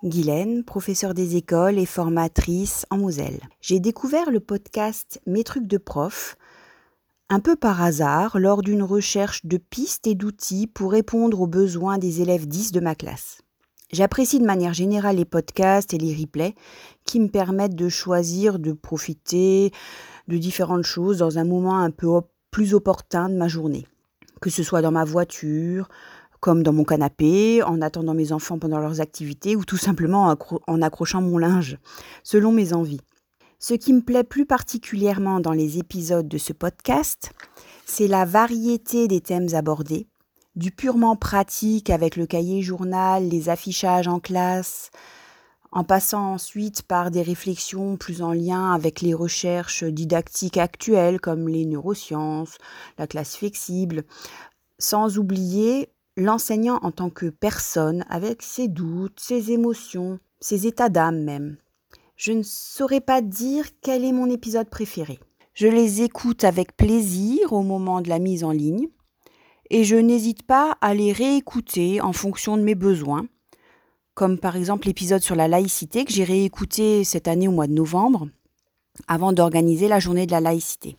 Guylaine, 0.03 0.65
professeure 0.65 1.15
des 1.15 1.37
écoles 1.37 1.79
et 1.79 1.87
formatrice 1.87 2.85
en 2.91 2.99
Moselle. 2.99 3.41
J'ai 3.61 3.81
découvert 3.81 4.31
le 4.31 4.41
podcast 4.41 5.21
Mes 5.27 5.45
trucs 5.45 5.67
de 5.67 5.79
prof 5.79 6.37
un 7.31 7.41
peu 7.41 7.57
par 7.57 7.83
hasard 7.83 8.39
lors 8.39 8.63
d'une 8.63 8.83
recherche 8.83 9.47
de 9.47 9.57
pistes 9.57 10.07
et 10.07 10.15
d'outils 10.15 10.67
pour 10.67 10.93
répondre 10.93 11.41
aux 11.41 11.47
besoins 11.47 11.99
des 11.99 12.21
élèves 12.21 12.47
10 12.47 12.73
de 12.73 12.81
ma 12.81 12.95
classe. 12.95 13.44
J'apprécie 13.95 14.41
de 14.41 14.45
manière 14.45 14.75
générale 14.75 15.15
les 15.19 15.25
podcasts 15.25 15.95
et 15.95 15.99
les 15.99 16.13
replays 16.13 16.57
qui 17.05 17.21
me 17.21 17.29
permettent 17.29 17.77
de 17.77 17.89
choisir, 17.89 18.59
de 18.59 18.73
profiter 18.73 19.71
de 20.27 20.37
différentes 20.37 20.83
choses 20.83 21.19
dans 21.19 21.39
un 21.39 21.45
moment 21.45 21.79
un 21.79 21.93
peu 21.93 22.09
plus 22.51 22.75
opportun 22.75 23.29
de 23.29 23.37
ma 23.37 23.47
journée. 23.47 23.87
Que 24.41 24.51
ce 24.51 24.65
soit 24.65 24.83
dans 24.83 24.91
ma 24.91 25.05
voiture, 25.05 25.89
comme 26.41 26.65
dans 26.65 26.73
mon 26.73 26.83
canapé, 26.83 27.63
en 27.63 27.81
attendant 27.81 28.15
mes 28.15 28.33
enfants 28.33 28.59
pendant 28.59 28.81
leurs 28.81 29.01
activités 29.01 29.55
ou 29.55 29.65
tout 29.65 29.77
simplement 29.77 30.37
en 30.67 30.83
accrochant 30.83 31.23
mon 31.23 31.39
linge, 31.39 31.79
selon 32.25 32.51
mes 32.51 32.73
envies. 32.73 33.01
Ce 33.61 33.75
qui 33.75 33.93
me 33.93 34.01
plaît 34.01 34.25
plus 34.25 34.45
particulièrement 34.45 35.39
dans 35.39 35.53
les 35.53 35.79
épisodes 35.79 36.27
de 36.27 36.39
ce 36.39 36.53
podcast, 36.53 37.31
c'est 37.87 38.09
la 38.09 38.25
variété 38.25 39.07
des 39.07 39.21
thèmes 39.21 39.55
abordés, 39.55 40.09
du 40.57 40.71
purement 40.71 41.17
pratique 41.17 41.91
avec 41.91 42.17
le 42.17 42.27
cahier 42.27 42.63
journal, 42.63 43.29
les 43.29 43.49
affichages 43.49 44.09
en 44.09 44.21
classe, 44.21 44.91
en 45.73 45.83
passant 45.83 46.33
ensuite 46.33 46.83
par 46.83 47.11
des 47.11 47.23
réflexions 47.23 47.97
plus 47.97 48.23
en 48.23 48.33
lien 48.33 48.73
avec 48.73 49.01
les 49.01 49.13
recherches 49.13 49.83
didactiques 49.83 50.57
actuelles 50.57 51.21
comme 51.21 51.49
les 51.49 51.67
neurosciences, 51.67 52.59
la 52.97 53.09
classe 53.09 53.37
flexible, 53.37 54.05
sans 54.79 55.19
oublier 55.19 55.91
l'enseignant 56.17 56.79
en 56.83 56.93
tant 56.93 57.11
que 57.11 57.27
personne 57.27 58.05
avec 58.09 58.43
ses 58.43 58.69
doutes, 58.69 59.19
ses 59.19 59.51
émotions, 59.51 60.21
ses 60.39 60.69
états 60.69 60.89
d'âme 60.89 61.25
même. 61.25 61.57
Je 62.17 62.31
ne 62.31 62.45
saurais 62.45 63.01
pas 63.01 63.21
dire 63.21 63.67
quel 63.81 64.05
est 64.05 64.13
mon 64.13 64.31
épisode 64.31 64.71
préféré. 64.71 65.19
Je 65.55 65.67
les 65.67 66.03
écoute 66.03 66.45
avec 66.45 66.77
plaisir 66.77 67.53
au 67.53 67.63
moment 67.63 68.01
de 68.01 68.09
la 68.09 68.21
mise 68.21 68.45
en 68.45 68.53
ligne 68.53 68.89
et 69.71 69.85
je 69.85 69.97
n'hésite 69.97 70.43
pas 70.43 70.77
à 70.81 70.95
les 70.95 71.13
réécouter 71.13 72.01
en 72.01 72.13
fonction 72.13 72.57
de 72.57 72.63
mes 72.63 72.75
besoins, 72.75 73.27
comme 74.15 74.39
par 74.39 74.57
exemple 74.57 74.87
l'épisode 74.87 75.23
sur 75.23 75.35
la 75.35 75.49
laïcité 75.49 76.05
que 76.05 76.13
j'ai 76.13 76.25
réécouté 76.25 77.05
cette 77.05 77.29
année 77.29 77.49
au 77.49 77.53
mois 77.53 77.67
de 77.67 77.73
novembre, 77.73 78.29
avant 79.09 79.33
d'organiser 79.33 79.89
la 79.89 80.01
journée 80.01 80.27
de 80.27 80.33
la 80.33 80.41
laïcité, 80.41 80.97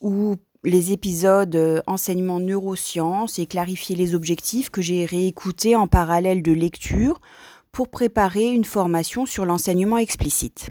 ou 0.00 0.36
les 0.64 0.92
épisodes 0.92 1.54
euh, 1.54 1.80
enseignement 1.86 2.40
neurosciences 2.40 3.38
et 3.38 3.46
clarifier 3.46 3.94
les 3.94 4.14
objectifs 4.14 4.70
que 4.70 4.82
j'ai 4.82 5.04
réécoutés 5.04 5.76
en 5.76 5.86
parallèle 5.86 6.42
de 6.42 6.52
lecture 6.52 7.20
pour 7.70 7.88
préparer 7.88 8.52
une 8.52 8.64
formation 8.64 9.26
sur 9.26 9.44
l'enseignement 9.44 9.98
explicite. 9.98 10.70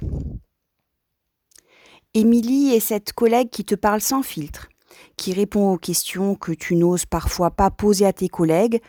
Émilie 2.14 2.74
est 2.74 2.80
cette 2.82 3.14
collègue 3.14 3.50
qui 3.50 3.64
te 3.64 3.76
parle 3.76 4.02
sans 4.02 4.24
filtre 4.24 4.70
qui 5.18 5.34
répond 5.34 5.74
aux 5.74 5.78
questions 5.78 6.36
que 6.36 6.52
tu 6.52 6.76
n'oses 6.76 7.06
parfois 7.06 7.52
pas 7.52 7.72
poser 7.72 8.06
à 8.06 8.14
tes 8.14 8.30
collègues 8.30 8.82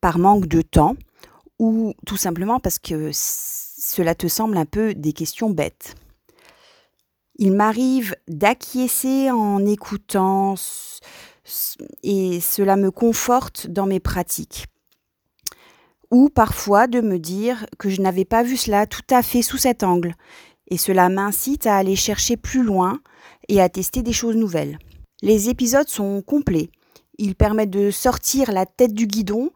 par 0.00 0.18
manque 0.18 0.46
de 0.46 0.62
temps 0.62 0.96
ou 1.58 1.94
tout 2.06 2.16
simplement 2.16 2.60
parce 2.60 2.78
que 2.78 3.10
cela 3.12 4.14
te 4.14 4.28
semble 4.28 4.56
un 4.56 4.64
peu 4.64 4.94
des 4.94 5.12
questions 5.12 5.50
bêtes. 5.50 5.94
Il 7.36 7.52
m'arrive 7.52 8.16
d'acquiescer 8.26 9.30
en 9.30 9.64
écoutant 9.64 10.54
et 12.02 12.40
cela 12.40 12.76
me 12.76 12.90
conforte 12.90 13.68
dans 13.68 13.86
mes 13.86 14.00
pratiques. 14.00 14.66
Ou 16.10 16.30
parfois 16.30 16.86
de 16.86 17.00
me 17.00 17.18
dire 17.18 17.66
que 17.78 17.90
je 17.90 18.00
n'avais 18.00 18.24
pas 18.24 18.42
vu 18.42 18.56
cela 18.56 18.86
tout 18.86 19.02
à 19.10 19.22
fait 19.22 19.42
sous 19.42 19.58
cet 19.58 19.82
angle, 19.82 20.14
et 20.70 20.78
cela 20.78 21.08
m'incite 21.08 21.66
à 21.66 21.76
aller 21.76 21.96
chercher 21.96 22.36
plus 22.36 22.62
loin 22.62 23.00
et 23.48 23.60
à 23.60 23.68
tester 23.68 24.02
des 24.02 24.12
choses 24.12 24.36
nouvelles. 24.36 24.78
Les 25.22 25.48
épisodes 25.48 25.88
sont 25.88 26.22
complets. 26.22 26.70
Ils 27.18 27.34
permettent 27.34 27.70
de 27.70 27.90
sortir 27.90 28.52
la 28.52 28.66
tête 28.66 28.94
du 28.94 29.06
guidon 29.06 29.50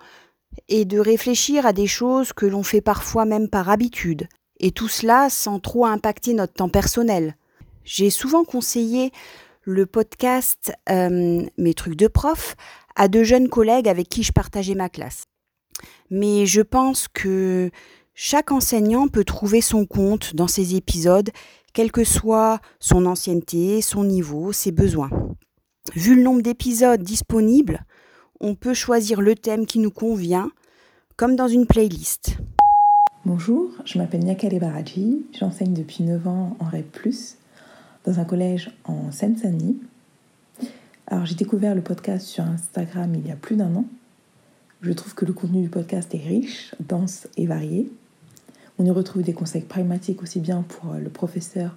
et 0.68 0.84
de 0.84 0.98
réfléchir 0.98 1.66
à 1.66 1.72
des 1.72 1.86
choses 1.86 2.32
que 2.32 2.46
l'on 2.46 2.62
fait 2.62 2.80
parfois 2.80 3.24
même 3.24 3.48
par 3.48 3.70
habitude, 3.70 4.26
et 4.58 4.72
tout 4.72 4.88
cela 4.88 5.30
sans 5.30 5.60
trop 5.60 5.86
impacter 5.86 6.34
notre 6.34 6.54
temps 6.54 6.68
personnel. 6.68 7.36
J'ai 7.84 8.10
souvent 8.10 8.44
conseillé 8.44 9.12
le 9.62 9.86
podcast 9.86 10.72
euh, 10.90 11.44
Mes 11.56 11.74
trucs 11.74 11.96
de 11.96 12.08
prof 12.08 12.56
à 12.96 13.08
de 13.08 13.22
jeunes 13.22 13.48
collègues 13.48 13.88
avec 13.88 14.08
qui 14.08 14.22
je 14.24 14.32
partageais 14.32 14.74
ma 14.74 14.88
classe. 14.88 15.24
Mais 16.10 16.44
je 16.46 16.60
pense 16.60 17.08
que 17.08 17.70
chaque 18.14 18.52
enseignant 18.52 19.08
peut 19.08 19.24
trouver 19.24 19.60
son 19.60 19.86
compte 19.86 20.34
dans 20.34 20.48
ces 20.48 20.74
épisodes, 20.74 21.30
quelle 21.72 21.92
que 21.92 22.04
soit 22.04 22.60
son 22.80 23.06
ancienneté, 23.06 23.80
son 23.80 24.04
niveau, 24.04 24.52
ses 24.52 24.72
besoins. 24.72 25.10
Vu 25.96 26.14
le 26.14 26.22
nombre 26.22 26.42
d'épisodes 26.42 27.02
disponibles, 27.02 27.84
on 28.40 28.54
peut 28.54 28.72
choisir 28.72 29.20
le 29.20 29.34
thème 29.34 29.66
qui 29.66 29.80
nous 29.80 29.90
convient, 29.90 30.50
comme 31.16 31.34
dans 31.34 31.48
une 31.48 31.66
playlist. 31.66 32.38
Bonjour, 33.26 33.68
je 33.84 33.98
m'appelle 33.98 34.24
Nyakale 34.24 34.60
Baradji, 34.60 35.26
j'enseigne 35.38 35.74
depuis 35.74 36.04
9 36.04 36.28
ans 36.28 36.56
en 36.60 36.64
REP+, 36.66 37.10
dans 38.06 38.20
un 38.20 38.24
collège 38.24 38.70
en 38.84 39.10
Seine-Saint-Denis. 39.10 39.76
Alors 41.08 41.26
j'ai 41.26 41.34
découvert 41.34 41.74
le 41.74 41.82
podcast 41.82 42.26
sur 42.26 42.44
Instagram 42.44 43.14
il 43.16 43.26
y 43.26 43.32
a 43.32 43.36
plus 43.36 43.56
d'un 43.56 43.74
an. 43.74 43.84
Je 44.82 44.92
trouve 44.92 45.14
que 45.14 45.24
le 45.24 45.32
contenu 45.32 45.62
du 45.62 45.68
podcast 45.68 46.14
est 46.14 46.24
riche, 46.24 46.74
dense 46.80 47.26
et 47.36 47.46
varié. 47.46 47.90
On 48.78 48.86
y 48.86 48.90
retrouve 48.90 49.22
des 49.22 49.34
conseils 49.34 49.62
pragmatiques 49.62 50.22
aussi 50.22 50.38
bien 50.38 50.62
pour 50.62 50.94
le 50.94 51.10
professeur 51.10 51.76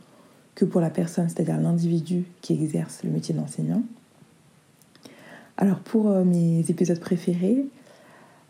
que 0.56 0.66
pour 0.66 0.82
la 0.82 0.90
personne, 0.90 1.30
c'est-à-dire 1.30 1.60
l'individu 1.60 2.26
qui 2.42 2.54
exerce 2.54 3.04
le 3.04 3.12
métier 3.12 3.36
d'enseignant. 3.36 3.84
Alors 5.58 5.80
pour 5.80 6.10
euh, 6.10 6.24
mes 6.24 6.66
épisodes 6.70 7.00
préférés, 7.00 7.66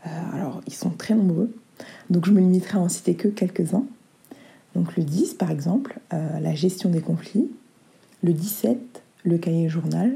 euh, 0.06 0.10
alors 0.34 0.62
ils 0.68 0.74
sont 0.74 0.92
très 0.92 1.16
nombreux, 1.16 1.52
donc 2.10 2.26
je 2.26 2.32
me 2.32 2.40
limiterai 2.40 2.78
à 2.78 2.82
en 2.82 2.90
citer 2.90 3.16
que 3.16 3.28
quelques-uns. 3.28 3.86
Donc 4.76 4.96
le 4.96 5.04
10 5.04 5.36
par 5.36 5.52
exemple, 5.52 6.00
euh, 6.14 6.40
la 6.40 6.54
gestion 6.54 6.90
des 6.90 7.02
conflits, 7.02 7.50
le 8.24 8.34
17, 8.34 8.78
le 9.24 9.38
cahier 9.38 9.70
journal, 9.70 10.14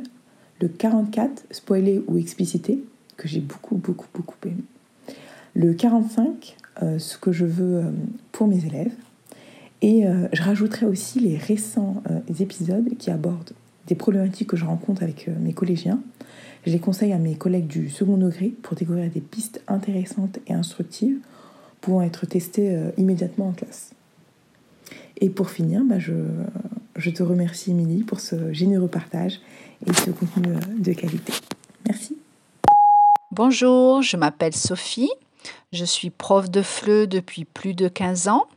le 0.62 0.68
44, 0.68 1.46
spoiler 1.52 2.04
ou 2.08 2.18
expliciter, 2.18 2.84
que 3.18 3.28
j'ai 3.28 3.40
beaucoup 3.40 3.76
beaucoup 3.76 4.08
beaucoup 4.14 4.36
aimé, 4.46 4.64
le 5.54 5.74
45, 5.74 6.56
ce 6.98 7.18
que 7.18 7.32
je 7.32 7.46
veux 7.46 7.84
pour 8.32 8.48
mes 8.48 8.66
élèves, 8.66 8.94
et 9.82 10.04
je 10.34 10.42
rajouterai 10.42 10.86
aussi 10.86 11.20
les 11.20 11.38
récents 11.38 12.04
épisodes 12.40 12.90
qui 12.98 13.12
abordent 13.12 13.54
des 13.88 13.96
problématiques 13.96 14.50
que 14.50 14.58
je 14.58 14.66
rencontre 14.66 15.04
avec 15.04 15.30
mes 15.40 15.54
collégiens, 15.54 16.00
je 16.66 16.72
les 16.72 16.80
conseille 16.80 17.14
à 17.14 17.18
mes 17.18 17.36
collègues 17.36 17.68
du 17.68 17.90
second 17.90 18.18
degré 18.18 18.54
pour 18.62 18.76
découvrir 18.76 19.10
des 19.10 19.22
pistes 19.22 19.62
intéressantes 19.68 20.40
et 20.48 20.54
instructives 20.54 21.18
pouvant 21.82 22.02
être 22.02 22.26
testées 22.26 22.76
euh, 22.76 22.92
immédiatement 22.98 23.50
en 23.50 23.52
classe. 23.54 23.92
Et 25.22 25.30
pour 25.30 25.50
finir, 25.50 25.84
bah, 25.84 26.00
je, 26.00 26.14
je 26.96 27.10
te 27.10 27.24
remercie 27.24 27.72
Émilie 27.72 28.04
pour 28.04 28.20
ce 28.20 28.52
généreux 28.54 28.88
partage 28.88 29.40
et 29.86 29.94
ce 29.94 30.12
contenu 30.12 30.54
euh, 30.54 30.60
de 30.78 30.94
qualité. 30.94 31.34
Merci. 31.88 32.18
Bonjour, 33.32 34.02
je 34.02 34.18
m'appelle 34.18 34.56
Sophie. 34.56 35.12
Je 35.72 35.86
suis 35.86 36.10
prof 36.10 36.50
de 36.50 36.62
FLE 36.62 37.08
depuis 37.08 37.46
plus 37.46 37.74
de 37.74 37.88
15 37.88 38.28
ans. 38.28 38.48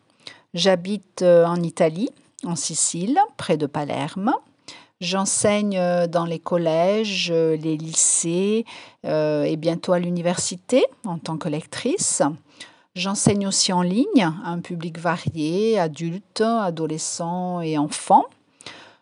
J'habite 0.54 1.22
euh, 1.22 1.46
en 1.46 1.62
Italie, 1.62 2.10
en 2.44 2.56
Sicile, 2.56 3.18
près 3.38 3.56
de 3.56 3.64
Palerme. 3.64 4.34
J'enseigne 5.00 5.78
euh, 5.78 6.06
dans 6.06 6.26
les 6.26 6.38
collèges, 6.38 7.30
euh, 7.32 7.56
les 7.56 7.78
lycées 7.78 8.66
et 9.04 9.56
bientôt 9.56 9.94
à 9.94 9.98
l'université 9.98 10.84
en 11.06 11.18
tant 11.18 11.38
que 11.38 11.48
lectrice. 11.48 12.22
J'enseigne 12.94 13.46
aussi 13.46 13.72
en 13.72 13.80
ligne 13.80 14.22
à 14.22 14.50
un 14.50 14.60
public 14.60 14.98
varié, 14.98 15.78
adultes, 15.78 16.42
adolescents 16.42 17.62
et 17.62 17.78
enfants. 17.78 18.26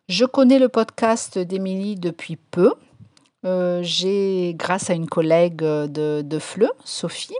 Je 0.09 0.25
connais 0.25 0.61
le 0.61 0.69
podcast 0.69 1.39
d'Émilie 1.39 1.97
depuis 1.97 2.37
peu. 2.37 2.75
J'ai, 3.83 4.55
grâce 4.57 4.89
à 4.91 4.95
une 4.95 5.09
collègue 5.09 5.59
de, 5.59 6.23
de 6.23 6.39
Sophie, 6.85 7.35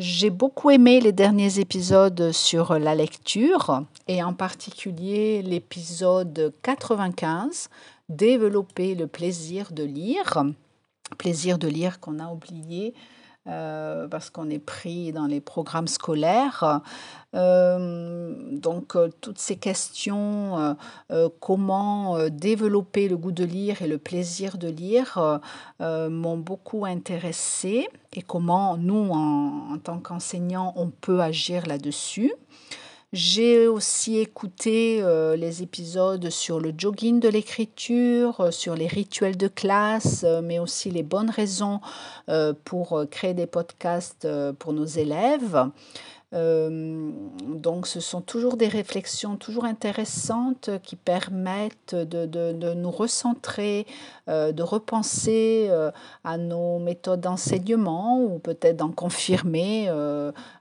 j'ai 0.00 0.30
beaucoup 0.30 0.70
aimé 0.70 0.98
les 0.98 1.12
derniers 1.12 1.58
épisodes 1.58 2.32
sur 2.32 2.78
la 2.78 2.94
lecture 2.94 3.82
et 4.08 4.22
en 4.22 4.32
particulier 4.32 5.42
l'épisode 5.42 6.54
95, 6.62 7.68
Développer 8.08 8.94
le 8.94 9.06
plaisir 9.06 9.72
de 9.72 9.84
lire. 9.84 10.42
Plaisir 11.18 11.58
de 11.58 11.68
lire 11.68 12.00
qu'on 12.00 12.18
a 12.18 12.32
oublié 12.32 12.94
euh, 13.46 14.06
parce 14.06 14.28
qu'on 14.28 14.50
est 14.50 14.58
pris 14.58 15.12
dans 15.12 15.26
les 15.26 15.40
programmes 15.40 15.88
scolaires. 15.88 16.82
Euh, 17.34 18.34
donc, 18.52 18.96
euh, 18.96 19.08
toutes 19.22 19.38
ces 19.38 19.56
questions, 19.56 20.76
comment 21.40 22.28
développer 22.28 23.08
le 23.08 23.16
goût 23.16 23.32
de 23.32 23.44
lire 23.44 23.80
et 23.80 23.86
le 23.86 23.96
plaisir 23.96 24.58
de 24.58 24.68
lire, 24.68 25.40
m'ont 25.80 26.36
beaucoup 26.36 26.84
intéressée 26.84 27.88
et 28.12 28.22
comment 28.22 28.76
nous, 28.76 29.10
en 29.10 29.78
tant 29.82 29.98
qu'enseignants, 29.98 30.74
on 30.76 30.90
peut 30.90 31.20
agir 31.20 31.66
là-dessus. 31.66 32.32
J'ai 33.12 33.66
aussi 33.66 34.18
écouté 34.18 35.00
euh, 35.02 35.34
les 35.34 35.64
épisodes 35.64 36.30
sur 36.30 36.60
le 36.60 36.72
jogging 36.78 37.18
de 37.18 37.28
l'écriture, 37.28 38.40
euh, 38.40 38.50
sur 38.52 38.76
les 38.76 38.86
rituels 38.86 39.36
de 39.36 39.48
classe, 39.48 40.22
euh, 40.22 40.40
mais 40.40 40.60
aussi 40.60 40.92
les 40.92 41.02
bonnes 41.02 41.30
raisons 41.30 41.80
pour 42.64 43.04
créer 43.10 43.34
des 43.34 43.48
podcasts 43.48 44.28
pour 44.60 44.72
nos 44.72 44.84
élèves. 44.84 45.68
donc 46.32 47.88
ce 47.88 47.98
sont 47.98 48.20
toujours 48.20 48.56
des 48.56 48.68
réflexions 48.68 49.34
toujours 49.34 49.64
intéressantes 49.64 50.70
qui 50.84 50.94
permettent 50.94 51.96
de, 51.96 52.26
de 52.26 52.74
nous 52.74 52.90
recentrer, 52.92 53.86
de 54.28 54.62
repenser 54.62 55.70
à 56.22 56.38
nos 56.38 56.78
méthodes 56.78 57.22
d'enseignement 57.22 58.22
ou 58.22 58.38
peut-être 58.38 58.76
d'en 58.76 58.92
confirmer 58.92 59.90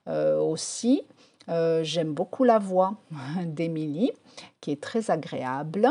aussi. 0.07 1.03
Euh, 1.49 1.83
j'aime 1.83 2.13
beaucoup 2.13 2.43
la 2.43 2.59
voix 2.59 2.95
d'Émilie, 3.45 4.11
qui 4.61 4.71
est 4.71 4.81
très 4.81 5.11
agréable. 5.11 5.89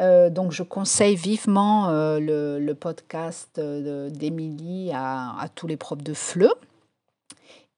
Euh, 0.00 0.30
donc, 0.30 0.52
je 0.52 0.62
conseille 0.62 1.16
vivement 1.16 1.88
euh, 1.88 2.18
le, 2.58 2.74
podcast 2.74 3.60
d'Émilie 3.60 4.90
à, 4.94 5.46
tous 5.54 5.66
les 5.66 5.76
profs 5.76 6.02
de 6.02 6.14
FLE. 6.14 6.50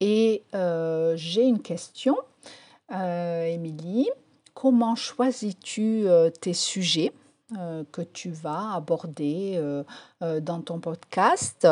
Et 0.01 0.43
j'ai 0.53 1.43
une 1.43 1.61
question, 1.63 2.17
Émilie. 2.91 4.09
Comment 4.55 4.95
choisis-tu 4.95 6.07
tes 6.41 6.55
sujets 6.55 7.13
que 7.93 8.03
tu 8.03 8.31
vas 8.31 8.75
aborder 8.75 9.61
dans 10.21 10.61
ton 10.61 10.81
podcast? 10.81 11.67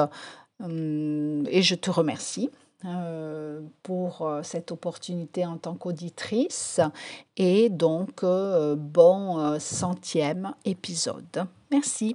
Hum, 0.62 1.44
Et 1.50 1.62
je 1.62 1.74
te 1.74 1.90
remercie. 1.90 2.50
Euh, 2.86 3.62
pour 3.82 4.26
euh, 4.26 4.42
cette 4.42 4.70
opportunité 4.70 5.46
en 5.46 5.56
tant 5.56 5.74
qu'auditrice 5.74 6.80
et 7.38 7.70
donc 7.70 8.22
euh, 8.22 8.76
bon 8.76 9.58
centième 9.58 10.52
épisode. 10.66 11.46
Merci. 11.70 12.14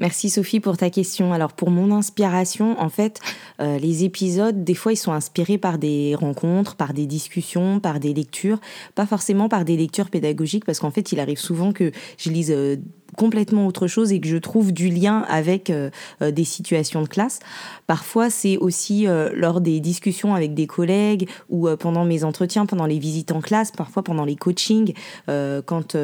Merci 0.00 0.30
Sophie 0.30 0.60
pour 0.60 0.78
ta 0.78 0.88
question. 0.88 1.34
Alors 1.34 1.52
pour 1.52 1.70
mon 1.70 1.94
inspiration, 1.94 2.80
en 2.80 2.88
fait, 2.88 3.20
euh, 3.60 3.78
les 3.78 4.02
épisodes, 4.02 4.64
des 4.64 4.74
fois, 4.74 4.94
ils 4.94 4.96
sont 4.96 5.12
inspirés 5.12 5.58
par 5.58 5.76
des 5.76 6.14
rencontres, 6.14 6.74
par 6.74 6.94
des 6.94 7.04
discussions, 7.04 7.80
par 7.80 8.00
des 8.00 8.14
lectures, 8.14 8.60
pas 8.94 9.04
forcément 9.04 9.50
par 9.50 9.66
des 9.66 9.76
lectures 9.76 10.08
pédagogiques, 10.08 10.64
parce 10.64 10.80
qu'en 10.80 10.90
fait, 10.90 11.12
il 11.12 11.20
arrive 11.20 11.38
souvent 11.38 11.72
que 11.72 11.92
je 12.16 12.30
lise 12.30 12.50
euh, 12.50 12.76
complètement 13.18 13.66
autre 13.66 13.88
chose 13.88 14.10
et 14.10 14.20
que 14.20 14.28
je 14.28 14.38
trouve 14.38 14.72
du 14.72 14.88
lien 14.88 15.26
avec 15.28 15.68
euh, 15.68 15.90
des 16.22 16.44
situations 16.44 17.02
de 17.02 17.08
classe. 17.08 17.40
Parfois, 17.86 18.30
c'est 18.30 18.56
aussi 18.56 19.06
lors 19.34 19.60
des 19.60 19.80
discussions 19.80 20.34
avec 20.34 20.54
des 20.54 20.66
collègues 20.66 21.28
ou 21.50 21.68
pendant 21.78 22.06
mes 22.06 22.24
entretiens, 22.24 22.64
pendant 22.64 22.86
les 22.86 22.98
visites 22.98 23.32
en 23.32 23.40
classe, 23.40 23.72
parfois 23.72 24.02
pendant 24.02 24.24
les 24.24 24.36
coachings, 24.36 24.94
quand, 25.26 25.96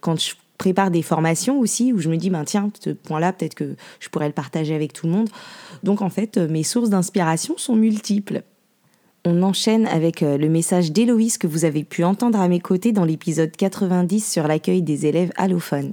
quand 0.00 0.20
je 0.20 0.34
prépare 0.56 0.90
des 0.90 1.02
formations 1.02 1.58
aussi 1.58 1.92
où 1.92 1.98
je 1.98 2.08
me 2.08 2.16
dis 2.16 2.30
ben 2.30 2.44
tiens 2.44 2.70
ce 2.80 2.90
point-là 2.90 3.32
peut-être 3.32 3.54
que 3.54 3.76
je 4.00 4.08
pourrais 4.08 4.28
le 4.28 4.32
partager 4.32 4.74
avec 4.74 4.92
tout 4.92 5.06
le 5.06 5.12
monde. 5.12 5.28
Donc 5.82 6.02
en 6.02 6.10
fait 6.10 6.38
mes 6.38 6.62
sources 6.62 6.90
d'inspiration 6.90 7.54
sont 7.56 7.76
multiples. 7.76 8.42
on 9.24 9.42
enchaîne 9.42 9.86
avec 9.86 10.22
euh, 10.22 10.38
le 10.38 10.48
message 10.48 10.92
d'Héloïse 10.92 11.38
que 11.38 11.46
vous 11.46 11.64
avez 11.64 11.84
pu 11.84 12.04
entendre 12.04 12.40
à 12.40 12.48
mes 12.48 12.60
côtés 12.60 12.92
dans 12.92 13.04
l'épisode 13.04 13.50
90 13.50 14.32
sur 14.32 14.46
l'accueil 14.46 14.82
des 14.82 15.06
élèves 15.06 15.32
allophones. 15.36 15.92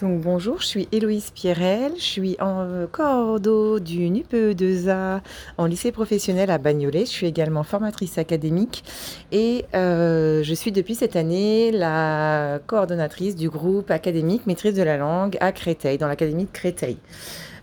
Donc 0.00 0.22
bonjour, 0.22 0.62
je 0.62 0.66
suis 0.66 0.88
Héloïse 0.92 1.30
Pierrel, 1.30 1.92
je 1.96 2.02
suis 2.02 2.36
en 2.40 2.60
euh, 2.60 2.86
cordo 2.90 3.78
du 3.80 4.08
NUPE2A 4.08 5.20
en 5.58 5.66
lycée 5.66 5.92
professionnel 5.92 6.50
à 6.50 6.56
Bagnolet. 6.56 7.00
Je 7.00 7.10
suis 7.10 7.26
également 7.26 7.64
formatrice 7.64 8.16
académique 8.16 8.82
et 9.30 9.66
euh, 9.74 10.42
je 10.42 10.54
suis 10.54 10.72
depuis 10.72 10.94
cette 10.94 11.16
année 11.16 11.70
la 11.70 12.60
coordonnatrice 12.66 13.36
du 13.36 13.50
groupe 13.50 13.90
académique 13.90 14.46
maîtrise 14.46 14.74
de 14.74 14.82
la 14.82 14.96
langue 14.96 15.36
à 15.40 15.52
Créteil, 15.52 15.98
dans 15.98 16.08
l'académie 16.08 16.44
de 16.44 16.50
Créteil. 16.50 16.96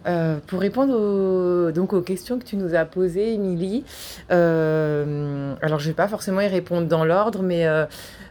Euh, 0.06 0.38
pour 0.45 0.60
répondre 0.60 0.93
aux, 0.93 1.71
donc 1.71 1.91
aux 1.93 2.02
questions 2.02 2.38
que 2.38 2.45
tu 2.45 2.56
nous 2.56 2.76
as 2.76 2.86
posées, 2.86 3.34
Émilie, 3.34 3.84
alors 4.30 5.80
je 5.80 5.86
ne 5.86 5.88
vais 5.88 5.93
pas 5.93 6.08
forcément 6.08 6.41
y 6.41 6.47
répondre 6.47 6.88
dans 6.88 7.04
l'ordre, 7.04 7.41
mais 7.41 7.65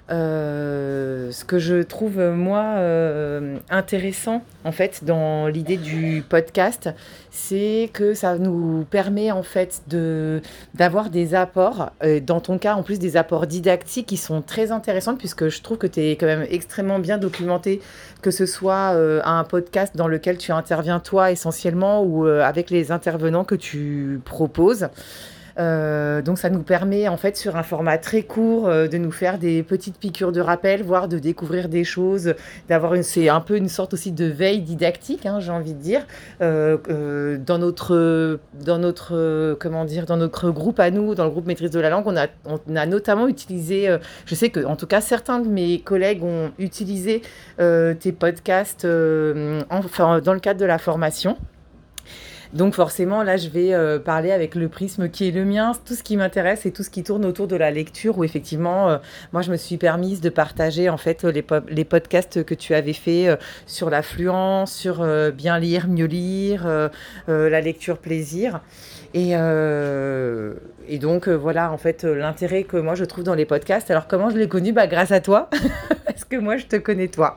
euh, 0.08 1.32
ce 1.32 1.44
que 1.44 1.58
je 1.58 1.82
trouve 1.82 2.20
moi 2.20 2.62
euh, 2.76 3.58
intéressant 3.70 4.42
en 4.64 4.70
fait 4.70 5.02
dans 5.02 5.48
l'idée 5.48 5.76
du 5.76 6.22
podcast, 6.28 6.90
c'est 7.30 7.90
que 7.92 8.14
ça 8.14 8.38
nous 8.38 8.86
permet 8.88 9.32
en 9.32 9.42
fait 9.42 9.82
de 9.88 10.40
d'avoir 10.74 11.10
des 11.10 11.34
apports, 11.34 11.90
dans 12.22 12.40
ton 12.40 12.58
cas 12.58 12.74
en 12.74 12.82
plus 12.82 12.98
des 12.98 13.16
apports 13.16 13.46
didactiques 13.46 14.06
qui 14.06 14.16
sont 14.16 14.42
très 14.42 14.70
intéressants 14.70 15.16
puisque 15.16 15.48
je 15.48 15.60
trouve 15.60 15.78
que 15.78 15.88
tu 15.88 16.00
es 16.00 16.16
quand 16.16 16.26
même 16.26 16.46
extrêmement 16.50 17.00
bien 17.00 17.18
documenté, 17.18 17.80
que 18.22 18.30
ce 18.30 18.46
soit 18.46 18.92
euh, 18.94 19.20
un 19.24 19.42
podcast 19.42 19.96
dans 19.96 20.08
lequel 20.08 20.38
tu 20.38 20.52
interviens 20.52 21.00
toi 21.00 21.32
essentiellement 21.32 22.02
ou 22.02 22.26
avec 22.26 22.70
les 22.70 22.92
intervenants 22.92 23.44
que 23.44 23.56
tu 23.56 24.20
proposes. 24.24 24.88
Euh, 25.58 26.20
donc 26.20 26.38
ça 26.38 26.50
nous 26.50 26.62
permet 26.62 27.08
en 27.08 27.16
fait 27.16 27.36
sur 27.36 27.56
un 27.56 27.62
format 27.62 27.96
très 27.96 28.22
court 28.22 28.68
euh, 28.68 28.88
de 28.88 28.98
nous 28.98 29.10
faire 29.10 29.38
des 29.38 29.62
petites 29.62 29.98
piqûres 29.98 30.32
de 30.32 30.40
rappel, 30.40 30.82
voire 30.82 31.08
de 31.08 31.18
découvrir 31.18 31.68
des 31.68 31.84
choses, 31.84 32.34
d'avoir 32.68 32.94
une 32.94 33.02
c'est 33.02 33.28
un 33.28 33.40
peu 33.40 33.56
une 33.56 33.68
sorte 33.68 33.94
aussi 33.94 34.12
de 34.12 34.26
veille 34.26 34.60
didactique, 34.60 35.24
hein, 35.24 35.40
j'ai 35.40 35.52
envie 35.52 35.72
de 35.72 35.80
dire, 35.80 36.06
euh, 36.42 37.38
dans 37.38 37.58
notre 37.58 38.38
dans 38.64 38.78
notre 38.78 39.56
comment 39.58 39.84
dire 39.84 40.06
dans 40.06 40.16
notre 40.16 40.50
groupe 40.50 40.80
à 40.80 40.90
nous, 40.90 41.14
dans 41.14 41.24
le 41.24 41.30
groupe 41.30 41.46
maîtrise 41.46 41.70
de 41.70 41.80
la 41.80 41.90
langue, 41.90 42.06
on 42.06 42.76
a 42.76 42.86
notamment 42.86 43.28
utilisé, 43.28 43.96
je 44.26 44.34
sais 44.34 44.50
que 44.50 44.64
en 44.64 44.76
tout 44.76 44.86
cas 44.86 45.00
certains 45.00 45.40
de 45.40 45.48
mes 45.48 45.80
collègues 45.80 46.22
ont 46.22 46.50
utilisé 46.58 47.22
tes 47.58 48.12
podcasts 48.12 48.86
enfin 49.70 50.20
dans 50.20 50.34
le 50.34 50.40
cadre 50.40 50.60
de 50.60 50.66
la 50.66 50.78
formation. 50.78 51.36
Donc 52.52 52.74
forcément, 52.74 53.22
là, 53.22 53.36
je 53.36 53.48
vais 53.48 53.74
euh, 53.74 53.98
parler 53.98 54.32
avec 54.32 54.54
le 54.54 54.68
prisme 54.68 55.08
qui 55.08 55.28
est 55.28 55.30
le 55.30 55.44
mien, 55.44 55.72
tout 55.84 55.94
ce 55.94 56.02
qui 56.02 56.16
m'intéresse 56.16 56.66
et 56.66 56.72
tout 56.72 56.82
ce 56.82 56.90
qui 56.90 57.02
tourne 57.02 57.24
autour 57.24 57.48
de 57.48 57.56
la 57.56 57.70
lecture, 57.70 58.18
où 58.18 58.24
effectivement, 58.24 58.88
euh, 58.88 58.98
moi, 59.32 59.42
je 59.42 59.50
me 59.50 59.56
suis 59.56 59.76
permise 59.76 60.20
de 60.20 60.28
partager 60.28 60.88
en 60.88 60.96
fait 60.96 61.24
les, 61.24 61.44
les 61.68 61.84
podcasts 61.84 62.44
que 62.44 62.54
tu 62.54 62.74
avais 62.74 62.92
fait 62.92 63.28
euh, 63.28 63.36
sur 63.66 63.90
l'affluence, 63.90 64.72
sur 64.72 65.02
euh, 65.02 65.30
bien 65.30 65.58
lire, 65.58 65.88
mieux 65.88 66.06
lire, 66.06 66.90
la 67.28 67.60
lecture 67.60 67.98
plaisir. 67.98 68.60
Et, 69.14 69.34
et 70.88 70.98
donc, 70.98 71.28
euh, 71.28 71.34
voilà, 71.34 71.72
en 71.72 71.78
fait, 71.78 72.04
euh, 72.04 72.14
l'intérêt 72.14 72.64
que 72.64 72.76
moi, 72.76 72.94
je 72.94 73.04
trouve 73.04 73.24
dans 73.24 73.34
les 73.34 73.44
podcasts. 73.44 73.90
Alors, 73.90 74.06
comment 74.06 74.30
je 74.30 74.36
l'ai 74.36 74.48
connu? 74.48 74.72
Bah, 74.72 74.86
Grâce 74.86 75.12
à 75.12 75.20
toi, 75.20 75.48
parce 76.06 76.24
que 76.24 76.36
moi, 76.36 76.56
je 76.56 76.66
te 76.66 76.76
connais, 76.76 77.08
toi. 77.08 77.36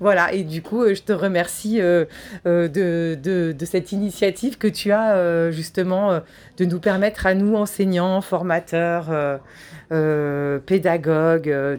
Voilà, 0.00 0.32
et 0.32 0.42
du 0.42 0.62
coup, 0.62 0.82
euh, 0.82 0.94
je 0.94 1.02
te 1.02 1.12
remercie 1.12 1.78
de, 1.78 2.08
de, 2.44 3.64
cette 3.64 3.92
initiative 3.92 4.58
que 4.58 4.68
tu 4.68 4.92
as, 4.92 5.50
justement, 5.50 6.20
de 6.56 6.64
nous 6.64 6.80
permettre 6.80 7.26
à 7.26 7.34
nous, 7.34 7.54
enseignants, 7.56 8.20
formateurs, 8.20 9.40
pédagogues, 10.66 11.78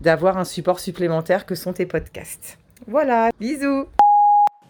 d'avoir 0.00 0.38
un 0.38 0.44
support 0.44 0.80
supplémentaire 0.80 1.46
que 1.46 1.54
sont 1.54 1.72
tes 1.72 1.86
podcasts. 1.86 2.58
Voilà, 2.86 3.30
bisous 3.40 3.86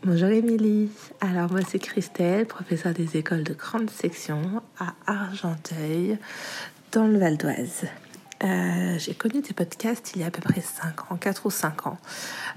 Bonjour 0.05 0.29
Émilie, 0.29 0.91
alors 1.21 1.51
moi 1.51 1.59
c'est 1.69 1.81
Christelle, 1.81 2.47
professeure 2.47 2.95
des 2.95 3.17
écoles 3.17 3.43
de 3.43 3.53
grande 3.53 3.91
section 3.91 4.63
à 4.79 4.95
Argenteuil, 5.09 6.19
dans 6.93 7.09
le 7.09 7.19
Val 7.19 7.37
d'Oise. 7.37 7.87
Euh, 8.45 8.97
j'ai 8.97 9.15
connu 9.15 9.43
tes 9.43 9.55
podcasts 9.55 10.13
il 10.15 10.21
y 10.21 10.25
a 10.25 10.29
à 10.29 10.31
peu 10.31 10.41
près 10.41 10.61
5 10.61 11.11
ans, 11.11 11.17
4 11.17 11.47
ou 11.47 11.51
5 11.51 11.89
ans, 11.89 11.99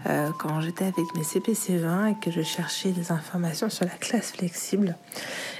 euh, 0.06 0.30
quand 0.38 0.62
j'étais 0.62 0.84
avec 0.84 1.06
mes 1.15 1.23
CPC20 1.23 2.12
et 2.12 2.15
que 2.23 2.30
je 2.30 2.43
cherchais 2.43 2.91
des 2.91 3.12
informations 3.12 3.71
sur 3.71 3.86
la 3.86 3.95
classe 3.95 4.34
flexible. 4.34 4.95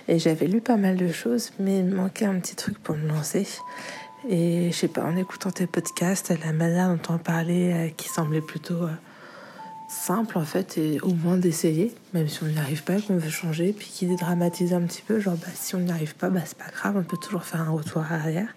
Et 0.08 0.20
j'avais 0.20 0.46
lu 0.46 0.62
pas 0.62 0.78
mal 0.78 0.98
de 0.98 1.12
choses, 1.12 1.52
mais 1.58 1.80
il 1.80 1.86
me 1.86 1.96
manquait 1.96 2.26
un 2.26 2.40
petit 2.40 2.56
truc 2.56 2.78
pour 2.78 2.96
me 2.96 3.08
lancer. 3.08 3.48
Et 4.30 4.70
je 4.72 4.78
sais 4.78 4.88
pas, 4.88 5.04
en 5.04 5.18
écoutant 5.18 5.50
tes 5.50 5.66
podcasts, 5.66 6.32
la 6.46 6.54
manière 6.54 6.90
dont 6.90 7.16
on 7.16 7.18
parlait, 7.18 7.74
euh, 7.74 7.90
qui 7.90 8.08
semblait 8.08 8.42
plutôt... 8.42 8.86
simple 9.92 10.38
en 10.38 10.46
fait 10.46 10.78
et 10.78 11.02
au 11.02 11.14
moins 11.14 11.36
d'essayer 11.36 11.94
même 12.14 12.30
si 12.30 12.42
on 12.44 12.48
n'y 12.48 12.58
arrive 12.58 12.84
pas 12.84 13.02
qu'on 13.02 13.18
veut 13.18 13.30
changer 13.30 13.74
puis 13.78 13.88
qui 13.88 14.06
dédramatise 14.06 14.74
un 14.74 14.82
petit 14.82 15.02
peu 15.02 15.20
genre 15.20 15.36
bah, 15.36 15.52
si 15.54 15.76
on 15.76 15.80
n'y 15.80 15.92
arrive 15.92 16.16
pas 16.16 16.30
bah 16.30 16.40
c'est 16.46 16.58
pas 16.58 16.72
grave 16.74 16.96
on 16.96 17.04
peut 17.04 17.18
toujours 17.18 17.44
faire 17.44 17.62
un 17.62 17.72
retour 17.72 18.02
arrière. 18.10 18.48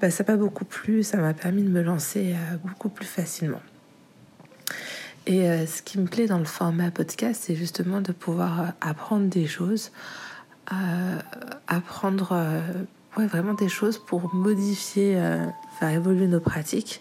Bah, 0.00 0.10
ça 0.10 0.24
m'a 0.26 0.36
beaucoup 0.36 0.64
plu 0.64 1.04
ça 1.04 1.18
m'a 1.18 1.32
permis 1.32 1.62
de 1.62 1.68
me 1.68 1.80
lancer 1.80 2.34
euh, 2.34 2.56
beaucoup 2.56 2.88
plus 2.88 3.06
facilement. 3.06 3.60
Et 5.26 5.48
euh, 5.48 5.64
ce 5.66 5.80
qui 5.80 5.98
me 5.98 6.06
plaît 6.06 6.26
dans 6.26 6.38
le 6.38 6.44
format 6.44 6.90
podcast 6.90 7.44
c'est 7.46 7.54
justement 7.54 8.00
de 8.00 8.10
pouvoir 8.10 8.60
euh, 8.60 8.64
apprendre 8.80 9.26
des 9.28 9.46
choses 9.46 9.92
apprendre 11.66 12.36
ouais, 13.16 13.26
vraiment 13.26 13.54
des 13.54 13.70
choses 13.70 13.96
pour 13.96 14.34
modifier 14.34 15.14
faire 15.80 15.88
évoluer 15.88 16.26
nos 16.26 16.40
pratiques 16.40 17.00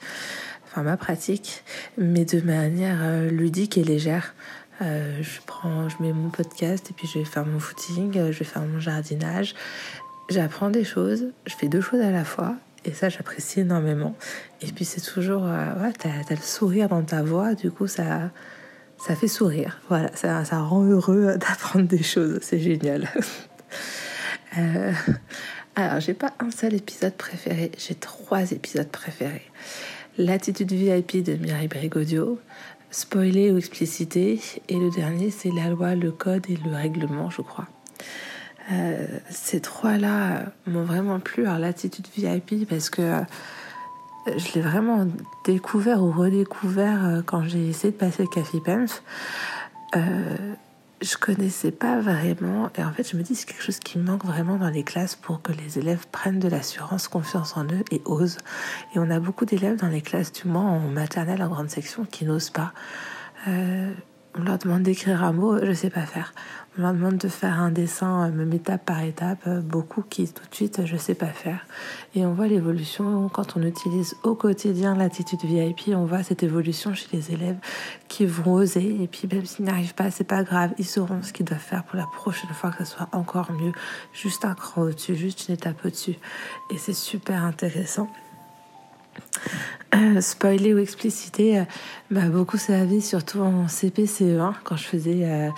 enfin 0.78 0.84
ma 0.84 0.98
pratique, 0.98 1.63
mais 1.98 2.24
de 2.24 2.40
manière 2.40 3.00
euh, 3.02 3.32
ludique 3.32 3.80
et 3.80 3.84
légère. 3.84 4.36
Euh, 4.84 5.24
je 5.24 5.40
prends, 5.48 5.90
je 5.90 5.96
mets 6.02 6.13
mon 6.13 6.30
podcast 6.30 6.92
et 6.92 6.94
puis 6.94 7.08
je 7.08 7.18
vais 7.18 7.26
faire 7.26 7.48
mon 7.48 7.60
footing, 7.60 8.16
euh, 8.16 8.32
je 8.32 8.40
vais 8.40 8.46
faire 8.46 8.62
mon 8.62 8.80
jardinage. 8.80 9.56
J'apprends 10.30 10.70
des 10.70 10.84
choses, 10.84 11.32
je 11.48 11.56
fais 11.56 11.68
deux 11.68 11.82
choses 11.82 12.02
à 12.02 12.12
la 12.12 12.24
fois 12.24 12.56
et 12.86 12.94
ça 12.94 13.10
j'apprécie 13.10 13.62
énormément. 13.62 14.16
Et 14.62 14.68
puis 14.68 14.86
c'est 14.86 15.02
toujours, 15.02 15.46
euh, 15.46 15.74
t'as, 15.98 16.10
le 16.30 16.38
sourire 16.38 16.90
dans 16.90 17.02
ta 17.02 17.24
voix, 17.24 17.56
du 17.56 17.72
coup 17.72 17.88
ça, 17.88 18.30
ça 19.00 19.16
fait 19.16 19.28
sourire. 19.28 19.80
Voilà, 19.90 20.16
ça, 20.16 20.46
ça 20.46 20.60
rend 20.60 20.84
heureux 20.84 21.38
d'apprendre 21.38 21.88
des 21.88 22.04
choses, 22.04 22.38
c'est 22.44 22.60
génial. 22.60 23.10
Alors, 25.76 26.00
j'ai 26.00 26.16
pas 26.16 26.34
un 26.40 26.50
seul 26.52 26.74
épisode 26.74 27.13
préféré, 27.13 27.72
j'ai 27.78 27.96
trois 27.96 28.52
épisodes 28.52 28.90
préférés. 28.90 29.46
L'attitude 30.18 30.72
VIP 30.72 31.24
de 31.24 31.34
Mireille 31.34 31.68
Brigodio, 31.68 32.40
spoiler 32.90 33.52
ou 33.52 33.58
explicité, 33.58 34.40
et 34.68 34.76
le 34.76 34.90
dernier 34.90 35.30
c'est 35.30 35.52
la 35.52 35.70
loi, 35.70 35.94
le 35.94 36.12
code 36.12 36.50
et 36.50 36.58
le 36.66 36.74
règlement, 36.74 37.30
je 37.30 37.42
crois. 37.44 37.68
Euh, 38.72 39.06
ces 39.30 39.62
trois-là 39.62 40.52
m'ont 40.66 40.84
vraiment 40.84 41.20
plu. 41.20 41.46
Alors 41.46 41.60
l'attitude 41.60 42.08
VIP 42.18 42.68
parce 42.68 42.90
que 42.90 43.02
euh, 43.02 43.22
je 44.36 44.56
l'ai 44.56 44.62
vraiment 44.62 45.08
découvert 45.46 46.04
ou 46.04 46.12
redécouvert 46.12 47.06
euh, 47.06 47.22
quand 47.22 47.44
j'ai 47.44 47.70
essayé 47.70 47.94
de 47.94 47.98
passer 47.98 48.24
le 48.24 48.30
Café. 48.30 48.58
Euh, 49.96 50.56
je 51.02 51.16
connaissais 51.16 51.72
pas 51.72 52.00
vraiment 52.00 52.70
et 52.78 52.84
en 52.84 52.92
fait 52.92 53.10
je 53.10 53.18
me 53.18 53.22
dis 53.22 53.36
c'est 53.36 53.46
quelque 53.46 53.64
chose 53.64 53.80
qui 53.80 54.00
manque 54.00 54.26
vraiment 54.26 54.58
dans 54.58 54.70
les 54.70 54.84
classes 54.84 55.16
pour 55.16 55.42
que 55.42 55.52
les 55.52 55.78
élèves 55.78 56.08
prennent 56.12 56.40
de 56.40 56.48
l'assurance, 56.48 57.08
confiance 57.08 57.56
en 57.56 57.66
eux 57.66 57.84
et 57.92 58.02
osent. 58.06 58.38
Et 58.96 59.00
on 59.00 59.10
a 59.10 59.20
beaucoup 59.20 59.46
d'élèves 59.46 59.78
dans 59.78 59.90
les 59.90 60.02
classes 60.02 60.32
du 60.32 60.48
moins 60.48 60.66
en 60.66 60.80
maternelle, 60.80 61.44
en 61.44 61.50
grande 61.50 61.70
section 61.70 62.06
qui 62.06 62.26
n'osent 62.26 62.50
pas. 62.50 62.74
Euh, 63.48 63.94
on 64.39 64.43
leur 64.43 64.58
demande 64.58 64.84
d'écrire 64.84 65.23
un 65.23 65.32
mot, 65.32 65.58
je 65.63 65.73
sais 65.73 65.89
pas 65.89 66.06
faire. 66.06 66.34
On 66.78 66.84
leur 66.84 66.93
demande 66.93 67.17
de 67.17 67.28
faire 67.28 67.60
un 67.60 67.71
dessin, 67.71 68.28
euh, 68.28 68.32
même 68.32 68.54
étape 68.54 68.86
par 68.86 69.02
étape, 69.02 69.39
euh, 69.47 69.62
beaucoup 69.62 70.04
qui 70.04 70.28
tout 70.28 70.43
de 70.47 70.54
suite, 70.54 70.86
je 70.86 70.95
sais 70.95 71.15
pas 71.15 71.28
faire. 71.28 71.65
Et 72.13 72.23
on 72.26 72.34
voit 72.34 72.47
l'évolution 72.47 73.30
quand 73.30 73.58
on 73.58 73.63
utilise 73.63 74.15
au 74.23 74.36
quotidien 74.36 74.95
l'attitude 74.95 75.39
VIP, 75.43 75.95
on 75.95 76.06
voit 76.06 76.21
cette 76.21 76.43
évolution 76.43 76.93
chez 76.93 77.08
les 77.13 77.32
élèves 77.32 77.58
qui 78.08 78.26
vont 78.26 78.54
oser. 78.54 79.02
Et 79.02 79.08
puis 79.08 79.28
même 79.32 79.45
s'ils 79.45 79.65
n'y 79.65 79.71
arrivent 79.71 79.95
pas, 79.95 80.12
c'est 80.12 80.23
pas 80.23 80.43
grave, 80.43 80.71
ils 80.78 80.86
sauront 80.86 81.23
ce 81.23 81.34
qu'ils 81.34 81.45
doivent 81.45 81.60
faire 81.60 81.84
pour 81.84 81.97
la 81.97 82.06
prochaine 82.06 82.52
fois 82.52 82.69
que 82.71 82.86
ce 82.86 82.95
soit 82.95 83.10
encore 83.13 83.52
mieux. 83.52 83.71
Juste 84.13 84.45
un 84.45 84.54
cran 84.54 84.84
au-dessus, 84.84 85.15
juste 85.15 85.47
une 85.47 85.56
étape 85.56 85.84
au-dessus. 85.84 86.17
Et 86.69 86.78
c'est 86.78 86.93
super 86.93 87.43
intéressant. 87.43 88.08
Euh, 89.95 90.19
spoiler 90.19 90.73
ou 90.73 90.80
expliciter 90.80 91.60
euh, 91.60 91.63
m'a 92.10 92.28
beaucoup 92.28 92.58
servi, 92.58 93.02
surtout 93.02 93.39
en 93.39 93.67
CP-CE1, 93.67 94.56
quand 94.63 94.76
je 94.76 94.84
faisais 94.84 95.21
euh, 95.23 95.50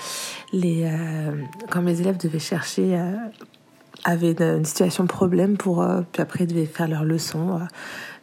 les. 0.54 0.84
euh, 0.84 1.32
quand 1.70 1.82
mes 1.82 2.00
élèves 2.00 2.18
devaient 2.18 2.38
chercher. 2.38 3.02
avaient 4.04 4.36
une, 4.40 4.66
situation 4.66 5.08
problème 5.08 5.58
pour. 5.58 5.86
puis 6.12 6.22
après, 6.22 6.44
ils 6.44 6.48
devaient 6.48 6.68
faire 6.68 6.88
leur 6.88 7.06
leçon, 7.06 7.60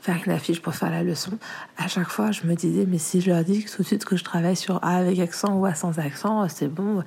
faire 0.00 0.18
une 0.24 0.32
affiche 0.32 0.62
pour 0.62 0.74
faire 0.74 0.90
la 0.90 1.02
leçon. 1.02 1.32
À 1.76 1.88
chaque 1.88 2.08
fois, 2.08 2.30
je 2.30 2.46
me 2.46 2.54
disais, 2.54 2.86
mais 2.86 2.98
si 2.98 3.20
je 3.20 3.30
leur 3.30 3.42
dis 3.42 3.64
tout 3.64 3.82
de 3.82 3.86
suite 3.86 4.04
que 4.04 4.16
je 4.16 4.22
travaille 4.22 4.56
sur 4.56 4.76
A 4.84 4.98
avec 4.98 5.18
accent 5.18 5.56
ou 5.56 5.66
A 5.66 5.74
sans 5.74 5.98
accent, 5.98 6.48
c'est 6.48 6.68
bon, 6.68 7.02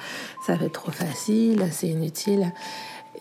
ça 0.45 0.55
va 0.55 0.65
être 0.65 0.73
trop 0.73 0.91
facile, 0.91 1.65
c'est 1.71 1.87
inutile. 1.87 2.51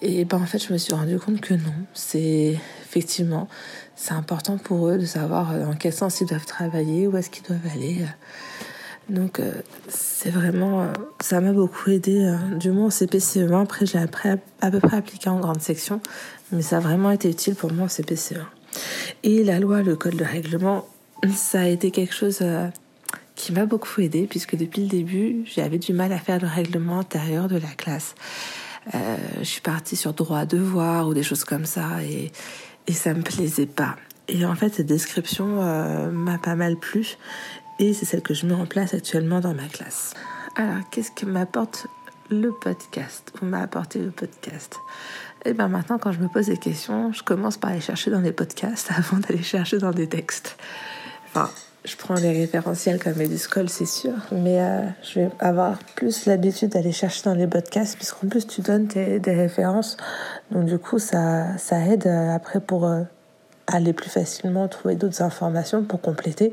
Et 0.00 0.24
ben 0.24 0.40
en 0.40 0.46
fait, 0.46 0.58
je 0.58 0.72
me 0.72 0.78
suis 0.78 0.94
rendu 0.94 1.18
compte 1.18 1.40
que 1.40 1.54
non, 1.54 1.74
c'est 1.92 2.56
effectivement, 2.82 3.48
c'est 4.00 4.12
important 4.12 4.58
pour 4.58 4.88
eux 4.88 4.96
de 4.96 5.04
savoir 5.04 5.52
dans 5.58 5.74
quel 5.74 5.92
sens 5.92 6.20
ils 6.20 6.26
doivent 6.26 6.46
travailler, 6.46 7.08
où 7.08 7.16
est-ce 7.16 7.30
qu'ils 7.30 7.44
doivent 7.44 7.66
aller. 7.74 8.04
Donc 9.08 9.40
c'est 9.88 10.30
vraiment, 10.30 10.86
ça 11.20 11.40
m'a 11.40 11.52
beaucoup 11.52 11.90
aidé, 11.90 12.32
du 12.60 12.70
moins 12.70 12.86
au 12.86 12.90
CPCE1. 12.90 13.62
Après, 13.62 13.86
je 13.86 13.94
l'ai 13.94 14.04
à 14.60 14.70
peu 14.70 14.80
près 14.80 14.96
appliqué 14.96 15.28
en 15.28 15.40
grande 15.40 15.60
section, 15.60 16.00
mais 16.52 16.62
ça 16.62 16.76
a 16.76 16.80
vraiment 16.80 17.10
été 17.10 17.28
utile 17.28 17.56
pour 17.56 17.72
moi 17.72 17.86
au 17.86 17.88
CPCE1. 17.88 18.44
Et 19.24 19.42
la 19.42 19.58
loi, 19.58 19.82
le 19.82 19.96
code 19.96 20.14
de 20.14 20.24
règlement, 20.24 20.86
ça 21.34 21.62
a 21.62 21.66
été 21.66 21.90
quelque 21.90 22.14
chose 22.14 22.40
qui 23.38 23.52
m'a 23.52 23.66
beaucoup 23.66 24.00
aidé 24.00 24.26
puisque 24.28 24.56
depuis 24.56 24.82
le 24.82 24.88
début, 24.88 25.44
j'avais 25.46 25.78
du 25.78 25.92
mal 25.92 26.12
à 26.12 26.18
faire 26.18 26.40
le 26.40 26.48
règlement 26.48 26.98
intérieur 26.98 27.48
de 27.48 27.56
la 27.56 27.68
classe. 27.68 28.14
Euh, 28.94 29.16
je 29.38 29.44
suis 29.44 29.60
partie 29.60 29.96
sur 29.96 30.12
droit 30.12 30.38
à 30.38 30.46
devoir 30.46 31.08
ou 31.08 31.14
des 31.14 31.22
choses 31.22 31.44
comme 31.44 31.64
ça 31.64 32.02
et, 32.02 32.32
et 32.88 32.92
ça 32.92 33.14
me 33.14 33.22
plaisait 33.22 33.66
pas. 33.66 33.94
Et 34.26 34.44
en 34.44 34.54
fait, 34.54 34.74
cette 34.74 34.86
description 34.86 35.62
euh, 35.62 36.10
m'a 36.10 36.38
pas 36.38 36.56
mal 36.56 36.76
plu 36.76 37.16
et 37.78 37.94
c'est 37.94 38.04
celle 38.04 38.22
que 38.22 38.34
je 38.34 38.46
mets 38.46 38.54
en 38.54 38.66
place 38.66 38.94
actuellement 38.94 39.40
dans 39.40 39.54
ma 39.54 39.68
classe. 39.68 40.14
Alors, 40.56 40.88
qu'est-ce 40.90 41.12
que 41.12 41.24
m'apporte 41.24 41.86
le 42.30 42.50
podcast 42.50 43.32
ou 43.40 43.46
m'a 43.46 43.60
apporté 43.62 44.00
le 44.00 44.10
podcast? 44.10 44.76
Et 45.44 45.50
eh 45.50 45.52
bien 45.54 45.68
maintenant, 45.68 45.98
quand 45.98 46.10
je 46.10 46.18
me 46.18 46.26
pose 46.26 46.46
des 46.46 46.56
questions, 46.56 47.12
je 47.12 47.22
commence 47.22 47.56
par 47.56 47.70
aller 47.70 47.80
chercher 47.80 48.10
dans 48.10 48.20
les 48.20 48.32
podcasts 48.32 48.90
avant 48.96 49.18
d'aller 49.18 49.42
chercher 49.42 49.78
dans 49.78 49.92
des 49.92 50.08
textes. 50.08 50.56
Enfin, 51.28 51.48
je 51.84 51.96
prends 51.96 52.14
les 52.14 52.32
référentiels 52.32 53.02
comme 53.02 53.20
Eduscol, 53.20 53.68
c'est 53.68 53.86
sûr, 53.86 54.12
mais 54.32 54.60
euh, 54.60 54.82
je 55.02 55.20
vais 55.20 55.30
avoir 55.38 55.78
plus 55.96 56.26
l'habitude 56.26 56.70
d'aller 56.70 56.92
chercher 56.92 57.22
dans 57.24 57.34
les 57.34 57.46
podcasts, 57.46 57.96
puisqu'en 57.96 58.28
plus 58.28 58.46
tu 58.46 58.60
donnes 58.60 58.86
des 58.86 59.20
références. 59.34 59.96
Donc 60.50 60.66
du 60.66 60.78
coup, 60.78 60.98
ça, 60.98 61.56
ça 61.56 61.78
aide 61.86 62.06
euh, 62.06 62.34
après 62.34 62.60
pour 62.60 62.86
euh, 62.86 63.02
aller 63.66 63.92
plus 63.92 64.10
facilement 64.10 64.66
trouver 64.68 64.96
d'autres 64.96 65.22
informations 65.22 65.84
pour 65.84 66.00
compléter. 66.00 66.52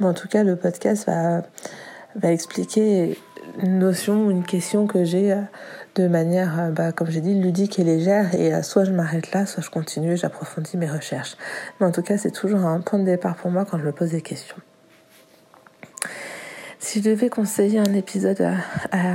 Mais 0.00 0.06
en 0.06 0.14
tout 0.14 0.28
cas, 0.28 0.42
le 0.42 0.56
podcast 0.56 1.06
va, 1.06 1.42
va 2.16 2.32
expliquer 2.32 3.18
une 3.62 3.78
notion, 3.78 4.30
une 4.30 4.44
question 4.44 4.86
que 4.86 5.04
j'ai 5.04 5.36
de 5.94 6.08
manière, 6.08 6.70
bah, 6.72 6.92
comme 6.92 7.10
j'ai 7.10 7.20
dit, 7.20 7.34
ludique 7.34 7.78
et 7.78 7.84
légère. 7.84 8.34
Et 8.34 8.62
soit 8.62 8.84
je 8.84 8.92
m'arrête 8.92 9.32
là, 9.32 9.46
soit 9.46 9.62
je 9.62 9.70
continue, 9.70 10.16
j'approfondis 10.16 10.76
mes 10.76 10.90
recherches. 10.90 11.36
Mais 11.78 11.86
en 11.86 11.92
tout 11.92 12.02
cas, 12.02 12.16
c'est 12.18 12.30
toujours 12.30 12.60
un 12.60 12.80
point 12.80 12.98
de 12.98 13.04
départ 13.04 13.36
pour 13.36 13.50
moi 13.50 13.64
quand 13.64 13.78
je 13.78 13.84
me 13.84 13.92
pose 13.92 14.10
des 14.10 14.22
questions. 14.22 14.56
Si 16.78 17.00
je 17.00 17.10
devais 17.10 17.28
conseiller 17.28 17.78
un 17.78 17.94
épisode 17.94 18.40
à, 18.90 19.06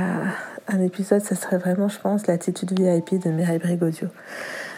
un 0.68 0.80
épisode, 0.80 1.20
ça 1.20 1.34
serait 1.34 1.58
vraiment, 1.58 1.88
je 1.88 1.98
pense, 1.98 2.26
l'attitude 2.26 2.72
VIP 2.72 3.22
de 3.22 3.30
Mireille 3.30 3.58
Brigodio. 3.58 4.08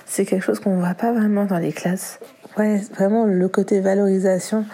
C'est 0.07 0.25
quelque 0.25 0.43
chose 0.43 0.59
qu'on 0.59 0.75
ne 0.75 0.81
voit 0.81 0.95
pas 0.95 1.13
vraiment 1.13 1.45
dans 1.45 1.59
les 1.59 1.73
classes. 1.73 2.19
Ouais, 2.59 2.81
vraiment 2.97 3.27
le 3.27 3.49
côté 3.49 3.81
valorisation 3.81 4.65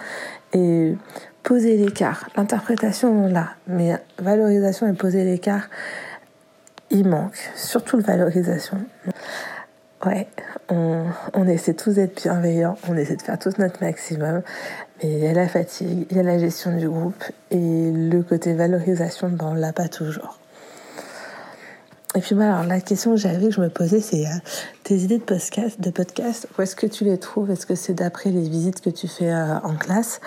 et 0.53 0.95
poser 1.43 1.77
l'écart. 1.77 2.27
L'interprétation, 2.35 3.27
là, 3.27 3.49
mais 3.67 3.95
valorisation 4.17 4.87
et 4.87 4.93
poser 4.93 5.23
l'écart, 5.23 5.69
il 6.89 7.07
manque. 7.07 7.51
Surtout 7.55 7.97
le 7.97 8.03
valorisation. 8.03 8.77
Ouais, 10.05 10.27
on, 10.69 11.47
essaie 11.47 11.73
tous 11.73 11.95
d'être 11.95 12.21
bienveillants, 12.21 12.77
on 12.87 12.95
essaie 12.95 13.15
de 13.15 13.21
faire 13.21 13.39
tous 13.39 13.57
notre 13.57 13.83
maximum, 13.83 14.43
mais 15.01 15.11
il 15.11 15.17
y 15.17 15.27
a 15.27 15.33
la 15.33 15.47
fatigue, 15.47 16.05
il 16.11 16.17
y 16.17 16.19
a 16.19 16.23
la 16.23 16.37
gestion 16.37 16.77
du 16.77 16.87
groupe 16.87 17.23
et 17.49 17.91
le 17.91 18.21
côté 18.21 18.53
valorisation, 18.53 19.29
ben, 19.29 19.47
on 19.49 19.53
l'a 19.55 19.73
pas 19.73 19.87
toujours. 19.87 20.37
Et 22.15 22.19
puis 22.19 22.35
voilà, 22.35 22.59
alors 22.59 22.67
la 22.67 22.79
question 22.79 23.11
que 23.11 23.17
j'avais, 23.17 23.47
que 23.47 23.51
je 23.51 23.61
me 23.61 23.69
posais, 23.69 23.99
c'est 23.99 24.25
euh, 24.25 24.39
tes 24.83 24.97
idées 24.97 25.17
de 25.17 25.23
podcast, 25.23 25.81
de 25.81 25.89
podcast, 25.89 26.47
où 26.57 26.61
est-ce 26.61 26.75
que 26.75 26.87
tu 26.87 27.03
les 27.03 27.17
trouves? 27.17 27.49
Est-ce 27.49 27.65
que 27.65 27.75
c'est 27.75 27.93
d'après 27.93 28.29
les 28.29 28.47
visites 28.47 28.81
que 28.81 28.89
tu 28.89 29.07
fais 29.07 29.31
euh, 29.31 29.59
en 29.59 29.75
classe? 29.75 30.19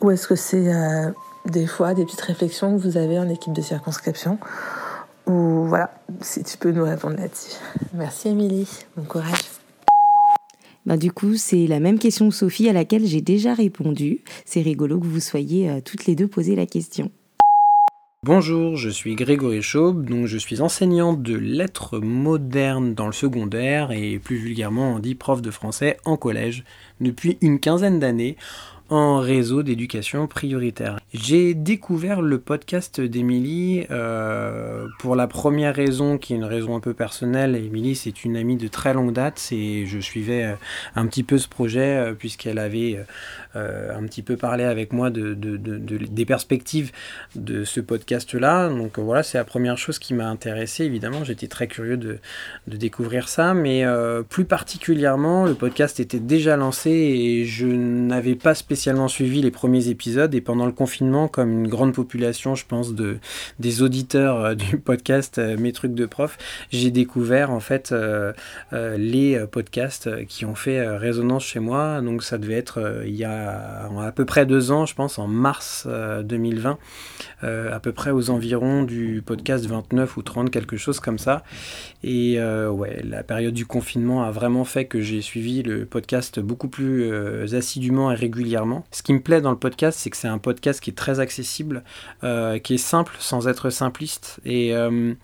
Ou 0.00 0.10
est-ce 0.10 0.26
que 0.26 0.36
c'est 0.36 0.72
euh, 0.72 1.10
des 1.46 1.66
fois 1.66 1.94
des 1.94 2.04
petites 2.04 2.20
réflexions 2.20 2.76
que 2.76 2.82
vous 2.82 2.96
avez 2.96 3.18
en 3.18 3.28
équipe 3.28 3.52
de 3.52 3.62
circonscription? 3.62 4.38
Ou 5.26 5.64
voilà, 5.66 5.90
si 6.20 6.42
tu 6.42 6.56
peux 6.58 6.72
nous 6.72 6.84
répondre 6.84 7.16
là-dessus. 7.16 7.56
Merci 7.94 8.28
Émilie, 8.28 8.68
bon 8.96 9.04
courage. 9.04 9.42
Ben, 10.84 10.96
du 10.96 11.12
coup, 11.12 11.36
c'est 11.36 11.66
la 11.68 11.78
même 11.78 11.98
question 11.98 12.28
que 12.28 12.34
Sophie 12.34 12.68
à 12.68 12.72
laquelle 12.72 13.06
j'ai 13.06 13.20
déjà 13.20 13.54
répondu. 13.54 14.20
C'est 14.44 14.62
rigolo 14.62 14.98
que 14.98 15.06
vous 15.06 15.20
soyez 15.20 15.70
euh, 15.70 15.80
toutes 15.84 16.06
les 16.06 16.16
deux 16.16 16.26
posé 16.26 16.56
la 16.56 16.66
question. 16.66 17.10
Bonjour, 18.24 18.76
je 18.76 18.88
suis 18.88 19.16
Grégory 19.16 19.62
Chaube, 19.62 20.08
donc 20.08 20.26
je 20.26 20.38
suis 20.38 20.60
enseignante 20.60 21.22
de 21.22 21.36
lettres 21.36 21.98
modernes 21.98 22.94
dans 22.94 23.06
le 23.06 23.12
secondaire 23.12 23.90
et 23.90 24.20
plus 24.20 24.36
vulgairement 24.36 24.94
on 24.94 25.00
dit 25.00 25.16
prof 25.16 25.42
de 25.42 25.50
français 25.50 25.96
en 26.04 26.16
collège 26.16 26.62
depuis 27.00 27.36
une 27.40 27.58
quinzaine 27.58 27.98
d'années 27.98 28.36
en 28.92 29.20
réseau 29.20 29.62
d'éducation 29.62 30.26
prioritaire. 30.26 30.98
J'ai 31.14 31.54
découvert 31.54 32.20
le 32.20 32.38
podcast 32.38 33.00
d'Émilie 33.00 33.86
euh, 33.90 34.86
pour 34.98 35.16
la 35.16 35.26
première 35.26 35.74
raison, 35.74 36.18
qui 36.18 36.34
est 36.34 36.36
une 36.36 36.44
raison 36.44 36.76
un 36.76 36.80
peu 36.80 36.92
personnelle. 36.92 37.56
Émilie, 37.56 37.96
c'est 37.96 38.24
une 38.24 38.36
amie 38.36 38.56
de 38.56 38.68
très 38.68 38.92
longue 38.92 39.14
date 39.14 39.48
et 39.50 39.86
je 39.86 39.98
suivais 39.98 40.44
euh, 40.44 40.54
un 40.94 41.06
petit 41.06 41.22
peu 41.22 41.38
ce 41.38 41.48
projet 41.48 41.96
euh, 41.96 42.12
puisqu'elle 42.12 42.58
avait 42.58 43.02
un 43.54 44.02
petit 44.04 44.22
peu 44.22 44.36
parlé 44.36 44.64
avec 44.64 44.94
moi 44.94 45.10
de, 45.10 45.34
des 45.34 46.24
perspectives 46.24 46.90
de 47.34 47.64
ce 47.64 47.80
podcast-là. 47.80 48.68
Donc 48.68 48.98
voilà, 48.98 49.22
c'est 49.22 49.36
la 49.36 49.44
première 49.44 49.76
chose 49.76 49.98
qui 49.98 50.14
m'a 50.14 50.26
intéressé. 50.26 50.84
Évidemment, 50.84 51.22
j'étais 51.24 51.48
très 51.48 51.66
curieux 51.66 51.98
de, 51.98 52.18
découvrir 52.66 53.28
ça, 53.28 53.52
mais 53.52 53.84
plus 54.30 54.46
particulièrement, 54.46 55.44
le 55.44 55.54
podcast 55.54 56.00
était 56.00 56.18
déjà 56.18 56.56
lancé 56.56 56.90
et 56.90 57.44
je 57.44 57.66
n'avais 57.66 58.34
pas 58.34 58.54
spécialement 58.54 58.81
suivi 59.08 59.42
les 59.42 59.50
premiers 59.50 59.88
épisodes 59.88 60.34
et 60.34 60.40
pendant 60.40 60.66
le 60.66 60.72
confinement, 60.72 61.28
comme 61.28 61.50
une 61.50 61.68
grande 61.68 61.94
population, 61.94 62.54
je 62.54 62.64
pense, 62.66 62.94
de, 62.94 63.18
des 63.58 63.82
auditeurs 63.82 64.44
euh, 64.44 64.54
du 64.62 64.78
podcast 64.78 65.38
euh, 65.38 65.56
Mes 65.56 65.72
trucs 65.72 65.94
de 65.94 66.06
prof, 66.06 66.38
j'ai 66.70 66.90
découvert 66.90 67.50
en 67.50 67.60
fait 67.60 67.92
euh, 67.92 68.32
les 68.72 69.38
podcasts 69.50 70.26
qui 70.26 70.44
ont 70.44 70.54
fait 70.54 70.86
résonance 70.96 71.44
chez 71.44 71.60
moi. 71.60 72.00
Donc 72.00 72.22
ça 72.22 72.38
devait 72.38 72.54
être 72.54 73.02
il 73.06 73.14
y 73.14 73.24
a 73.24 73.88
à 74.00 74.12
peu 74.12 74.24
près 74.24 74.46
deux 74.46 74.70
ans, 74.70 74.86
je 74.86 74.94
pense, 74.94 75.18
en 75.18 75.26
mars 75.26 75.86
2020, 76.24 76.78
à 77.42 77.80
peu 77.80 77.92
près 77.92 78.10
aux 78.10 78.30
environs 78.30 78.82
du 78.82 79.22
podcast 79.24 79.66
29 79.66 80.16
ou 80.16 80.22
30, 80.22 80.50
quelque 80.50 80.76
chose 80.76 81.00
comme 81.00 81.18
ça. 81.18 81.42
Et 82.02 82.40
ouais, 82.40 83.02
la 83.04 83.22
période 83.22 83.54
du 83.54 83.66
confinement 83.66 84.24
a 84.24 84.30
vraiment 84.30 84.64
fait 84.64 84.86
que 84.86 85.00
j'ai 85.00 85.20
suivi 85.20 85.62
le 85.62 85.84
podcast 85.84 86.40
beaucoup 86.40 86.68
plus 86.68 87.12
assidûment 87.54 88.10
et 88.10 88.14
régulièrement 88.14 88.61
ce 88.90 89.02
qui 89.02 89.12
me 89.12 89.20
plaît 89.20 89.40
dans 89.40 89.50
le 89.50 89.58
podcast, 89.58 89.98
c'est 89.98 90.10
que 90.10 90.16
c'est 90.16 90.28
un 90.28 90.38
podcast 90.38 90.80
qui 90.80 90.90
est 90.90 90.94
très 90.94 91.20
accessible, 91.20 91.84
euh, 92.24 92.58
qui 92.58 92.74
est 92.74 92.78
simple 92.78 93.14
sans 93.18 93.48
être 93.48 93.70
simpliste. 93.70 94.40
Et 94.44 94.74
euh, 94.74 95.14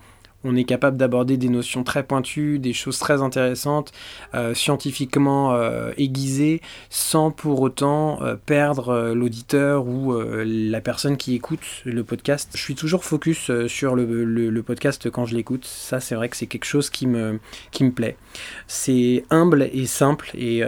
on 0.43 0.55
est 0.55 0.63
capable 0.63 0.97
d'aborder 0.97 1.37
des 1.37 1.49
notions 1.49 1.83
très 1.83 2.03
pointues, 2.03 2.59
des 2.59 2.73
choses 2.73 2.97
très 2.97 3.21
intéressantes, 3.21 3.91
euh, 4.33 4.53
scientifiquement 4.53 5.53
euh, 5.53 5.91
aiguisées, 5.97 6.61
sans 6.89 7.31
pour 7.31 7.61
autant 7.61 8.21
euh, 8.21 8.35
perdre 8.35 9.11
l'auditeur 9.13 9.85
ou 9.87 10.13
la 10.13 10.81
personne 10.81 11.17
qui 11.17 11.35
écoute 11.35 11.59
le 11.85 12.03
podcast. 12.03 12.51
Je 12.55 12.61
suis 12.61 12.75
toujours 12.75 13.03
focus 13.03 13.51
sur 13.67 13.95
le, 13.95 14.63
podcast 14.65 15.09
quand 15.09 15.25
je 15.25 15.35
l'écoute. 15.35 15.65
Ça, 15.65 15.99
c'est 15.99 16.15
vrai 16.15 16.29
que 16.29 16.37
c'est 16.37 16.47
quelque 16.47 16.65
chose 16.65 16.89
qui 16.89 17.07
me, 17.07 17.39
qui 17.71 17.83
me 17.83 17.91
plaît. 17.91 18.17
C'est 18.67 19.23
humble 19.29 19.69
et 19.73 19.85
simple 19.85 20.31
et 20.35 20.63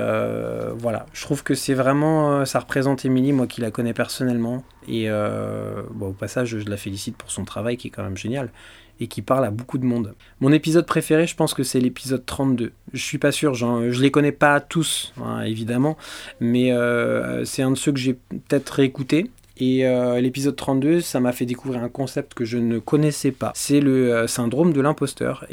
voilà. 0.78 1.06
Je 1.14 1.22
trouve 1.22 1.44
que 1.44 1.56
c'est 1.56 1.74
vraiment, 1.74 2.46
ça 2.46 2.60
représente 2.60 3.06
Émilie, 3.06 3.34
moi 3.34 3.48
qui 3.48 3.62
la 3.62 3.72
connais 3.72 3.94
personnellement. 3.94 4.64
Et 4.88 5.08
bon, 5.10 6.08
au 6.08 6.14
passage, 6.14 6.58
je 6.58 6.70
la 6.70 6.78
félicite 6.78 7.18
pour 7.18 7.32
son 7.32 7.46
travail 7.46 7.78
qui 7.78 7.88
est 7.88 7.92
quand 7.92 8.04
même 8.04 8.18
génial 8.18 8.50
et 9.02 9.08
qui 9.08 9.24
parle 9.24 9.44
à 9.44 9.52
beaucoup 9.52 9.80
de 9.80 9.86
monde. 9.86 10.14
Mon 10.40 10.54
épisode 10.54 10.86
préféré, 10.86 11.26
je 11.26 11.36
pense 11.36 11.56
que 11.56 11.64
c'est 11.64 11.80
l'épisode 11.80 12.24
32. 12.24 12.72
Je 12.94 13.04
suis 13.04 13.18
pas 13.18 13.32
sûr, 13.32 13.56
je 13.56 14.02
les 14.02 14.12
connais 14.12 14.32
pas 14.32 14.62
tous, 14.62 15.12
hein, 15.22 15.42
évidemment, 15.42 15.98
mais 16.40 16.72
euh, 16.72 17.44
c'est 17.44 17.64
un 17.64 17.72
de 17.72 17.76
ceux 17.76 17.92
que 17.92 18.00
j'ai 18.00 18.14
peut-être 18.14 18.70
réécouté. 18.70 19.32
Et 19.58 19.86
euh, 19.86 20.20
l'épisode 20.22 20.56
32, 20.56 21.02
ça 21.02 21.20
m'a 21.20 21.32
fait 21.34 21.46
découvrir 21.46 21.84
un 21.84 21.90
concept 21.90 22.34
que 22.36 22.46
je 22.46 22.58
ne 22.58 22.80
connaissais 22.80 23.32
pas. 23.32 23.52
C'est 23.56 23.80
le 23.80 24.14
euh, 24.14 24.28
syndrome 24.28 24.72
de 24.72 24.82
l'imposteur. 24.82 25.46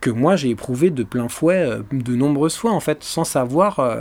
Que 0.00 0.10
moi 0.10 0.36
j'ai 0.36 0.50
éprouvé 0.50 0.90
de 0.90 1.02
plein 1.02 1.28
fouet 1.28 1.56
euh, 1.56 1.82
de 1.92 2.16
nombreuses 2.16 2.56
fois 2.56 2.72
en 2.72 2.80
fait 2.80 3.04
sans 3.04 3.24
savoir 3.24 3.78
euh, 3.80 4.00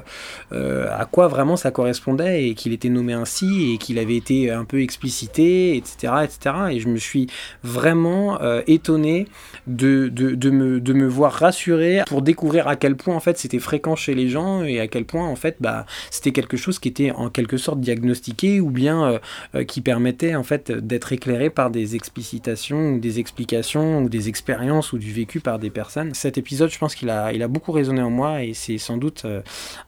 euh, 0.54 0.88
à 0.98 1.06
quoi 1.06 1.28
vraiment 1.28 1.58
ça 1.58 1.72
correspondait 1.72 2.48
et 2.48 2.56
qu'il 2.56 2.74
était 2.74 2.90
nommé 2.90 3.14
ainsi 3.14 3.74
et 3.74 3.78
qu'il 3.78 4.00
avait 4.00 4.16
été 4.16 4.50
un 4.50 4.66
peu 4.66 4.82
explicité 4.82 5.76
etc 5.76 6.14
etc 6.24 6.56
et 6.72 6.80
je 6.80 6.88
me 6.88 6.98
suis 6.98 7.28
vraiment 7.64 8.40
étonné 8.68 9.28
de, 9.68 10.08
de, 10.08 10.36
de, 10.36 10.50
me, 10.50 10.80
de 10.80 10.94
me 10.94 11.08
voir 11.08 11.34
rassuré 11.34 12.02
pour 12.08 12.22
découvrir 12.22 12.68
à 12.68 12.76
quel 12.76 12.96
point 12.96 13.16
en 13.16 13.20
fait 13.20 13.38
c'était 13.38 13.60
fréquent 13.60 13.96
chez 13.96 14.16
les 14.16 14.30
gens 14.30 14.64
et 14.64 14.80
à 14.80 14.88
quel 14.88 15.06
point 15.06 15.28
en 15.28 15.36
fait 15.36 15.58
bah, 15.60 15.86
c'était 16.12 16.32
quelque 16.32 16.58
chose 16.58 16.80
qui 16.80 16.88
était 16.88 17.12
en 17.12 17.30
quelque 17.30 17.58
sorte 17.58 17.80
diagnostiqué 17.80 18.62
ou 18.62 18.70
bien 18.70 19.20
qui 19.68 19.82
permettait 19.82 20.36
en 20.36 20.44
fait 20.44 20.72
d'être 20.72 21.12
éclairé 21.12 21.50
par 21.50 21.70
des 21.70 21.96
explicitations 21.96 22.94
ou 22.94 23.00
des 23.00 23.20
explications 23.20 24.04
ou 24.04 24.10
des 24.10 24.30
expériences 24.30 24.94
ou 24.94 24.98
du 24.98 25.12
vécu 25.12 25.40
par 25.40 25.60
des 25.60 25.70
personnes 25.70 25.89
Cet 26.14 26.38
épisode, 26.38 26.70
je 26.70 26.78
pense 26.78 26.96
qu'il 26.96 27.10
a, 27.10 27.34
il 27.34 27.42
a 27.42 27.48
beaucoup 27.48 27.72
résonné 27.72 28.02
en 28.02 28.10
moi 28.10 28.44
et 28.44 28.54
c'est 28.54 28.78
sans 28.78 28.98
doute 28.98 29.24
euh, 29.26 29.42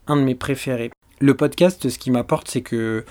un 0.07 0.15
de 0.15 0.21
mes 0.21 0.35
préférés. 0.35 0.91
Le 1.19 1.35
podcast, 1.35 1.87
ce 1.87 1.99
qui 1.99 2.09
m'apporte, 2.09 2.47
c'est 2.47 2.61
que 2.61 3.05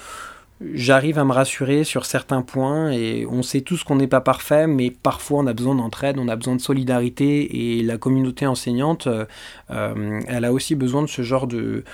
j'arrive 0.74 1.18
à 1.18 1.24
me 1.24 1.32
rassurer 1.32 1.84
sur 1.84 2.04
certains 2.04 2.42
points 2.42 2.90
et 2.90 3.26
on 3.26 3.42
sait 3.42 3.62
tous 3.62 3.82
qu'on 3.84 3.96
n'est 3.96 4.06
pas 4.06 4.20
parfait, 4.20 4.66
mais 4.66 4.90
parfois 4.90 5.40
on 5.40 5.46
a 5.46 5.52
besoin 5.52 5.74
d'entraide, 5.74 6.18
on 6.18 6.28
a 6.28 6.36
besoin 6.36 6.56
de 6.56 6.60
solidarité 6.60 7.78
et 7.78 7.82
la 7.82 7.96
communauté 7.96 8.46
enseignante, 8.46 9.06
euh, 9.06 9.24
euh, 9.70 10.20
elle 10.26 10.44
a 10.44 10.52
aussi 10.52 10.74
besoin 10.74 11.02
de 11.02 11.06
ce 11.06 11.22
genre 11.22 11.46
de 11.46 11.84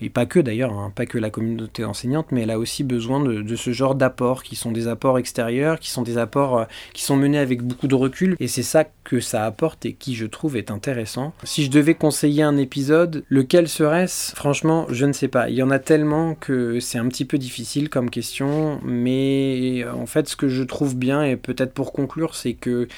et 0.00 0.10
pas 0.10 0.26
que 0.26 0.40
d'ailleurs, 0.40 0.72
hein, 0.72 0.92
pas 0.94 1.06
que 1.06 1.18
la 1.18 1.30
communauté 1.30 1.84
enseignante, 1.84 2.26
mais 2.30 2.42
elle 2.42 2.50
a 2.50 2.58
aussi 2.58 2.84
besoin 2.84 3.20
de, 3.20 3.56
ce 3.56 3.72
genre 3.72 3.94
d'apports 3.94 4.42
qui 4.42 4.56
sont 4.56 4.72
des 4.72 4.88
apports 4.88 5.18
extérieurs, 5.18 5.78
qui 5.78 5.90
sont 5.90 6.02
des 6.02 6.18
apports 6.18 6.58
euh, 6.58 6.64
qui 6.92 7.02
sont 7.02 7.16
menés 7.16 7.38
avec 7.38 7.62
beaucoup 7.62 7.86
de 7.86 7.94
recul, 7.94 8.36
et 8.40 8.48
c'est 8.48 8.62
ça 8.62 8.84
que 9.04 9.20
ça 9.20 9.44
apporte 9.44 9.86
et 9.86 9.92
qui 9.92 10.14
je 10.14 10.26
trouve 10.26 10.56
est 10.56 10.70
intéressant. 10.70 11.32
Si 11.44 11.64
je 11.64 11.70
devais 11.70 11.94
conseiller 11.94 12.42
un 12.42 12.56
épisode, 12.56 13.24
lequel 13.28 13.68
serait-ce? 13.68 14.34
Franchement, 14.34 14.86
je 14.90 15.06
ne 15.06 15.12
sais 15.12 15.28
pas. 15.28 15.48
Il 15.50 15.56
y 15.56 15.62
en 15.62 15.70
a 15.70 15.78
tellement 15.78 16.34
que 16.34 16.80
c'est 16.80 16.98
un 16.98 17.08
petit 17.08 17.24
peu 17.24 17.38
difficile 17.38 17.88
comme 17.88 18.10
question, 18.10 18.80
mais 18.82 19.82
euh, 19.84 19.92
en 19.92 20.06
fait, 20.06 20.28
ce 20.28 20.36
que 20.36 20.48
je 20.48 20.62
trouve 20.62 20.96
bien, 20.96 21.22
et 21.22 21.36
peut-être 21.36 21.72
pour 21.72 21.92
conclure, 21.92 22.34
c'est 22.34 22.54
que 22.54 22.88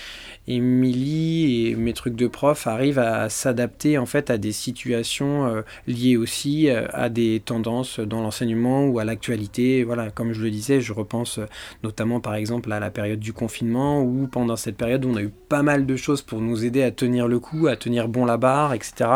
Émilie 0.49 1.66
et 1.66 1.76
mes 1.76 1.92
trucs 1.92 2.14
de 2.14 2.28
prof 2.28 2.66
arrivent 2.66 2.99
à 2.99 3.28
s'adapter 3.28 3.99
en 3.99 4.07
fait 4.07 4.30
à 4.30 4.38
des 4.38 4.53
situations 4.53 5.47
euh, 5.47 5.62
liées 5.86 6.16
aussi 6.16 6.68
euh, 6.68 6.86
à 6.92 7.09
des 7.09 7.42
tendances 7.44 7.99
dans 7.99 8.20
l'enseignement 8.20 8.86
ou 8.86 8.99
à 8.99 9.05
l'actualité. 9.05 9.82
Voilà, 9.82 10.11
comme 10.11 10.32
je 10.32 10.42
le 10.42 10.51
disais, 10.51 10.80
je 10.80 10.92
repense 10.92 11.38
euh, 11.38 11.47
notamment 11.82 12.20
par 12.20 12.34
exemple 12.34 12.72
à 12.72 12.78
la 12.78 12.90
période 12.90 13.18
du 13.18 13.32
confinement 13.32 14.03
où 14.03 14.28
pendant 14.28 14.57
cette 14.57 14.76
période 14.76 15.05
on 15.05 15.16
a 15.16 15.22
eu 15.22 15.32
pas 15.49 15.62
mal 15.62 15.84
de 15.84 15.97
choses 15.97 16.22
pour 16.22 16.40
nous 16.40 16.64
aider 16.64 16.82
à 16.82 16.90
tenir 16.90 17.26
le 17.26 17.40
coup, 17.40 17.66
à 17.66 17.76
tenir 17.76 18.09
bon 18.09 18.24
la 18.24 18.36
barre, 18.36 18.74
etc. 18.74 19.11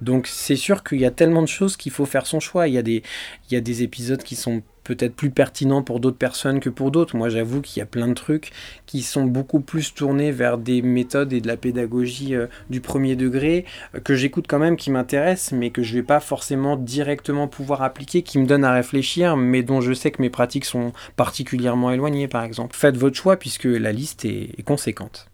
Donc 0.00 0.26
c'est 0.26 0.56
sûr 0.56 0.84
qu'il 0.84 1.00
y 1.00 1.06
a 1.06 1.10
tellement 1.10 1.42
de 1.42 1.48
choses 1.48 1.76
qu'il 1.76 1.92
faut 1.92 2.06
faire 2.06 2.26
son 2.26 2.40
choix. 2.40 2.68
Il 2.68 2.74
y 2.74 2.78
a 2.78 2.82
des, 2.82 3.02
il 3.50 3.54
y 3.54 3.56
a 3.56 3.60
des 3.60 3.82
épisodes 3.82 4.22
qui 4.22 4.36
sont 4.36 4.62
peut-être 4.88 5.14
plus 5.14 5.30
pertinent 5.30 5.82
pour 5.82 6.00
d'autres 6.00 6.16
personnes 6.16 6.60
que 6.60 6.70
pour 6.70 6.90
d'autres. 6.90 7.14
Moi, 7.14 7.28
j'avoue 7.28 7.60
qu'il 7.60 7.78
y 7.78 7.82
a 7.82 7.86
plein 7.86 8.08
de 8.08 8.14
trucs 8.14 8.52
qui 8.86 9.02
sont 9.02 9.24
beaucoup 9.24 9.60
plus 9.60 9.92
tournés 9.92 10.32
vers 10.32 10.56
des 10.56 10.80
méthodes 10.80 11.34
et 11.34 11.42
de 11.42 11.46
la 11.46 11.58
pédagogie 11.58 12.34
euh, 12.34 12.46
du 12.70 12.80
premier 12.80 13.14
degré 13.14 13.66
euh, 13.94 14.00
que 14.00 14.14
j'écoute 14.14 14.46
quand 14.48 14.58
même, 14.58 14.78
qui 14.78 14.90
m'intéressent, 14.90 15.52
mais 15.52 15.68
que 15.68 15.82
je 15.82 15.92
vais 15.92 16.02
pas 16.02 16.20
forcément 16.20 16.76
directement 16.76 17.48
pouvoir 17.48 17.82
appliquer, 17.82 18.22
qui 18.22 18.38
me 18.38 18.46
donnent 18.46 18.64
à 18.64 18.72
réfléchir, 18.72 19.36
mais 19.36 19.62
dont 19.62 19.82
je 19.82 19.92
sais 19.92 20.10
que 20.10 20.22
mes 20.22 20.30
pratiques 20.30 20.64
sont 20.64 20.92
particulièrement 21.16 21.90
éloignées, 21.90 22.26
par 22.26 22.42
exemple. 22.42 22.74
Faites 22.74 22.96
votre 22.96 23.16
choix 23.16 23.36
puisque 23.36 23.64
la 23.64 23.92
liste 23.92 24.24
est, 24.24 24.58
est 24.58 24.64
conséquente. 24.64 25.28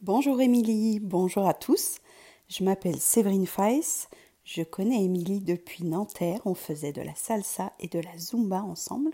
Bonjour 0.00 0.40
Émilie, 0.40 0.98
bonjour 1.00 1.48
à 1.48 1.54
tous. 1.54 1.98
Je 2.48 2.64
m'appelle 2.64 2.96
Séverine 2.96 3.46
Feiss. 3.46 4.08
Je 4.44 4.62
connais 4.62 5.04
Émilie 5.04 5.40
depuis 5.40 5.84
Nanterre, 5.84 6.40
on 6.46 6.54
faisait 6.54 6.92
de 6.92 7.00
la 7.00 7.14
salsa 7.14 7.72
et 7.78 7.86
de 7.86 8.00
la 8.00 8.18
zumba 8.18 8.62
ensemble. 8.62 9.12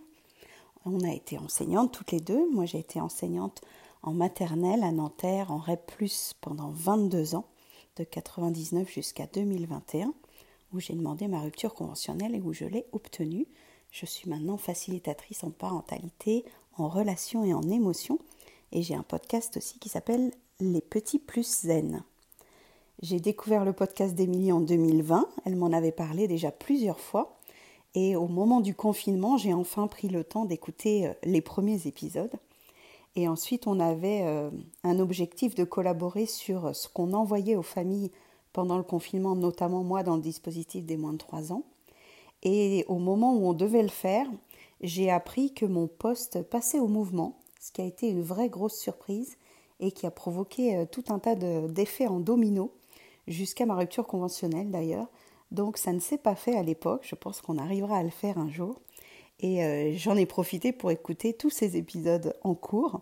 On 0.87 1.01
a 1.01 1.13
été 1.13 1.37
enseignantes 1.39 1.93
toutes 1.93 2.13
les 2.13 2.21
deux. 2.21 2.51
Moi, 2.51 2.65
j'ai 2.65 2.79
été 2.79 2.99
enseignante 2.99 3.61
en 4.03 4.15
maternelle 4.15 4.83
à 4.83 4.91
Nanterre, 4.91 5.51
en 5.51 5.59
REP, 5.59 5.93
pendant 6.41 6.71
22 6.71 7.35
ans, 7.35 7.45
de 7.97 8.05
99 8.05 8.91
jusqu'à 8.91 9.27
2021, 9.27 10.15
où 10.73 10.81
j'ai 10.81 10.95
demandé 10.95 11.29
ma 11.29 11.41
rupture 11.41 11.75
conventionnelle 11.75 12.35
et 12.35 12.41
où 12.41 12.55
je 12.55 12.65
l'ai 12.65 12.87
obtenue. 12.93 13.47
Je 13.91 14.07
suis 14.07 14.31
maintenant 14.31 14.57
facilitatrice 14.57 15.45
en 15.45 15.51
parentalité, 15.51 16.47
en 16.79 16.89
relation 16.89 17.45
et 17.45 17.53
en 17.53 17.69
émotion. 17.69 18.19
Et 18.73 18.83
j'ai 18.83 18.95
un 18.95 19.03
podcast 19.03 19.59
aussi 19.59 19.79
qui 19.79 19.91
s'appelle 19.91 20.33
Les 20.61 20.81
petits 20.81 21.19
plus 21.19 21.63
zen. 21.63 22.03
J'ai 23.01 23.21
découvert 23.21 23.65
le 23.65 23.73
podcast 23.73 24.17
d'Émilie 24.17 24.51
en 24.51 24.61
2020. 24.61 25.29
Elle 25.45 25.55
m'en 25.55 25.73
avait 25.73 25.93
parlé 25.93 26.27
déjà 26.27 26.51
plusieurs 26.51 26.99
fois. 26.99 27.39
Et 27.95 28.17
au 28.17 28.27
moment 28.27 28.61
du 28.61 28.75
confinement, 28.75 29.37
j'ai 29.37 29.55
enfin 29.55 29.87
pris 29.87 30.09
le 30.09 30.25
temps 30.25 30.45
d'écouter 30.45 31.07
euh, 31.07 31.13
les 31.23 31.41
premiers 31.41 31.87
épisodes. 31.87 32.35
Et 33.15 33.29
ensuite, 33.29 33.69
on 33.69 33.79
avait 33.79 34.23
euh, 34.23 34.51
un 34.83 34.99
objectif 34.99 35.55
de 35.55 35.63
collaborer 35.63 36.27
sur 36.27 36.67
euh, 36.67 36.73
ce 36.73 36.89
qu'on 36.89 37.13
envoyait 37.13 37.55
aux 37.55 37.63
familles 37.63 38.11
pendant 38.53 38.77
le 38.77 38.83
confinement, 38.83 39.37
notamment 39.37 39.85
moi 39.85 40.03
dans 40.03 40.17
le 40.17 40.23
dispositif 40.23 40.85
des 40.85 40.97
moins 40.97 41.13
de 41.13 41.19
3 41.19 41.53
ans. 41.53 41.63
Et 42.43 42.85
au 42.89 42.99
moment 42.99 43.33
où 43.33 43.47
on 43.47 43.53
devait 43.53 43.83
le 43.83 43.89
faire, 43.89 44.27
j'ai 44.81 45.09
appris 45.09 45.55
que 45.55 45.67
mon 45.67 45.87
poste 45.87 46.43
passait 46.43 46.81
au 46.81 46.89
mouvement, 46.89 47.39
ce 47.61 47.71
qui 47.71 47.81
a 47.81 47.85
été 47.85 48.09
une 48.09 48.23
vraie 48.23 48.49
grosse 48.49 48.77
surprise 48.77 49.37
et 49.79 49.93
qui 49.93 50.05
a 50.05 50.11
provoqué 50.11 50.85
tout 50.91 51.05
un 51.11 51.21
tas 51.21 51.37
d'effets 51.37 52.09
en 52.09 52.19
domino 52.19 52.73
jusqu'à 53.29 53.67
ma 53.67 53.77
rupture 53.77 54.07
conventionnelle 54.07 54.71
d'ailleurs. 54.71 55.09
Donc 55.51 55.79
ça 55.79 55.93
ne 55.93 56.01
s'est 56.01 56.19
pas 56.19 56.35
fait 56.35 56.57
à 56.57 56.63
l'époque, 56.63 57.03
je 57.05 57.15
pense 57.15 57.41
qu'on 57.41 57.59
arrivera 57.59 57.99
à 57.99 58.03
le 58.03 58.11
faire 58.11 58.39
un 58.39 58.51
jour. 58.51 58.81
Et 59.41 59.65
euh, 59.65 59.93
j'en 59.97 60.17
ai 60.17 60.27
profité 60.27 60.73
pour 60.73 60.91
écouter 60.91 61.33
tous 61.33 61.51
ces 61.51 61.77
épisodes 61.77 62.35
en 62.43 62.55
cours. 62.55 63.01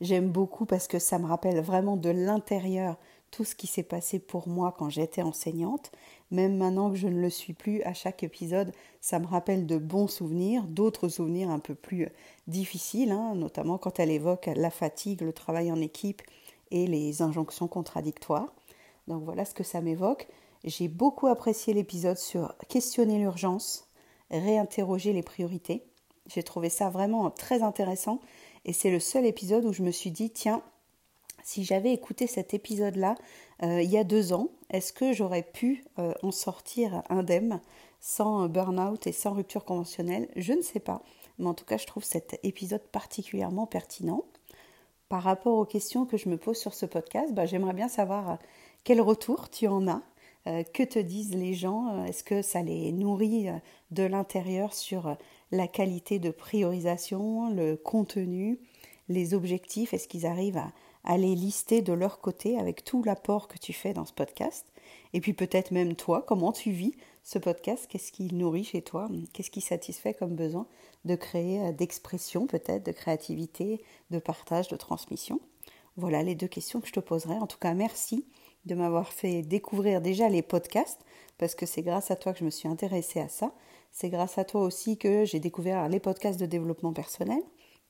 J'aime 0.00 0.28
beaucoup 0.28 0.66
parce 0.66 0.86
que 0.86 0.98
ça 0.98 1.18
me 1.18 1.26
rappelle 1.26 1.60
vraiment 1.60 1.96
de 1.96 2.10
l'intérieur 2.10 2.96
tout 3.30 3.44
ce 3.44 3.54
qui 3.54 3.66
s'est 3.66 3.82
passé 3.82 4.18
pour 4.18 4.48
moi 4.48 4.74
quand 4.76 4.88
j'étais 4.88 5.22
enseignante. 5.22 5.90
Même 6.30 6.56
maintenant 6.56 6.90
que 6.90 6.96
je 6.96 7.08
ne 7.08 7.20
le 7.20 7.30
suis 7.30 7.52
plus, 7.52 7.82
à 7.82 7.94
chaque 7.94 8.22
épisode, 8.22 8.72
ça 9.00 9.18
me 9.18 9.26
rappelle 9.26 9.66
de 9.66 9.76
bons 9.78 10.08
souvenirs, 10.08 10.64
d'autres 10.64 11.08
souvenirs 11.08 11.50
un 11.50 11.58
peu 11.58 11.74
plus 11.74 12.08
difficiles, 12.46 13.10
hein, 13.10 13.34
notamment 13.34 13.78
quand 13.78 13.98
elle 13.98 14.10
évoque 14.10 14.48
la 14.54 14.70
fatigue, 14.70 15.22
le 15.22 15.32
travail 15.32 15.72
en 15.72 15.80
équipe 15.80 16.22
et 16.70 16.86
les 16.86 17.22
injonctions 17.22 17.68
contradictoires. 17.68 18.52
Donc 19.08 19.24
voilà 19.24 19.44
ce 19.44 19.54
que 19.54 19.64
ça 19.64 19.80
m'évoque. 19.80 20.28
J'ai 20.64 20.88
beaucoup 20.88 21.26
apprécié 21.26 21.72
l'épisode 21.72 22.18
sur 22.18 22.56
questionner 22.68 23.18
l'urgence, 23.18 23.88
réinterroger 24.30 25.12
les 25.12 25.22
priorités. 25.22 25.84
J'ai 26.26 26.42
trouvé 26.42 26.68
ça 26.68 26.90
vraiment 26.90 27.30
très 27.30 27.62
intéressant 27.62 28.20
et 28.64 28.72
c'est 28.72 28.90
le 28.90 29.00
seul 29.00 29.24
épisode 29.24 29.64
où 29.64 29.72
je 29.72 29.82
me 29.82 29.90
suis 29.90 30.10
dit 30.10 30.30
tiens, 30.30 30.62
si 31.42 31.64
j'avais 31.64 31.92
écouté 31.92 32.26
cet 32.26 32.52
épisode-là 32.52 33.14
euh, 33.62 33.80
il 33.80 33.90
y 33.90 33.96
a 33.96 34.04
deux 34.04 34.34
ans, 34.34 34.48
est-ce 34.68 34.92
que 34.92 35.12
j'aurais 35.14 35.42
pu 35.42 35.84
euh, 35.98 36.12
en 36.22 36.30
sortir 36.30 37.02
indemne 37.08 37.60
sans 38.00 38.46
burn-out 38.48 39.06
et 39.06 39.12
sans 39.12 39.32
rupture 39.32 39.64
conventionnelle? 39.64 40.28
Je 40.36 40.52
ne 40.52 40.60
sais 40.60 40.80
pas, 40.80 41.02
mais 41.38 41.46
en 41.46 41.54
tout 41.54 41.64
cas 41.64 41.78
je 41.78 41.86
trouve 41.86 42.04
cet 42.04 42.38
épisode 42.42 42.82
particulièrement 42.82 43.66
pertinent. 43.66 44.24
Par 45.08 45.22
rapport 45.22 45.56
aux 45.56 45.64
questions 45.64 46.04
que 46.04 46.18
je 46.18 46.28
me 46.28 46.36
pose 46.36 46.58
sur 46.58 46.74
ce 46.74 46.84
podcast, 46.84 47.32
bah, 47.32 47.46
j'aimerais 47.46 47.72
bien 47.72 47.88
savoir 47.88 48.38
quel 48.88 49.02
retour 49.02 49.50
tu 49.50 49.66
en 49.66 49.86
as? 49.86 50.00
Euh, 50.46 50.62
Que 50.62 50.82
te 50.82 50.98
disent 50.98 51.34
les 51.34 51.52
gens? 51.52 52.06
Est-ce 52.06 52.24
que 52.24 52.40
ça 52.40 52.62
les 52.62 52.90
nourrit 52.90 53.50
euh, 53.50 53.58
de 53.90 54.02
l'intérieur 54.02 54.72
sur 54.72 55.08
euh, 55.08 55.14
la 55.52 55.68
qualité 55.68 56.18
de 56.18 56.30
priorisation, 56.30 57.50
le 57.50 57.76
contenu, 57.76 58.58
les 59.10 59.34
objectifs? 59.34 59.92
Est-ce 59.92 60.08
qu'ils 60.08 60.24
arrivent 60.24 60.62
à, 61.04 61.18
les 61.18 61.34
lister 61.34 61.82
de 61.82 61.92
leur 61.92 62.22
côté 62.22 62.58
avec 62.58 62.82
tout 62.82 63.02
l'apport 63.02 63.46
que 63.46 63.58
tu 63.58 63.74
fais 63.74 63.92
dans 63.92 64.06
ce 64.06 64.14
podcast? 64.14 64.64
Et 65.12 65.20
puis 65.20 65.34
peut-être 65.34 65.70
même 65.70 65.94
toi, 65.94 66.24
comment 66.26 66.52
tu 66.52 66.70
vis 66.70 66.94
ce 67.24 67.38
podcast? 67.38 67.88
Qu'est-ce 67.90 68.10
qui 68.10 68.32
nourrit 68.32 68.64
chez 68.64 68.80
toi? 68.80 69.10
Qu'est-ce 69.34 69.50
qui 69.50 69.60
satisfait 69.60 70.14
comme 70.14 70.34
besoin 70.34 70.66
de 71.04 71.14
créer, 71.14 71.74
d'expression 71.74 72.46
peut-être, 72.46 72.86
de 72.86 72.92
créativité, 72.92 73.82
de 74.10 74.18
partage, 74.18 74.68
de 74.68 74.76
transmission? 74.76 75.40
Voilà 75.98 76.22
les 76.22 76.34
deux 76.34 76.48
questions 76.48 76.80
que 76.80 76.86
je 76.86 76.92
te 76.92 77.00
poserai. 77.00 77.34
En 77.34 77.46
tout 77.46 77.58
cas, 77.58 77.74
merci 77.74 78.24
de 78.68 78.76
m'avoir 78.76 79.12
fait 79.12 79.42
découvrir 79.42 80.00
déjà 80.00 80.28
les 80.28 80.42
podcasts, 80.42 81.00
parce 81.38 81.56
que 81.56 81.66
c'est 81.66 81.82
grâce 81.82 82.12
à 82.12 82.16
toi 82.16 82.32
que 82.32 82.38
je 82.38 82.44
me 82.44 82.50
suis 82.50 82.68
intéressée 82.68 83.18
à 83.18 83.28
ça. 83.28 83.52
C'est 83.90 84.10
grâce 84.10 84.38
à 84.38 84.44
toi 84.44 84.60
aussi 84.60 84.98
que 84.98 85.24
j'ai 85.24 85.40
découvert 85.40 85.88
les 85.88 85.98
podcasts 85.98 86.38
de 86.38 86.46
développement 86.46 86.92
personnel, 86.92 87.42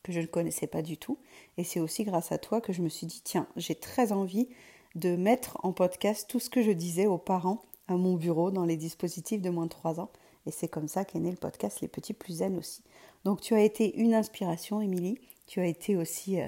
que 0.02 0.12
je 0.12 0.20
ne 0.20 0.26
connaissais 0.26 0.66
pas 0.66 0.80
du 0.80 0.96
tout. 0.96 1.18
Et 1.58 1.64
c'est 1.64 1.80
aussi 1.80 2.04
grâce 2.04 2.32
à 2.32 2.38
toi 2.38 2.60
que 2.60 2.72
je 2.72 2.80
me 2.80 2.88
suis 2.88 3.06
dit, 3.06 3.20
tiens, 3.22 3.46
j'ai 3.56 3.74
très 3.74 4.12
envie 4.12 4.48
de 4.94 5.16
mettre 5.16 5.58
en 5.62 5.72
podcast 5.72 6.26
tout 6.28 6.40
ce 6.40 6.48
que 6.48 6.62
je 6.62 6.70
disais 6.70 7.06
aux 7.06 7.18
parents 7.18 7.60
à 7.88 7.96
mon 7.96 8.14
bureau 8.14 8.50
dans 8.50 8.64
les 8.64 8.76
dispositifs 8.76 9.42
de 9.42 9.50
moins 9.50 9.64
de 9.64 9.70
3 9.70 10.00
ans. 10.00 10.10
Et 10.46 10.50
c'est 10.50 10.68
comme 10.68 10.88
ça 10.88 11.04
qu'est 11.04 11.18
né 11.18 11.30
le 11.30 11.36
podcast 11.36 11.80
Les 11.80 11.88
Petits 11.88 12.14
Plus 12.14 12.34
Zen 12.34 12.56
aussi. 12.56 12.82
Donc 13.24 13.40
tu 13.40 13.54
as 13.54 13.62
été 13.62 13.98
une 13.98 14.14
inspiration, 14.14 14.80
Émilie. 14.80 15.18
Tu 15.46 15.60
as 15.60 15.66
été 15.66 15.96
aussi 15.96 16.38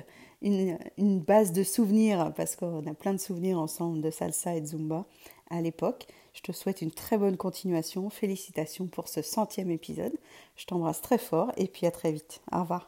une, 0.43 1.21
base 1.21 1.53
de 1.53 1.63
souvenirs, 1.63 2.33
parce 2.37 2.57
qu'on 2.57 2.87
a 2.87 2.95
plein 2.95 3.13
de 3.13 3.21
souvenirs 3.21 3.59
ensemble 3.59 4.01
de 4.01 4.11
salsa 4.11 4.57
et 4.57 4.61
de 4.61 4.67
zumba 4.67 5.07
à 5.51 5.61
l'époque. 5.61 6.07
Je 6.33 6.43
te 6.43 6.53
souhaite 6.53 6.81
une 6.81 6.93
très 6.93 7.19
bonne 7.19 7.37
continuation. 7.37 8.09
Félicitations 8.09 8.87
pour 8.87 9.09
ce 9.09 9.23
centième 9.23 9.71
épisode. 9.71 10.13
Je 10.57 10.65
t'embrasse 10.67 11.01
très 11.01 11.19
fort 11.19 11.53
et 11.57 11.67
puis 11.67 11.87
à 11.87 11.91
très 11.91 12.13
vite. 12.13 12.41
Au 12.53 12.61
revoir. 12.61 12.87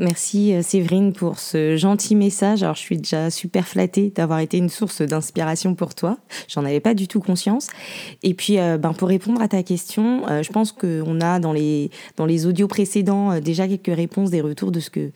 Merci 0.00 0.54
euh, 0.54 0.62
Séverine 0.62 1.12
pour 1.12 1.38
ce 1.38 1.76
gentil 1.76 2.16
message. 2.16 2.62
Alors 2.62 2.74
je 2.74 2.80
suis 2.80 2.96
déjà 2.96 3.28
super 3.28 3.68
flattée 3.68 4.08
d'avoir 4.08 4.38
été 4.38 4.56
une 4.56 4.70
source 4.70 5.02
d'inspiration 5.02 5.74
pour 5.74 5.94
toi. 5.94 6.16
J'en 6.48 6.64
avais 6.64 6.80
pas 6.80 6.94
du 6.94 7.06
tout 7.06 7.20
conscience. 7.20 7.66
Et 8.22 8.32
puis 8.32 8.58
euh, 8.58 8.78
ben, 8.78 8.94
pour 8.94 9.08
répondre 9.08 9.42
à 9.42 9.48
ta 9.48 9.62
question, 9.62 10.26
euh, 10.28 10.42
je 10.42 10.50
pense 10.52 10.72
qu'on 10.72 11.20
a 11.20 11.38
dans 11.38 11.52
les, 11.52 11.90
dans 12.16 12.24
les 12.24 12.46
audios 12.46 12.66
précédents 12.66 13.40
déjà 13.40 13.68
quelques 13.68 13.94
réponses, 13.94 14.30
des 14.30 14.40
retours 14.40 14.72
de 14.72 14.80
ce 14.80 14.88
que, 14.88 15.12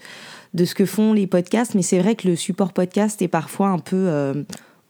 de 0.55 0.65
ce 0.65 0.75
que 0.75 0.87
font 0.87 1.13
les 1.13 1.27
podcasts. 1.27 1.75
Mais 1.75 1.83
c'est 1.83 1.99
vrai 1.99 2.15
que 2.15 2.27
le 2.29 2.37
support 2.37 2.73
podcast 2.73 3.21
est 3.23 3.29
parfois 3.29 3.69
un 3.69 3.79
peu 3.79 4.45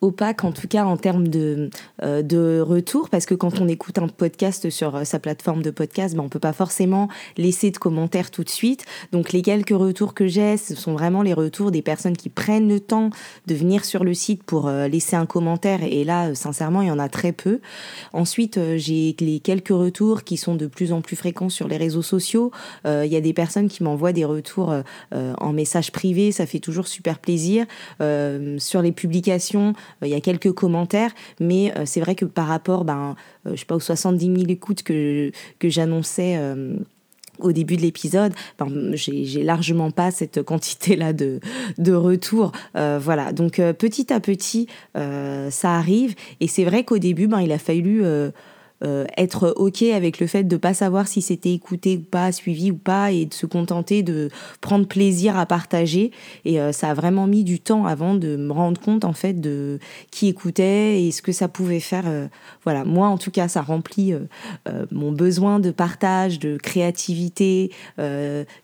opaque 0.04 0.44
en 0.44 0.52
tout 0.52 0.68
cas 0.68 0.84
en 0.84 0.96
termes 0.96 1.28
de, 1.28 1.70
euh, 2.02 2.22
de 2.22 2.60
retour 2.60 3.08
parce 3.08 3.26
que 3.26 3.34
quand 3.34 3.60
on 3.60 3.68
écoute 3.68 3.98
un 3.98 4.08
podcast 4.08 4.70
sur 4.70 4.96
euh, 4.96 5.04
sa 5.04 5.18
plateforme 5.18 5.62
de 5.62 5.70
podcast, 5.70 6.14
ben, 6.14 6.22
on 6.22 6.28
peut 6.28 6.38
pas 6.38 6.52
forcément 6.52 7.08
laisser 7.36 7.70
de 7.70 7.78
commentaires 7.78 8.30
tout 8.30 8.44
de 8.44 8.48
suite. 8.48 8.84
Donc 9.12 9.32
les 9.32 9.42
quelques 9.42 9.70
retours 9.70 10.14
que 10.14 10.26
j'ai, 10.26 10.56
ce 10.56 10.74
sont 10.74 10.92
vraiment 10.92 11.22
les 11.22 11.32
retours 11.32 11.70
des 11.70 11.82
personnes 11.82 12.16
qui 12.16 12.28
prennent 12.28 12.68
le 12.68 12.80
temps 12.80 13.10
de 13.46 13.54
venir 13.54 13.84
sur 13.84 14.04
le 14.04 14.14
site 14.14 14.42
pour 14.42 14.68
euh, 14.68 14.88
laisser 14.88 15.16
un 15.16 15.26
commentaire 15.26 15.82
et 15.82 16.04
là 16.04 16.34
sincèrement 16.34 16.82
il 16.82 16.88
y 16.88 16.90
en 16.90 16.98
a 16.98 17.08
très 17.08 17.32
peu. 17.32 17.60
Ensuite 18.12 18.60
j'ai 18.76 19.16
les 19.20 19.40
quelques 19.40 19.68
retours 19.68 20.24
qui 20.24 20.36
sont 20.36 20.54
de 20.54 20.66
plus 20.66 20.92
en 20.92 21.00
plus 21.00 21.16
fréquents 21.16 21.48
sur 21.48 21.68
les 21.68 21.76
réseaux 21.76 22.02
sociaux. 22.02 22.50
Il 22.84 23.06
y 23.06 23.16
a 23.16 23.20
des 23.20 23.32
personnes 23.32 23.68
qui 23.68 23.82
m'envoient 23.82 24.12
des 24.12 24.24
retours 24.24 24.74
en 25.12 25.52
message 25.52 25.92
privé, 25.92 26.32
ça 26.32 26.46
fait 26.46 26.58
toujours 26.58 26.86
super 26.86 27.18
plaisir. 27.18 27.66
sur 28.58 28.82
les 28.82 28.92
publications, 28.92 29.74
il 30.02 30.08
y 30.08 30.14
a 30.14 30.20
quelques 30.20 30.52
commentaires, 30.52 31.12
mais 31.40 31.72
euh, 31.76 31.82
c'est 31.86 32.00
vrai 32.00 32.14
que 32.14 32.24
par 32.24 32.46
rapport, 32.46 32.84
ben, 32.84 33.16
euh, 33.46 33.52
je 33.54 33.60
sais 33.60 33.66
pas, 33.66 33.76
aux 33.76 33.80
70 33.80 34.24
000 34.24 34.36
écoutes 34.48 34.82
que, 34.82 35.30
que 35.58 35.68
j'annonçais 35.68 36.36
euh, 36.36 36.76
au 37.40 37.52
début 37.52 37.76
de 37.76 37.82
l'épisode, 37.82 38.32
ben, 38.58 38.68
j'ai 38.94 39.42
largement 39.42 39.90
pas 39.90 40.10
cette 40.10 40.42
quantité-là 40.42 41.12
de, 41.12 41.40
de 41.78 41.92
retours. 41.92 42.52
voilà, 42.74 43.32
donc 43.32 43.56
petit 43.56 44.12
à 44.12 44.20
petit, 44.20 44.68
ça 44.94 45.74
arrive. 45.74 46.14
Et 46.38 46.46
c'est 46.46 46.64
vrai 46.64 46.84
qu'au 46.84 46.98
début, 46.98 47.26
ben, 47.26 47.40
il 47.40 47.50
a 47.50 47.58
fallu 47.58 48.04
euh, 48.84 49.04
être 49.16 49.54
ok 49.56 49.82
avec 49.82 50.20
le 50.20 50.26
fait 50.26 50.44
de 50.44 50.56
pas 50.56 50.74
savoir 50.74 51.08
si 51.08 51.22
c'était 51.22 51.52
écouté 51.52 51.96
ou 51.96 52.02
pas, 52.02 52.32
suivi 52.32 52.70
ou 52.70 52.76
pas, 52.76 53.12
et 53.12 53.24
de 53.24 53.32
se 53.32 53.46
contenter 53.46 54.02
de 54.02 54.30
prendre 54.60 54.86
plaisir 54.86 55.38
à 55.38 55.46
partager. 55.46 56.10
Et 56.44 56.60
euh, 56.60 56.72
ça 56.72 56.90
a 56.90 56.94
vraiment 56.94 57.26
mis 57.26 57.44
du 57.44 57.60
temps 57.60 57.86
avant 57.86 58.14
de 58.14 58.36
me 58.36 58.52
rendre 58.52 58.80
compte 58.80 59.04
en 59.04 59.12
fait 59.12 59.40
de 59.40 59.78
qui 60.10 60.28
écoutait 60.28 61.02
et 61.02 61.12
ce 61.12 61.22
que 61.22 61.32
ça 61.32 61.48
pouvait 61.48 61.80
faire. 61.80 62.04
Euh, 62.06 62.26
voilà, 62.64 62.84
moi 62.84 63.08
en 63.08 63.16
tout 63.16 63.30
cas, 63.30 63.48
ça 63.48 63.62
remplit 63.62 64.14
mon 64.90 65.12
besoin 65.12 65.60
de 65.60 65.70
partage, 65.70 66.38
de 66.38 66.56
créativité, 66.56 67.70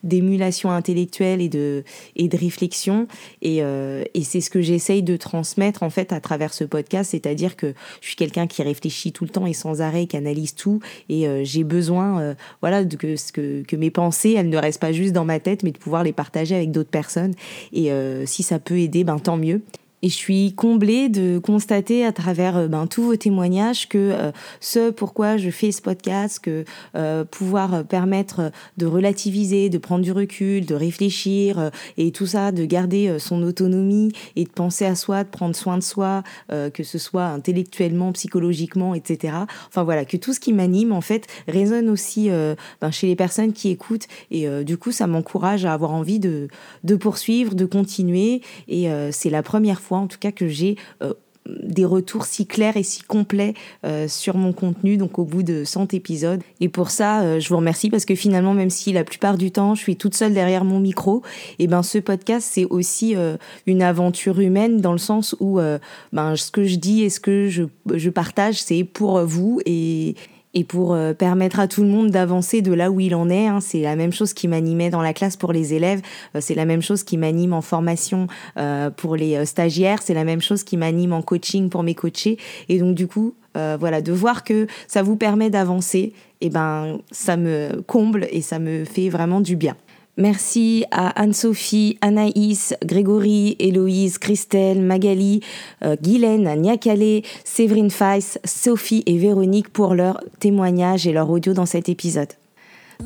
d'émulation 0.03 0.71
intellectuelle 0.71 1.41
et 1.41 1.49
de 1.49 1.83
et 2.15 2.27
de 2.27 2.37
réflexion. 2.37 3.07
Et, 3.41 3.57
et 3.57 4.23
c'est 4.23 4.41
ce 4.41 4.49
que 4.49 4.61
j'essaye 4.61 5.03
de 5.03 5.17
transmettre 5.17 5.83
en 5.83 5.89
fait 5.89 6.13
à 6.13 6.19
travers 6.19 6.53
ce 6.53 6.63
podcast, 6.63 7.11
c'est-à-dire 7.11 7.55
que 7.55 7.73
je 8.01 8.07
suis 8.07 8.15
quelqu'un 8.15 8.47
qui 8.47 8.63
réfléchit 8.63 9.11
tout 9.11 9.23
le 9.23 9.29
temps 9.29 9.45
et 9.45 9.53
sans 9.53 9.81
arrêt 9.81 10.07
qui 10.11 10.17
analyse 10.17 10.53
tout 10.53 10.79
et 11.09 11.27
euh, 11.27 11.41
j'ai 11.43 11.63
besoin 11.63 12.19
euh, 12.19 12.33
voilà 12.59 12.83
de 12.83 12.95
que, 12.95 13.15
que, 13.31 13.63
que 13.63 13.75
mes 13.77 13.89
pensées 13.89 14.33
elles 14.33 14.49
ne 14.49 14.57
restent 14.57 14.81
pas 14.81 14.91
juste 14.91 15.13
dans 15.13 15.25
ma 15.25 15.39
tête 15.39 15.63
mais 15.63 15.71
de 15.71 15.77
pouvoir 15.77 16.03
les 16.03 16.11
partager 16.11 16.53
avec 16.53 16.71
d'autres 16.71 16.89
personnes. 16.89 17.33
Et 17.71 17.91
euh, 17.91 18.25
si 18.25 18.43
ça 18.43 18.59
peut 18.59 18.77
aider 18.77 19.03
ben 19.03 19.19
tant 19.19 19.37
mieux 19.37 19.61
et 20.01 20.09
je 20.09 20.15
suis 20.15 20.53
comblée 20.53 21.09
de 21.09 21.39
constater 21.39 22.05
à 22.05 22.11
travers 22.11 22.57
euh, 22.57 22.67
ben, 22.67 22.87
tous 22.87 23.03
vos 23.03 23.15
témoignages 23.15 23.87
que 23.87 23.97
euh, 23.97 24.31
ce 24.59 24.89
pourquoi 24.89 25.37
je 25.37 25.49
fais 25.49 25.71
ce 25.71 25.81
podcast, 25.81 26.39
que 26.39 26.65
euh, 26.95 27.23
pouvoir 27.23 27.83
permettre 27.85 28.51
de 28.77 28.85
relativiser, 28.85 29.69
de 29.69 29.77
prendre 29.77 30.03
du 30.03 30.11
recul, 30.11 30.65
de 30.65 30.75
réfléchir 30.75 31.71
et 31.97 32.11
tout 32.11 32.25
ça, 32.25 32.51
de 32.51 32.65
garder 32.65 33.17
son 33.19 33.43
autonomie 33.43 34.11
et 34.35 34.43
de 34.43 34.49
penser 34.49 34.85
à 34.85 34.95
soi, 34.95 35.23
de 35.23 35.29
prendre 35.29 35.55
soin 35.55 35.77
de 35.77 35.83
soi, 35.83 36.23
que 36.49 36.83
ce 36.83 36.97
soit 36.97 37.25
intellectuellement, 37.25 38.11
psychologiquement, 38.11 38.95
etc. 38.95 39.35
Enfin 39.67 39.83
voilà, 39.83 40.05
que 40.05 40.17
tout 40.17 40.33
ce 40.33 40.39
qui 40.39 40.53
m'anime 40.53 40.91
en 40.91 41.01
fait 41.01 41.27
résonne 41.47 41.89
aussi 41.89 42.29
ben, 42.81 42.91
chez 42.91 43.07
les 43.07 43.15
personnes 43.15 43.53
qui 43.53 43.69
écoutent 43.69 44.07
et 44.29 44.47
du 44.63 44.77
coup 44.77 44.91
ça 44.91 45.07
m'encourage 45.07 45.65
à 45.65 45.73
avoir 45.73 45.91
envie 45.91 46.19
de, 46.19 46.47
de 46.83 46.95
poursuivre, 46.95 47.55
de 47.55 47.65
continuer 47.65 48.41
et 48.67 48.87
c'est 49.11 49.29
la 49.29 49.43
première 49.43 49.81
fois 49.81 49.90
en 49.99 50.07
tout 50.07 50.19
cas 50.19 50.31
que 50.31 50.47
j'ai 50.47 50.75
euh, 51.01 51.13
des 51.47 51.85
retours 51.85 52.25
si 52.25 52.45
clairs 52.45 52.77
et 52.77 52.83
si 52.83 53.01
complets 53.01 53.55
euh, 53.83 54.07
sur 54.07 54.37
mon 54.37 54.53
contenu, 54.53 54.97
donc 54.97 55.17
au 55.17 55.25
bout 55.25 55.41
de 55.41 55.63
100 55.63 55.95
épisodes. 55.95 56.41
Et 56.59 56.69
pour 56.69 56.91
ça, 56.91 57.21
euh, 57.21 57.39
je 57.39 57.49
vous 57.49 57.57
remercie 57.57 57.89
parce 57.89 58.05
que 58.05 58.13
finalement, 58.13 58.53
même 58.53 58.69
si 58.69 58.93
la 58.93 59.03
plupart 59.03 59.37
du 59.37 59.51
temps, 59.51 59.73
je 59.73 59.81
suis 59.81 59.95
toute 59.95 60.13
seule 60.13 60.35
derrière 60.35 60.63
mon 60.63 60.79
micro, 60.79 61.23
et 61.57 61.65
ben 61.65 61.81
ce 61.81 61.97
podcast, 61.97 62.47
c'est 62.51 62.65
aussi 62.65 63.15
une 63.65 63.81
aventure 63.81 64.39
humaine 64.39 64.81
dans 64.81 64.91
le 64.91 64.99
sens 64.99 65.35
où 65.39 65.59
ben, 66.13 66.35
ce 66.35 66.51
que 66.51 66.63
je 66.63 66.75
dis 66.75 67.01
et 67.01 67.09
ce 67.09 67.19
que 67.19 67.49
je, 67.49 67.63
je 67.91 68.09
partage, 68.11 68.61
c'est 68.61 68.83
pour 68.83 69.19
vous 69.25 69.61
et, 69.65 70.15
et 70.53 70.63
pour 70.63 70.93
euh, 70.93 71.13
permettre 71.13 71.59
à 71.59 71.67
tout 71.67 71.81
le 71.81 71.87
monde 71.87 72.09
d'avancer 72.11 72.61
de 72.61 72.73
là 72.73 72.91
où 72.91 72.99
il 72.99 73.15
en 73.15 73.29
est. 73.29 73.47
Hein. 73.47 73.59
C'est 73.61 73.81
la 73.81 73.95
même 73.95 74.11
chose 74.11 74.33
qui 74.33 74.47
m'animait 74.47 74.89
dans 74.89 75.01
la 75.01 75.13
classe 75.13 75.37
pour 75.37 75.53
les 75.53 75.73
élèves, 75.73 76.01
euh, 76.35 76.39
c'est 76.41 76.55
la 76.55 76.65
même 76.65 76.81
chose 76.81 77.03
qui 77.03 77.17
m'anime 77.17 77.53
en 77.53 77.61
formation 77.61 78.27
euh, 78.57 78.89
pour 78.89 79.15
les 79.15 79.45
stagiaires, 79.45 80.01
c'est 80.01 80.13
la 80.13 80.23
même 80.23 80.41
chose 80.41 80.63
qui 80.63 80.77
m'anime 80.77 81.13
en 81.13 81.21
coaching 81.21 81.69
pour 81.69 81.83
mes 81.83 81.95
coachés. 81.95 82.37
Et 82.69 82.79
donc 82.79 82.95
du 82.95 83.07
coup, 83.07 83.35
voilà, 83.53 84.01
de 84.01 84.13
voir 84.13 84.45
que 84.45 84.67
ça 84.87 85.03
vous 85.03 85.17
permet 85.17 85.49
d'avancer, 85.49 85.99
et 85.99 86.47
eh 86.47 86.49
ben 86.49 86.99
ça 87.11 87.35
me 87.35 87.81
comble 87.85 88.27
et 88.31 88.41
ça 88.41 88.59
me 88.59 88.85
fait 88.85 89.09
vraiment 89.09 89.41
du 89.41 89.57
bien. 89.57 89.75
Merci 90.21 90.85
à 90.91 91.19
Anne-Sophie, 91.19 91.97
Anaïs, 92.01 92.75
Grégory, 92.85 93.55
Héloïse, 93.57 94.19
Christelle, 94.19 94.79
Magali, 94.79 95.39
euh, 95.83 95.95
Guylaine, 95.99 96.61
Niakale, 96.61 97.23
Séverine 97.43 97.89
Feiss, 97.89 98.37
Sophie 98.45 99.01
et 99.07 99.17
Véronique 99.17 99.69
pour 99.69 99.95
leur 99.95 100.21
témoignage 100.37 101.07
et 101.07 101.11
leur 101.11 101.27
audio 101.31 101.53
dans 101.53 101.65
cet 101.65 101.89
épisode. 101.89 102.27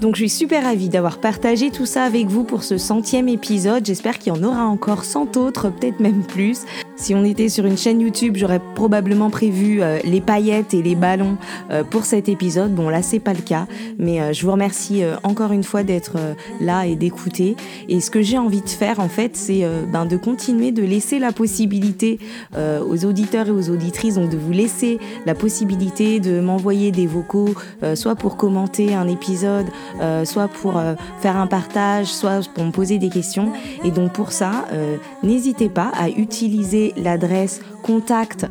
Donc 0.01 0.15
je 0.15 0.25
suis 0.25 0.29
super 0.29 0.63
ravie 0.65 0.89
d'avoir 0.89 1.21
partagé 1.21 1.71
tout 1.71 1.85
ça 1.85 2.03
avec 2.03 2.27
vous 2.27 2.43
pour 2.43 2.63
ce 2.63 2.77
centième 2.77 3.29
épisode. 3.29 3.85
J'espère 3.85 4.19
qu'il 4.19 4.33
y 4.33 4.37
en 4.37 4.43
aura 4.43 4.65
encore 4.65 5.05
cent 5.05 5.37
autres, 5.37 5.69
peut-être 5.69 6.01
même 6.01 6.23
plus. 6.23 6.63
Si 6.97 7.13
on 7.13 7.25
était 7.25 7.49
sur 7.49 7.65
une 7.65 7.77
chaîne 7.77 7.99
YouTube, 7.99 8.37
j'aurais 8.37 8.61
probablement 8.73 9.29
prévu 9.29 9.81
euh, 9.81 9.99
les 10.05 10.21
paillettes 10.21 10.73
et 10.73 10.81
les 10.81 10.95
ballons 10.95 11.37
euh, 11.69 11.83
pour 11.83 12.05
cet 12.05 12.29
épisode. 12.29 12.73
Bon, 12.73 12.87
là, 12.87 13.01
c'est 13.01 13.19
pas 13.19 13.33
le 13.33 13.41
cas, 13.41 13.67
mais 13.99 14.21
euh, 14.21 14.31
je 14.31 14.45
vous 14.45 14.51
remercie 14.53 15.03
encore 15.23 15.51
une 15.51 15.63
fois 15.63 15.83
d'être 15.83 16.17
là 16.61 16.85
et 16.85 16.95
d'écouter. 16.95 17.57
Et 17.89 17.99
ce 17.99 18.09
que 18.09 18.21
j'ai 18.21 18.37
envie 18.37 18.61
de 18.61 18.69
faire, 18.69 18.99
en 18.99 19.09
fait, 19.09 19.35
c'est 19.35 19.63
ben, 19.91 20.05
de 20.05 20.15
continuer 20.15 20.71
de 20.71 20.83
laisser 20.83 21.19
la 21.19 21.31
possibilité 21.31 22.19
aux 22.55 23.05
auditeurs 23.05 23.47
et 23.47 23.51
aux 23.51 23.69
auditrices, 23.69 24.15
donc 24.15 24.29
de 24.29 24.37
vous 24.37 24.51
laisser 24.51 24.99
la 25.25 25.35
possibilité 25.35 26.19
de 26.19 26.39
m'envoyer 26.39 26.91
des 26.91 27.07
vocaux, 27.07 27.53
soit 27.95 28.15
pour 28.15 28.37
commenter 28.37 28.93
un 28.93 29.07
épisode, 29.07 29.65
soit 30.23 30.47
pour 30.47 30.81
faire 31.21 31.37
un 31.37 31.47
partage, 31.47 32.07
soit 32.07 32.47
pour 32.53 32.63
me 32.63 32.71
poser 32.71 32.97
des 32.97 33.09
questions. 33.09 33.51
Et 33.83 33.91
donc 33.91 34.13
pour 34.13 34.31
ça, 34.31 34.65
n'hésitez 35.23 35.69
pas 35.69 35.91
à 35.97 36.09
utiliser 36.09 36.84
l'adresse 36.97 37.61
contact 37.83 38.47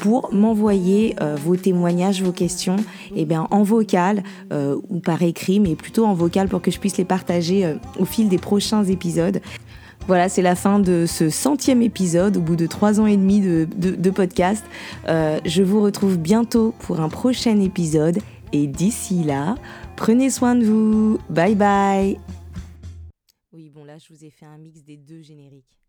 pour 0.00 0.32
m'envoyer 0.32 1.16
euh, 1.20 1.36
vos 1.36 1.56
témoignages, 1.56 2.22
vos 2.22 2.32
questions 2.32 2.76
et 3.14 3.22
eh 3.22 3.24
bien, 3.24 3.46
en 3.50 3.62
vocal 3.62 4.22
euh, 4.52 4.76
ou 4.88 5.00
par 5.00 5.22
écrit, 5.22 5.60
mais 5.60 5.74
plutôt 5.74 6.06
en 6.06 6.14
vocal 6.14 6.48
pour 6.48 6.62
que 6.62 6.70
je 6.70 6.78
puisse 6.78 6.96
les 6.96 7.04
partager 7.04 7.64
euh, 7.64 7.74
au 7.98 8.04
fil 8.04 8.28
des 8.28 8.38
prochains 8.38 8.84
épisodes. 8.84 9.40
Voilà, 10.08 10.28
c'est 10.28 10.42
la 10.42 10.56
fin 10.56 10.80
de 10.80 11.04
ce 11.06 11.30
centième 11.30 11.80
épisode 11.80 12.36
au 12.36 12.40
bout 12.40 12.56
de 12.56 12.66
trois 12.66 13.00
ans 13.00 13.06
et 13.06 13.16
demi 13.16 13.40
de, 13.40 13.68
de 13.76 14.10
podcast. 14.10 14.64
je 15.06 15.62
vous 15.62 15.80
retrouve 15.80 16.18
bientôt 16.18 16.74
pour 16.80 17.00
un 17.00 17.08
prochain 17.08 17.60
épisode 17.60 18.18
et 18.52 18.66
d'ici 18.66 19.22
là, 19.22 19.54
prenez 19.94 20.30
soin 20.30 20.56
de 20.56 20.64
vous. 20.64 21.18
Bye 21.30 21.54
bye 21.54 22.41
je 23.98 24.12
vous 24.12 24.24
ai 24.24 24.30
fait 24.30 24.46
un 24.46 24.58
mix 24.58 24.82
des 24.82 24.96
deux 24.96 25.22
génériques. 25.22 25.81